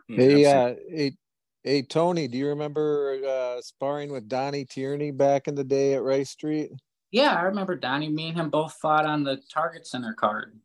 Hmm, 0.07 0.16
hey, 0.16 0.45
uh, 0.45 0.76
hey, 0.89 1.18
hey, 1.64 1.82
Tony, 1.82 2.28
do 2.28 2.38
you 2.38 2.47
remember 2.47 3.20
uh, 3.28 3.62
sparring 3.62 4.12
with 4.12 4.30
Donnie 4.30 4.66
Tierney 4.66 5.12
back 5.12 5.47
in 5.47 5.55
the 5.55 5.64
day 5.64 5.95
at 5.95 6.03
Rice 6.03 6.30
Street? 6.30 6.72
Yeah, 7.12 7.36
I 7.36 7.41
remember 7.41 7.76
Donnie. 7.76 8.09
Me 8.09 8.30
and 8.30 8.38
him 8.38 8.49
both 8.49 8.74
fought 8.74 9.05
on 9.05 9.24
the 9.24 9.41
Target 9.53 9.86
Center 9.86 10.14
card. 10.14 10.57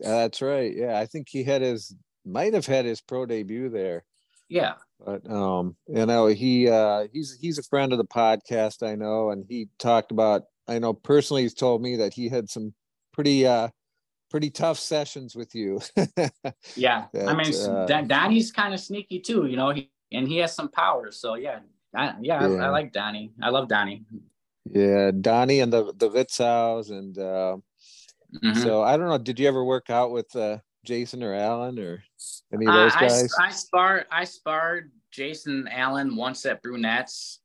that's 0.00 0.42
right. 0.42 0.74
Yeah, 0.74 0.98
I 0.98 1.06
think 1.06 1.28
he 1.28 1.44
had 1.44 1.62
his 1.62 1.94
might 2.24 2.54
have 2.54 2.66
had 2.66 2.84
his 2.84 3.00
pro 3.00 3.26
debut 3.26 3.68
there. 3.68 4.04
Yeah. 4.48 4.74
But 5.04 5.28
um, 5.30 5.76
you 5.88 6.06
know, 6.06 6.26
he 6.26 6.68
uh 6.68 7.06
he's 7.12 7.36
he's 7.40 7.58
a 7.58 7.62
friend 7.62 7.92
of 7.92 7.98
the 7.98 8.04
podcast, 8.04 8.86
I 8.86 8.94
know, 8.94 9.30
and 9.30 9.44
he 9.48 9.68
talked 9.78 10.12
about 10.12 10.42
I 10.68 10.78
know 10.78 10.92
personally 10.92 11.42
he's 11.42 11.54
told 11.54 11.82
me 11.82 11.96
that 11.96 12.14
he 12.14 12.28
had 12.28 12.48
some 12.48 12.74
pretty 13.12 13.46
uh 13.46 13.68
pretty 14.30 14.50
tough 14.50 14.78
sessions 14.78 15.34
with 15.34 15.54
you. 15.54 15.80
yeah, 16.76 17.06
that, 17.12 17.28
I 17.28 17.34
mean, 17.34 17.54
uh, 17.54 18.02
Donnie's 18.06 18.52
kind 18.52 18.72
of 18.72 18.80
sneaky 18.80 19.20
too, 19.20 19.46
you 19.46 19.56
know, 19.56 19.70
he, 19.70 19.90
and 20.12 20.28
he 20.28 20.38
has 20.38 20.54
some 20.54 20.70
power. 20.70 21.10
So 21.10 21.34
yeah, 21.34 21.60
I, 21.94 22.14
yeah, 22.20 22.46
yeah. 22.46 22.62
I, 22.62 22.66
I, 22.66 22.68
like 22.68 22.92
Donnie. 22.92 23.32
I 23.42 23.50
love 23.50 23.68
Donnie. 23.68 24.04
Yeah, 24.70 25.10
Donnie 25.18 25.60
and 25.60 25.72
the 25.72 25.92
the 25.96 26.08
Litzaus, 26.08 26.90
and 26.90 27.16
uh, 27.18 27.56
mm-hmm. 28.42 28.62
so 28.62 28.82
I 28.82 28.96
don't 28.96 29.08
know. 29.08 29.18
Did 29.18 29.40
you 29.40 29.48
ever 29.48 29.64
work 29.64 29.90
out 29.90 30.12
with 30.12 30.34
uh, 30.36 30.58
Jason 30.84 31.22
or 31.22 31.34
Alan 31.34 31.78
or 31.78 32.02
any 32.52 32.66
of 32.66 32.74
those 32.74 32.94
guys? 32.94 33.32
I, 33.38 33.46
I 33.46 33.50
sparred. 33.50 34.06
I 34.10 34.24
sparred 34.24 34.90
Jason 35.10 35.68
Allen 35.70 36.16
once 36.16 36.44
at 36.46 36.62
Brunettes. 36.62 37.40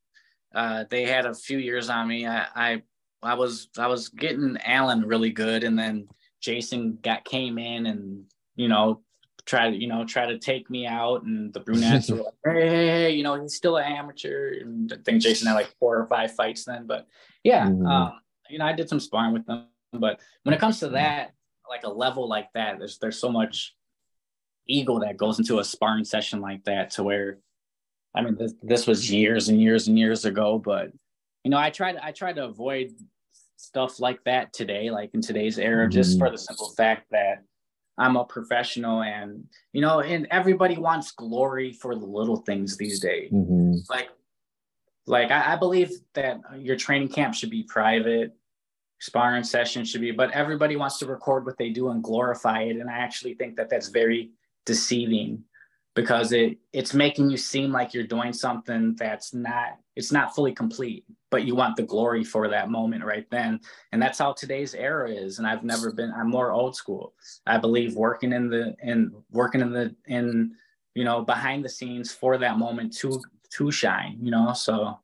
Uh, 0.54 0.86
they 0.90 1.06
had 1.06 1.26
a 1.26 1.34
few 1.34 1.58
years 1.58 1.90
on 1.90 2.08
me. 2.08 2.26
I, 2.26 2.46
I 2.56 2.82
I 3.22 3.34
was 3.34 3.70
I 3.78 3.88
was 3.88 4.10
getting 4.10 4.58
Allen 4.64 5.06
really 5.06 5.32
good, 5.32 5.64
and 5.64 5.78
then 5.78 6.08
Jason 6.42 7.00
got 7.02 7.26
came 7.26 7.58
in 7.58 7.86
and 7.86 8.26
you 8.56 8.68
know 8.68 9.02
try 9.46 9.70
to 9.70 9.76
you 9.76 9.88
know 9.88 10.06
try 10.06 10.26
to 10.26 10.38
take 10.38 10.70
me 10.70 10.86
out, 10.86 11.24
and 11.24 11.54
the 11.54 11.60
brunettes 11.60 12.10
were 12.10 12.18
like, 12.24 12.34
hey, 12.46 12.68
hey, 12.68 12.88
hey, 12.88 13.12
you 13.12 13.24
know 13.24 13.42
he's 13.42 13.56
still 13.56 13.78
an 13.78 13.92
amateur. 13.92 14.54
And 14.62 14.92
I 14.92 14.98
think 15.04 15.22
Jason 15.22 15.48
had 15.48 15.54
like 15.54 15.74
four 15.80 15.98
or 15.98 16.08
five 16.08 16.36
fights 16.36 16.66
then, 16.66 16.86
but 16.86 17.08
yeah, 17.44 17.66
mm-hmm. 17.66 17.86
um, 17.86 18.14
you 18.50 18.60
know 18.60 18.66
I 18.66 18.74
did 18.74 18.90
some 18.90 19.00
sparring 19.00 19.34
with 19.34 19.46
them. 19.46 19.68
But 19.94 20.20
when 20.44 20.54
it 20.54 20.60
comes 20.60 20.80
to 20.80 20.90
that, 20.90 21.32
like 21.70 21.84
a 21.84 21.90
level 21.90 22.28
like 22.28 22.50
that, 22.54 22.78
there's 22.80 23.00
there's 23.00 23.20
so 23.20 23.32
much 23.32 23.76
ego 24.68 25.00
that 25.00 25.18
goes 25.18 25.40
into 25.40 25.60
a 25.60 25.64
sparring 25.64 26.06
session 26.06 26.42
like 26.42 26.64
that 26.66 26.92
to 26.92 27.04
where 27.04 27.40
I 28.16 28.22
mean 28.22 28.36
this, 28.36 28.54
this 28.64 28.88
was 28.88 29.12
years 29.12 29.50
and 29.50 29.62
years 29.62 29.88
and 29.88 29.98
years 29.98 30.26
ago, 30.26 30.58
but 30.58 30.92
you 31.44 31.52
know 31.52 31.58
I 31.58 31.70
tried 31.70 31.98
I 31.98 32.12
tried 32.12 32.36
to 32.36 32.46
avoid 32.46 32.94
stuff 33.58 34.00
like 34.00 34.24
that 34.24 34.54
today, 34.54 34.90
like 34.90 35.14
in 35.14 35.22
today's 35.22 35.60
era, 35.60 35.86
mm-hmm. 35.86 35.92
just 35.92 36.18
for 36.18 36.30
the 36.30 36.38
simple 36.38 36.70
fact 36.78 37.08
that 37.12 37.44
I'm 37.98 38.16
a 38.16 38.24
professional 38.24 39.02
and 39.02 39.44
you 39.74 39.82
know, 39.82 40.00
and 40.00 40.28
everybody 40.32 40.78
wants 40.78 41.12
glory 41.12 41.74
for 41.74 41.96
the 41.96 42.06
little 42.06 42.38
things 42.38 42.78
these 42.78 43.00
days. 43.00 43.32
Mm-hmm. 43.32 43.74
Like, 43.90 44.10
like 45.06 45.32
I, 45.32 45.54
I, 45.54 45.56
believe 45.56 45.92
that 46.14 46.40
your 46.58 46.76
training 46.76 47.10
camp 47.10 47.34
should 47.34 47.50
be 47.50 47.64
private, 47.64 48.36
sparring 49.00 49.44
session 49.44 49.86
should 49.86 50.02
be, 50.02 50.12
but 50.12 50.32
everybody 50.32 50.76
wants 50.76 51.00
to 51.00 51.06
record 51.06 51.46
what 51.46 51.58
they 51.58 51.70
do 51.70 51.90
and 51.90 52.04
glorify 52.04 52.64
it. 52.64 52.78
And 52.78 52.90
I 52.90 52.98
actually 52.98 53.34
think 53.36 53.56
that 53.56 53.70
that's 53.70 53.88
very 53.88 54.32
deceiving 54.68 55.44
because 55.96 56.32
it 56.32 56.60
it's 56.74 56.94
making 56.94 57.28
you 57.32 57.38
seem 57.38 57.72
like 57.72 57.92
you're 57.92 58.06
doing 58.06 58.32
something 58.32 58.96
that's 59.00 59.34
not 59.34 59.80
it's 59.96 60.12
not 60.12 60.36
fully 60.36 60.54
complete 60.54 61.04
but 61.32 61.44
you 61.44 61.56
want 61.56 61.76
the 61.76 61.84
glory 61.84 62.24
for 62.24 62.48
that 62.48 62.70
moment 62.70 63.04
right 63.04 63.26
then. 63.32 63.60
And 63.92 64.02
that's 64.02 64.20
how 64.20 64.32
today's 64.34 64.76
era 64.76 65.10
is. 65.10 65.40
And 65.40 65.48
i've 65.48 65.64
never 65.64 65.92
been 65.92 66.14
i'm 66.16 66.30
more 66.30 66.52
old 66.52 66.76
school. 66.76 67.14
I 67.48 67.58
believe 67.58 67.96
working 67.96 68.32
in 68.32 68.48
the 68.48 68.76
in 68.84 69.12
working 69.32 69.62
in 69.62 69.72
the 69.72 69.96
in 70.06 70.52
you 70.94 71.04
know 71.04 71.24
behind 71.24 71.66
the 71.66 71.70
scenes 71.70 72.12
for 72.12 72.38
that 72.38 72.60
moment 72.60 72.96
to 72.98 73.20
to 73.56 73.72
shine 73.72 74.20
you 74.22 74.30
know? 74.30 74.54
So 74.54 75.00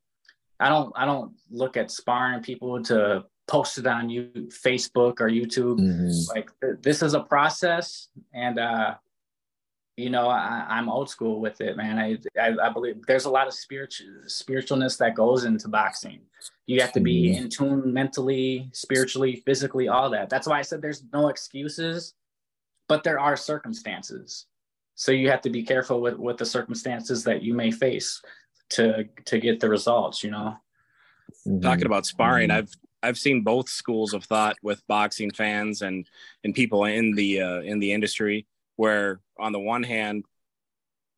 i 0.59 0.69
don't 0.69 0.93
i 0.95 1.05
don't 1.05 1.31
look 1.49 1.75
at 1.75 1.89
sparring 1.89 2.43
people 2.43 2.83
to 2.83 3.25
post 3.47 3.79
it 3.79 3.87
on 3.87 4.09
you 4.09 4.29
facebook 4.65 5.19
or 5.21 5.27
youtube. 5.27 5.79
Mm-hmm. 5.79 6.35
like 6.35 6.51
th- 6.61 6.81
this 6.81 7.01
is 7.01 7.15
a 7.15 7.19
process 7.19 8.09
and 8.33 8.59
uh 8.59 8.93
you 9.95 10.09
know, 10.09 10.27
I, 10.27 10.65
am 10.69 10.89
old 10.89 11.09
school 11.09 11.39
with 11.39 11.61
it, 11.61 11.77
man. 11.77 11.99
I, 11.99 12.17
I, 12.39 12.55
I 12.63 12.69
believe 12.69 13.05
there's 13.05 13.25
a 13.25 13.29
lot 13.29 13.47
of 13.47 13.53
spiritual 13.53 14.07
spiritualness 14.25 14.97
that 14.97 15.13
goes 15.15 15.45
into 15.45 15.67
boxing. 15.67 16.21
You 16.65 16.81
have 16.81 16.93
to 16.93 16.99
be 16.99 17.29
mm-hmm. 17.29 17.43
in 17.43 17.49
tune 17.49 17.93
mentally, 17.93 18.69
spiritually, 18.73 19.43
physically, 19.45 19.87
all 19.87 20.09
that. 20.09 20.29
That's 20.29 20.47
why 20.47 20.57
I 20.57 20.63
said 20.63 20.81
there's 20.81 21.03
no 21.13 21.27
excuses, 21.27 22.15
but 22.87 23.03
there 23.03 23.19
are 23.19 23.37
circumstances. 23.37 24.47
So 24.95 25.11
you 25.11 25.29
have 25.29 25.41
to 25.41 25.49
be 25.51 25.63
careful 25.63 26.01
with 26.01 26.17
with 26.17 26.37
the 26.37 26.45
circumstances 26.45 27.23
that 27.25 27.43
you 27.43 27.53
may 27.53 27.69
face 27.69 28.19
to 28.69 29.05
to 29.25 29.39
get 29.39 29.59
the 29.59 29.69
results. 29.69 30.23
You 30.23 30.31
know. 30.31 30.57
Mm-hmm. 31.47 31.61
Talking 31.61 31.85
about 31.85 32.07
sparring, 32.07 32.49
mm-hmm. 32.49 32.57
I've 32.59 32.73
I've 33.03 33.17
seen 33.19 33.43
both 33.43 33.69
schools 33.69 34.13
of 34.13 34.23
thought 34.23 34.55
with 34.63 34.85
boxing 34.87 35.29
fans 35.29 35.83
and 35.83 36.07
and 36.43 36.55
people 36.55 36.85
in 36.85 37.13
the 37.13 37.41
uh, 37.41 37.61
in 37.61 37.77
the 37.77 37.91
industry 37.91 38.47
where 38.75 39.19
on 39.37 39.51
the 39.51 39.59
one 39.59 39.83
hand 39.83 40.23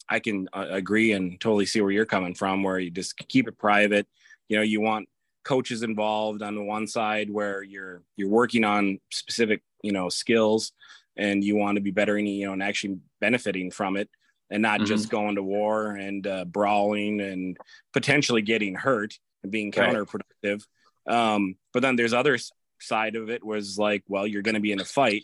i 0.10 0.20
can 0.20 0.48
uh, 0.54 0.68
agree 0.70 1.12
and 1.12 1.40
totally 1.40 1.66
see 1.66 1.82
where 1.82 1.92
you're 1.92 2.06
coming 2.06 2.34
from 2.34 2.64
where 2.64 2.80
you 2.80 2.92
just 2.92 3.18
keep 3.28 3.48
it 3.48 3.58
private 3.58 4.08
you 4.50 4.58
know 4.58 4.64
you 4.64 4.82
want 4.82 5.08
coaches 5.44 5.84
involved 5.84 6.42
on 6.42 6.56
the 6.56 6.64
one 6.64 6.88
side 6.88 7.30
where 7.30 7.64
you're 7.64 8.02
you're 8.18 8.30
working 8.30 8.64
on 8.64 9.00
specific 9.12 9.62
you 9.84 9.92
know 9.92 10.10
skills 10.10 10.74
and 11.16 11.44
you 11.44 11.56
want 11.56 11.76
to 11.76 11.82
be 11.82 11.92
better 11.92 12.18
in 12.18 12.26
you 12.26 12.48
know 12.48 12.54
and 12.54 12.64
actually 12.64 12.98
benefiting 13.22 13.72
from 13.72 13.96
it 13.96 14.10
and 14.50 14.62
not 14.62 14.80
mm-hmm. 14.80 14.88
just 14.88 15.10
going 15.10 15.36
to 15.36 15.44
war 15.44 15.92
and 15.92 16.28
uh, 16.28 16.46
brawling 16.46 17.22
and 17.22 17.58
potentially 17.94 18.42
getting 18.42 18.76
hurt 18.76 19.18
and 19.44 19.52
being 19.52 19.72
counterproductive 19.72 20.66
right. 21.08 21.34
um, 21.34 21.56
but 21.74 21.82
then 21.82 21.96
there's 21.96 22.14
other 22.14 22.38
side 22.82 23.16
of 23.16 23.30
it 23.30 23.44
was 23.44 23.78
like 23.78 24.04
well 24.08 24.28
you're 24.28 24.42
going 24.42 24.56
to 24.56 24.62
be 24.62 24.72
in 24.72 24.82
a 24.82 24.86
fight 24.86 25.24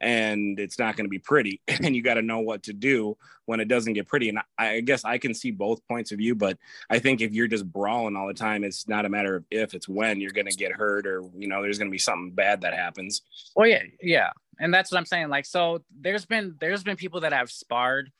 and 0.00 0.58
it's 0.58 0.78
not 0.78 0.96
going 0.96 1.04
to 1.04 1.10
be 1.10 1.18
pretty 1.18 1.60
and 1.68 1.94
you 1.94 2.02
got 2.02 2.14
to 2.14 2.22
know 2.22 2.40
what 2.40 2.62
to 2.64 2.72
do 2.72 3.16
when 3.44 3.60
it 3.60 3.68
doesn't 3.68 3.92
get 3.94 4.06
pretty. 4.06 4.28
And 4.28 4.38
I, 4.58 4.80
guess 4.80 5.04
i 5.04 5.18
can 5.18 5.34
see 5.34 5.50
both 5.50 5.86
points 5.86 6.12
of 6.12 6.18
view 6.18 6.34
but 6.34 6.58
i 6.88 6.98
think 6.98 7.20
if 7.20 7.32
you're 7.32 7.48
just 7.48 7.70
brawling 7.70 8.16
all 8.16 8.26
the 8.26 8.34
time 8.34 8.64
it's 8.64 8.88
not 8.88 9.04
a 9.04 9.08
matter 9.08 9.36
of 9.36 9.44
if 9.50 9.74
it's 9.74 9.88
when 9.88 10.20
you're 10.20 10.30
going 10.30 10.46
to 10.46 10.56
get 10.56 10.72
hurt 10.72 11.06
or 11.06 11.22
you 11.36 11.48
know 11.48 11.62
there's 11.62 11.78
going 11.78 11.88
to 11.88 11.92
be 11.92 11.98
something 11.98 12.30
bad 12.30 12.62
that 12.62 12.74
happens. 12.74 13.22
Well 13.54 13.68
yeah 13.68 13.82
yeah. 14.02 14.30
And 14.58 14.72
that's 14.74 14.90
what 14.92 14.98
i'm 14.98 15.06
saying 15.06 15.28
like 15.28 15.46
so 15.46 15.82
there's 16.00 16.26
been 16.26 16.56
there's 16.60 16.82
been 16.82 16.96
people 16.96 17.20
that 17.20 17.32
i've 17.32 17.50
sparred 17.50 18.10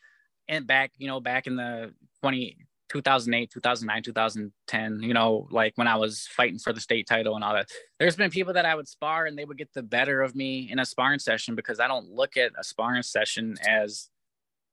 and 0.48 0.66
back 0.66 0.92
you 0.98 1.06
know 1.06 1.20
back 1.20 1.46
in 1.46 1.56
the 1.56 1.92
20 2.20 2.56
2008, 2.90 3.50
2009, 3.50 4.02
2010, 4.02 5.00
you 5.02 5.14
know, 5.14 5.48
like 5.50 5.72
when 5.76 5.86
I 5.86 5.96
was 5.96 6.26
fighting 6.26 6.58
for 6.58 6.72
the 6.72 6.80
state 6.80 7.06
title 7.06 7.34
and 7.34 7.44
all 7.44 7.54
that. 7.54 7.68
There's 7.98 8.16
been 8.16 8.30
people 8.30 8.52
that 8.54 8.66
I 8.66 8.74
would 8.74 8.88
spar 8.88 9.26
and 9.26 9.38
they 9.38 9.44
would 9.44 9.58
get 9.58 9.72
the 9.72 9.82
better 9.82 10.22
of 10.22 10.34
me 10.34 10.68
in 10.70 10.78
a 10.78 10.84
sparring 10.84 11.20
session 11.20 11.54
because 11.54 11.80
I 11.80 11.88
don't 11.88 12.10
look 12.10 12.36
at 12.36 12.52
a 12.58 12.64
sparring 12.64 13.02
session 13.02 13.56
as 13.66 14.10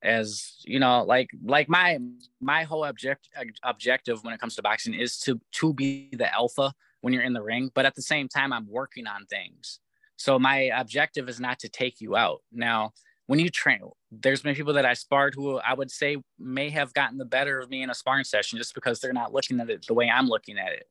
as 0.03 0.57
you 0.63 0.79
know 0.79 1.03
like 1.03 1.29
like 1.43 1.67
my 1.67 1.97
my 2.39 2.63
whole 2.63 2.85
object 2.85 3.29
objective 3.63 4.23
when 4.23 4.33
it 4.33 4.39
comes 4.39 4.55
to 4.55 4.61
boxing 4.61 4.93
is 4.93 5.17
to 5.17 5.39
to 5.51 5.73
be 5.73 6.09
the 6.13 6.31
alpha 6.33 6.71
when 7.01 7.13
you're 7.13 7.23
in 7.23 7.33
the 7.33 7.41
ring 7.41 7.71
but 7.73 7.85
at 7.85 7.95
the 7.95 8.01
same 8.01 8.27
time 8.27 8.53
i'm 8.53 8.67
working 8.69 9.07
on 9.07 9.25
things 9.25 9.79
so 10.15 10.37
my 10.37 10.69
objective 10.75 11.27
is 11.27 11.39
not 11.39 11.57
to 11.57 11.67
take 11.67 11.99
you 11.99 12.15
out 12.15 12.43
now 12.51 12.91
when 13.27 13.39
you 13.39 13.49
train, 13.49 13.81
there's 14.09 14.41
been 14.41 14.55
people 14.55 14.73
that 14.73 14.85
I 14.85 14.93
sparred 14.93 15.35
who 15.35 15.57
I 15.57 15.73
would 15.73 15.91
say 15.91 16.17
may 16.39 16.69
have 16.69 16.93
gotten 16.93 17.17
the 17.17 17.25
better 17.25 17.59
of 17.59 17.69
me 17.69 17.83
in 17.83 17.89
a 17.89 17.93
sparring 17.93 18.23
session 18.23 18.57
just 18.57 18.73
because 18.73 18.99
they're 18.99 19.13
not 19.13 19.33
looking 19.33 19.59
at 19.59 19.69
it 19.69 19.85
the 19.85 19.93
way 19.93 20.09
I'm 20.09 20.27
looking 20.27 20.57
at 20.57 20.71
it. 20.71 20.85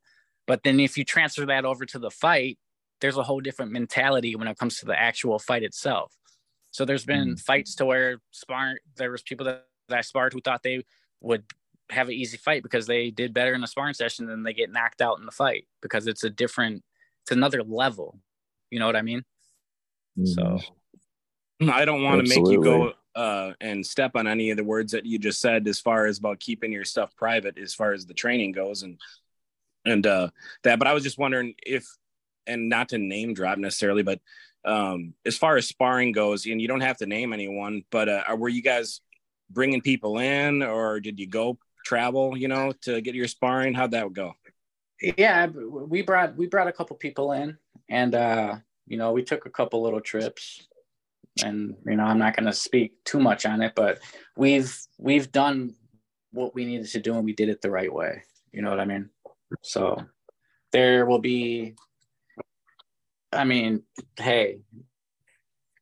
But 0.47 0.63
then 0.63 0.79
if 0.79 0.97
you 0.97 1.05
transfer 1.05 1.47
that 1.47 1.65
over 1.65 1.85
to 1.87 1.99
the 1.99 2.11
fight, 2.11 2.59
there's 3.01 3.17
a 3.17 3.23
whole 3.23 3.41
different 3.41 3.73
mentality 3.73 4.37
when 4.37 4.49
it 4.49 4.59
comes 4.59 4.79
to 4.79 4.87
the 4.87 4.99
actual 4.99 5.39
fight 5.39 5.63
itself. 5.63 6.15
So 6.71 6.85
there's 6.85 7.07
been 7.07 7.29
mm-hmm. 7.29 7.35
fights 7.37 7.75
to 7.77 7.87
where 7.87 8.19
sparring, 8.31 8.77
there 8.97 9.11
was 9.11 9.23
people 9.23 9.47
that, 9.47 9.65
that 9.89 9.99
I 9.99 10.03
sparred 10.03 10.35
who 10.35 10.41
thought 10.41 10.63
they 10.63 10.85
would 11.23 11.45
have 11.91 12.09
an 12.09 12.15
easy 12.15 12.37
fight 12.37 12.63
because 12.63 12.87
they 12.87 13.11
did 13.11 13.33
better 13.33 13.55
in 13.55 13.65
a 13.65 13.67
sparring 13.67 13.95
session 13.95 14.27
than 14.27 14.43
they 14.43 14.53
get 14.53 14.71
knocked 14.71 15.01
out 15.01 15.19
in 15.19 15.25
the 15.25 15.33
fight 15.33 15.67
because 15.81 16.07
it's 16.07 16.25
a 16.25 16.31
different, 16.31 16.83
it's 17.23 17.33
another 17.33 17.63
level. 17.63 18.19
You 18.71 18.79
know 18.79 18.87
what 18.87 18.97
I 18.97 19.03
mean? 19.03 19.25
Mm-hmm. 20.19 20.27
So 20.27 20.61
I 21.61 21.85
don't 21.85 22.03
want 22.03 22.27
to 22.27 22.29
make 22.29 22.51
you 22.51 22.63
go 22.63 22.93
uh, 23.15 23.53
and 23.61 23.85
step 23.85 24.13
on 24.15 24.27
any 24.27 24.51
of 24.51 24.59
the 24.59 24.65
words 24.65 24.93
that 24.93 25.07
you 25.07 25.19
just 25.19 25.41
said 25.41 25.67
as 25.67 25.81
far 25.81 26.07
as 26.07 26.19
about 26.19 26.39
keeping 26.39 26.71
your 26.71 26.85
stuff 26.85 27.17
private 27.17 27.57
as 27.59 27.75
far 27.75 27.93
as 27.93 28.05
the 28.05 28.15
training 28.15 28.53
goes 28.53 28.83
and 28.83 29.01
and 29.87 30.07
uh, 30.07 30.29
that. 30.65 30.79
But 30.79 30.89
I 30.89 30.93
was 30.93 31.03
just 31.03 31.19
wondering 31.19 31.55
if, 31.65 31.87
and 32.47 32.69
not 32.69 32.91
to 32.91 32.99
name 32.99 33.35
drop 33.35 33.57
necessarily, 33.57 34.03
but 34.03 34.21
um, 34.65 35.15
as 35.25 35.39
far 35.39 35.57
as 35.57 35.69
sparring 35.69 36.13
goes, 36.13 36.45
and 36.45 36.61
you 36.61 36.69
don't 36.69 36.81
have 36.81 36.99
to 36.99 37.07
name 37.07 37.33
anyone, 37.33 37.85
but 37.91 38.09
uh, 38.09 38.37
were 38.37 38.49
you 38.49 38.63
guys 38.63 39.01
bringing 39.49 39.81
people 39.81 40.19
in, 40.19 40.63
or 40.63 41.01
did 41.01 41.21
you 41.21 41.29
go 41.29 41.57
travel, 41.85 42.37
you 42.37 42.49
know, 42.49 42.73
to 42.83 43.01
get 43.01 43.15
your 43.15 43.29
sparring? 43.29 43.75
How'd 43.75 43.93
that 43.93 44.13
go? 44.13 44.35
Yeah, 45.01 45.47
we 45.47 46.03
brought 46.03 46.37
we 46.37 46.49
brought 46.49 46.69
a 46.69 46.73
couple 46.73 46.97
people 46.97 47.33
in, 47.33 47.57
and 47.89 48.15
uh, 48.15 48.57
you 48.87 48.99
know, 48.99 49.13
we 49.13 49.23
took 49.23 49.47
a 49.47 49.51
couple 49.51 49.83
little 49.83 50.01
trips 50.01 50.67
and 51.45 51.75
you 51.87 51.97
know 51.97 52.05
i'm 52.05 52.19
not 52.19 52.35
going 52.35 52.47
to 52.47 52.53
speak 52.53 52.93
too 53.05 53.21
much 53.21 53.45
on 53.45 53.61
it 53.61 53.73
but 53.75 53.99
we've 54.37 54.79
we've 54.99 55.31
done 55.33 55.75
what 56.33 56.55
we 56.55 56.65
needed 56.65 56.87
to 56.87 57.01
do 57.01 57.15
and 57.15 57.25
we 57.25 57.33
did 57.33 57.49
it 57.49 57.63
the 57.63 57.71
right 57.71 57.93
way. 57.93 58.23
You 58.53 58.63
know 58.63 58.71
what 58.71 58.81
i 58.81 58.85
mean? 58.85 59.11
So 59.63 60.03
there 60.73 61.07
will 61.07 61.19
be 61.19 61.75
i 63.33 63.45
mean 63.45 63.83
hey 64.19 64.59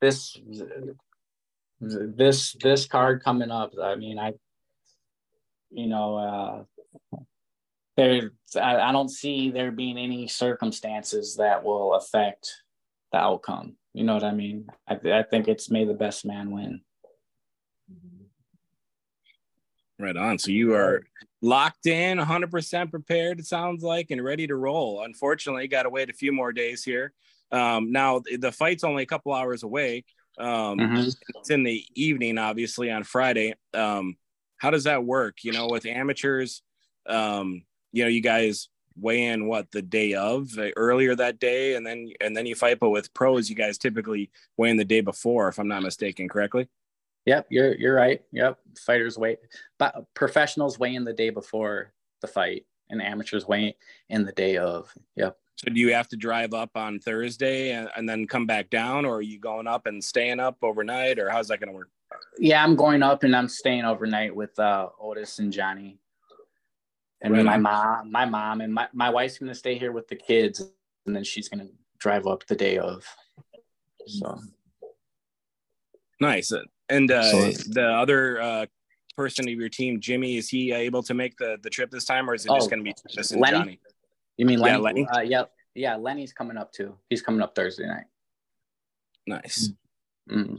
this 0.01 0.37
this 1.81 2.57
this 2.63 2.87
card 2.87 3.23
coming 3.23 3.51
up 3.51 3.73
i 3.83 3.95
mean 3.97 4.19
i 4.19 4.33
you 5.71 5.87
know 5.87 6.17
uh 6.17 7.21
there 7.97 8.31
I, 8.57 8.77
I 8.77 8.93
don't 8.93 9.09
see 9.09 9.51
there 9.51 9.73
being 9.73 9.99
any 9.99 10.29
circumstances 10.29 11.37
that 11.37 11.65
will 11.65 11.95
affect 11.95 12.53
the 13.15 13.21
outcome 13.21 13.77
you 13.95 14.03
know 14.03 14.15
what 14.15 14.25
I 14.25 14.33
mean? 14.33 14.67
I, 14.89 14.95
I 14.95 15.23
think 15.23 15.47
it's 15.47 15.71
may 15.71 15.85
the 15.85 15.95
best 15.95 16.27
man 16.27 16.51
win. 16.51 16.81
Right 20.01 20.17
on. 20.17 20.39
So 20.41 20.51
you 20.51 20.75
are 20.75 21.05
locked 21.41 21.87
in, 21.87 22.19
100% 22.19 22.91
prepared, 22.91 23.39
it 23.39 23.47
sounds 23.47 23.85
like, 23.85 24.11
and 24.11 24.23
ready 24.23 24.49
to 24.49 24.57
roll. 24.57 25.05
Unfortunately, 25.05 25.69
got 25.69 25.85
to 25.85 25.91
wait 25.91 26.11
a 26.11 26.13
few 26.13 26.33
more 26.33 26.53
days 26.53 26.83
here. 26.83 27.13
Um, 27.53 27.93
now, 27.93 28.21
the 28.39 28.51
fight's 28.51 28.83
only 28.83 29.05
a 29.05 29.07
couple 29.07 29.33
hours 29.33 29.63
away. 29.63 30.05
Um, 30.37 30.79
mm-hmm. 30.79 31.09
It's 31.37 31.51
in 31.51 31.63
the 31.63 31.85
evening, 31.95 32.37
obviously, 32.37 32.91
on 32.91 33.05
Friday. 33.05 33.55
Um, 33.73 34.17
how 34.57 34.71
does 34.71 34.85
that 34.85 35.05
work? 35.05 35.45
You 35.45 35.53
know, 35.53 35.69
with 35.69 35.87
amateurs, 35.87 36.63
um, 37.07 37.63
you 37.93 38.03
know, 38.03 38.09
you 38.09 38.21
guys 38.21 38.69
weigh 38.97 39.25
in 39.25 39.47
what 39.47 39.71
the 39.73 39.83
day 39.83 40.15
of 40.15 40.49
uh, 40.59 40.69
earlier 40.77 41.15
that 41.17 41.39
day 41.41 41.75
and 41.75 41.87
then 41.87 42.13
and 42.21 42.37
then 42.37 42.47
you 42.47 42.55
fight 42.55 42.79
but 42.79 42.91
with 42.91 43.13
pros 43.15 43.51
you 43.51 43.57
guys 43.57 43.79
typically 43.79 44.31
weigh 44.57 44.71
in 44.71 44.77
the 44.77 44.85
day 44.85 45.01
before 45.01 45.49
if 45.49 45.59
i'm 45.59 45.69
not 45.69 45.83
mistaken 45.83 46.29
correctly? 46.29 46.69
Yep 47.27 47.47
you're 47.51 47.75
you're 47.75 47.95
right. 47.95 48.23
Yep 48.33 48.59
fighters 48.79 49.19
weigh 49.19 49.39
but 49.79 50.07
professionals 50.15 50.79
weigh 50.79 50.95
in 50.95 51.05
the 51.05 51.13
day 51.13 51.31
before 51.31 51.93
the 52.21 52.27
fight 52.27 52.67
and 52.91 53.03
amateurs 53.03 53.47
weigh 53.47 53.77
in 54.09 54.25
the 54.25 54.33
day 54.33 54.57
of 54.57 54.93
yep. 55.17 55.37
So 55.57 55.71
do 55.71 55.81
you 55.81 55.95
have 55.95 56.09
to 56.09 56.17
drive 56.17 56.53
up 56.53 56.71
on 56.75 56.99
thursday 57.01 57.73
and, 57.73 57.89
and 57.97 58.09
then 58.09 58.27
come 58.27 58.47
back 58.47 58.71
down 58.71 59.05
or 59.05 59.17
are 59.17 59.23
you 59.23 59.39
going 59.39 59.67
up 59.67 59.87
and 59.87 60.03
staying 60.03 60.41
up 60.41 60.59
overnight 60.63 61.19
or 61.19 61.31
how's 61.31 61.49
that 61.49 61.61
going 61.61 61.71
to 61.71 61.75
work? 61.75 61.89
Yeah 62.39 62.63
i'm 62.63 62.77
going 62.77 63.03
up 63.03 63.25
and 63.25 63.35
i'm 63.35 63.49
staying 63.49 63.85
overnight 63.85 64.35
with 64.35 64.57
uh 64.59 64.89
otis 65.01 65.41
and 65.41 65.53
johnny 65.53 65.99
and 67.25 67.35
right 67.35 67.45
my 67.45 67.57
mom, 67.57 68.13
my 68.13 68.25
mom, 68.27 68.61
and 68.61 68.73
my, 68.73 68.87
my 68.93 69.11
wife's 69.11 69.39
gonna 69.39 69.55
stay 69.55 69.79
here 69.79 69.93
with 69.93 70.07
the 70.09 70.17
kids, 70.17 70.61
and 71.07 71.17
then 71.17 71.25
she's 71.25 71.49
gonna 71.49 71.69
drive 71.99 72.27
up 72.27 72.47
the 72.47 72.55
day 72.55 72.79
of. 72.79 73.05
So 74.07 74.39
nice. 76.21 76.53
And 76.91 77.11
uh, 77.11 77.23
the 77.71 77.87
other 77.87 78.41
uh, 78.41 78.67
person 79.17 79.49
of 79.49 79.55
your 79.55 79.71
team, 79.71 80.01
Jimmy, 80.01 80.37
is 80.37 80.51
he 80.51 80.73
able 80.73 81.03
to 81.05 81.15
make 81.15 81.37
the 81.39 81.57
the 81.63 81.71
trip 81.71 81.91
this 81.91 82.05
time, 82.05 82.29
or 82.29 82.35
is 82.35 82.45
it 82.45 82.51
oh, 82.51 82.57
just 82.57 82.69
gonna 82.69 82.83
be 82.83 82.95
just 83.09 83.35
Lenny? 83.35 83.59
Johnny? 83.59 83.81
You 84.37 84.47
mean 84.47 84.59
Lenny? 84.59 84.77
Yeah, 84.77 84.83
Lenny. 84.83 85.07
Uh, 85.07 85.21
yeah, 85.21 85.45
yeah. 85.75 85.97
Lenny's 85.97 86.35
coming 86.35 86.59
up 86.59 86.73
too. 86.73 86.97
He's 87.09 87.23
coming 87.23 87.41
up 87.41 87.55
Thursday 87.55 87.87
night. 87.87 88.05
Nice. 89.27 89.71
Mm-hmm. 90.31 90.57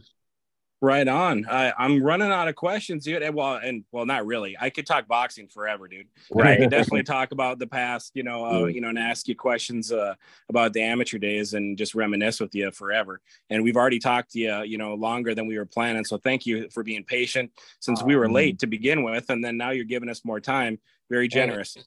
Right 0.86 1.08
on. 1.08 1.48
I, 1.50 1.74
I'm 1.80 2.04
running 2.04 2.32
out 2.32 2.48
of 2.48 2.54
questions, 2.54 3.06
dude. 3.06 3.24
And 3.24 3.34
Well, 3.34 3.56
and 3.56 3.84
well, 3.92 4.06
not 4.06 4.28
really. 4.28 4.56
I 4.60 4.70
could 4.70 4.86
talk 4.86 5.08
boxing 5.08 5.48
forever, 5.48 5.88
dude. 5.88 6.06
Right. 6.32 6.52
I 6.52 6.58
could 6.58 6.70
definitely 6.70 7.02
talk 7.02 7.32
about 7.32 7.58
the 7.58 7.66
past, 7.66 8.12
you 8.14 8.22
know, 8.22 8.46
uh, 8.46 8.66
you 8.66 8.82
know, 8.82 8.90
and 8.90 9.00
ask 9.00 9.28
you 9.28 9.36
questions 9.36 9.92
uh, 9.92 10.14
about 10.48 10.74
the 10.74 10.84
amateur 10.84 11.18
days 11.18 11.56
and 11.56 11.76
just 11.76 11.96
reminisce 11.96 12.40
with 12.40 12.54
you 12.54 12.70
forever. 12.70 13.20
And 13.50 13.64
we've 13.64 13.78
already 13.78 13.98
talked 13.98 14.34
to 14.34 14.40
you, 14.40 14.62
you 14.62 14.78
know, 14.78 14.94
longer 14.94 15.34
than 15.34 15.48
we 15.48 15.58
were 15.58 15.66
planning. 15.66 16.06
So 16.06 16.20
thank 16.20 16.46
you 16.46 16.70
for 16.70 16.84
being 16.84 17.04
patient 17.04 17.52
since 17.80 18.04
we 18.04 18.16
were 18.16 18.30
late 18.30 18.60
to 18.60 18.68
begin 18.68 19.02
with, 19.02 19.32
and 19.32 19.44
then 19.44 19.58
now 19.58 19.72
you're 19.72 19.86
giving 19.86 20.08
us 20.10 20.24
more 20.24 20.40
time. 20.40 20.78
Very 21.10 21.28
generous. 21.28 21.78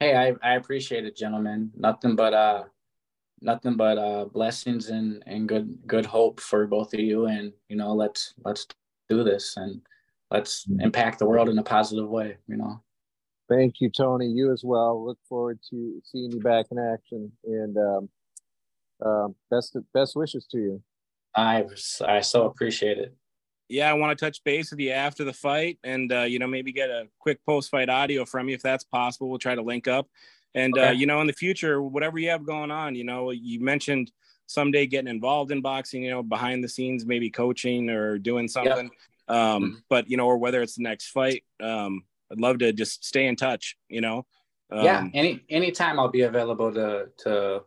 Hey, 0.00 0.16
I, 0.16 0.34
I 0.42 0.56
appreciate 0.56 1.04
it, 1.04 1.16
gentlemen. 1.16 1.70
Nothing 1.76 2.16
but 2.16 2.34
uh 2.34 2.64
nothing 3.42 3.76
but 3.76 3.98
uh, 3.98 4.24
blessings 4.26 4.88
and 4.88 5.22
and 5.26 5.48
good 5.48 5.78
good 5.86 6.06
hope 6.06 6.40
for 6.40 6.66
both 6.66 6.94
of 6.94 7.00
you. 7.00 7.26
And 7.26 7.52
you 7.68 7.76
know, 7.76 7.92
let's 7.92 8.34
let's 8.44 8.66
do 9.08 9.24
this 9.24 9.56
and 9.56 9.80
let's 10.30 10.66
impact 10.80 11.18
the 11.18 11.26
world 11.26 11.48
in 11.48 11.58
a 11.58 11.62
positive 11.62 12.08
way. 12.08 12.36
You 12.48 12.56
know. 12.56 12.82
Thank 13.48 13.80
you, 13.80 13.90
Tony. 13.90 14.28
You 14.28 14.52
as 14.52 14.62
well. 14.64 15.04
Look 15.04 15.18
forward 15.28 15.58
to 15.70 16.00
seeing 16.04 16.32
you 16.32 16.40
back 16.40 16.66
in 16.70 16.78
action, 16.78 17.30
and 17.44 17.76
um, 17.76 18.08
uh, 19.04 19.28
best 19.50 19.76
best 19.92 20.16
wishes 20.16 20.46
to 20.52 20.58
you. 20.58 20.82
I 21.34 21.64
I 22.06 22.20
so 22.20 22.46
appreciate 22.46 22.98
it. 22.98 23.14
Yeah, 23.68 23.90
I 23.90 23.94
want 23.94 24.16
to 24.16 24.24
touch 24.24 24.44
base 24.44 24.70
with 24.70 24.80
you 24.80 24.90
after 24.90 25.24
the 25.24 25.32
fight, 25.32 25.78
and 25.82 26.12
uh, 26.12 26.22
you 26.22 26.38
know 26.38 26.46
maybe 26.46 26.72
get 26.72 26.90
a 26.90 27.08
quick 27.18 27.44
post 27.44 27.70
fight 27.70 27.88
audio 27.88 28.24
from 28.24 28.48
you 28.48 28.54
if 28.54 28.62
that's 28.62 28.84
possible. 28.84 29.28
We'll 29.28 29.38
try 29.38 29.54
to 29.54 29.62
link 29.62 29.88
up, 29.88 30.08
and 30.54 30.76
uh, 30.76 30.80
okay. 30.80 30.88
uh, 30.90 30.92
you 30.92 31.06
know 31.06 31.20
in 31.20 31.26
the 31.26 31.32
future, 31.32 31.82
whatever 31.82 32.18
you 32.18 32.30
have 32.30 32.44
going 32.44 32.70
on, 32.70 32.94
you 32.94 33.04
know 33.04 33.30
you 33.30 33.60
mentioned 33.60 34.10
someday 34.46 34.86
getting 34.86 35.08
involved 35.08 35.50
in 35.50 35.60
boxing, 35.60 36.02
you 36.02 36.10
know 36.10 36.22
behind 36.22 36.62
the 36.62 36.68
scenes, 36.68 37.06
maybe 37.06 37.30
coaching 37.30 37.90
or 37.90 38.18
doing 38.18 38.48
something. 38.48 38.90
Yep. 39.28 39.36
Um, 39.36 39.62
mm-hmm. 39.62 39.74
but 39.88 40.10
you 40.10 40.16
know, 40.16 40.26
or 40.26 40.38
whether 40.38 40.62
it's 40.62 40.76
the 40.76 40.82
next 40.82 41.08
fight, 41.08 41.44
um, 41.62 42.04
I'd 42.30 42.40
love 42.40 42.58
to 42.58 42.72
just 42.72 43.04
stay 43.04 43.26
in 43.26 43.36
touch. 43.36 43.76
You 43.88 44.00
know. 44.00 44.26
Um, 44.70 44.84
yeah, 44.84 45.06
any 45.14 45.42
anytime 45.50 45.98
I'll 45.98 46.08
be 46.08 46.22
available 46.22 46.72
to 46.72 47.08
to 47.18 47.62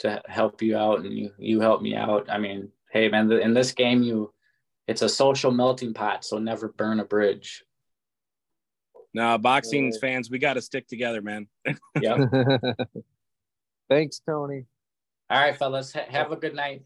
to 0.00 0.22
help 0.26 0.62
you 0.62 0.76
out, 0.76 1.00
and 1.00 1.16
you 1.16 1.32
you 1.38 1.60
help 1.60 1.82
me 1.82 1.94
out. 1.94 2.28
I 2.30 2.38
mean, 2.38 2.70
hey 2.90 3.08
man, 3.08 3.30
in 3.30 3.54
this 3.54 3.72
game, 3.72 4.02
you 4.02 4.32
it's 4.86 5.02
a 5.02 5.08
social 5.08 5.52
melting 5.52 5.94
pot, 5.94 6.24
so 6.24 6.38
never 6.38 6.68
burn 6.68 7.00
a 7.00 7.04
bridge. 7.04 7.64
No, 9.12 9.38
boxing 9.38 9.92
fans, 10.00 10.30
we 10.30 10.38
got 10.38 10.54
to 10.54 10.62
stick 10.62 10.86
together, 10.86 11.20
man. 11.20 11.48
yeah. 12.00 12.26
Thanks, 13.88 14.20
Tony. 14.24 14.66
All 15.28 15.40
right, 15.40 15.56
fellas. 15.56 15.92
have 15.92 16.32
a 16.32 16.36
good 16.36 16.54
night. 16.54 16.82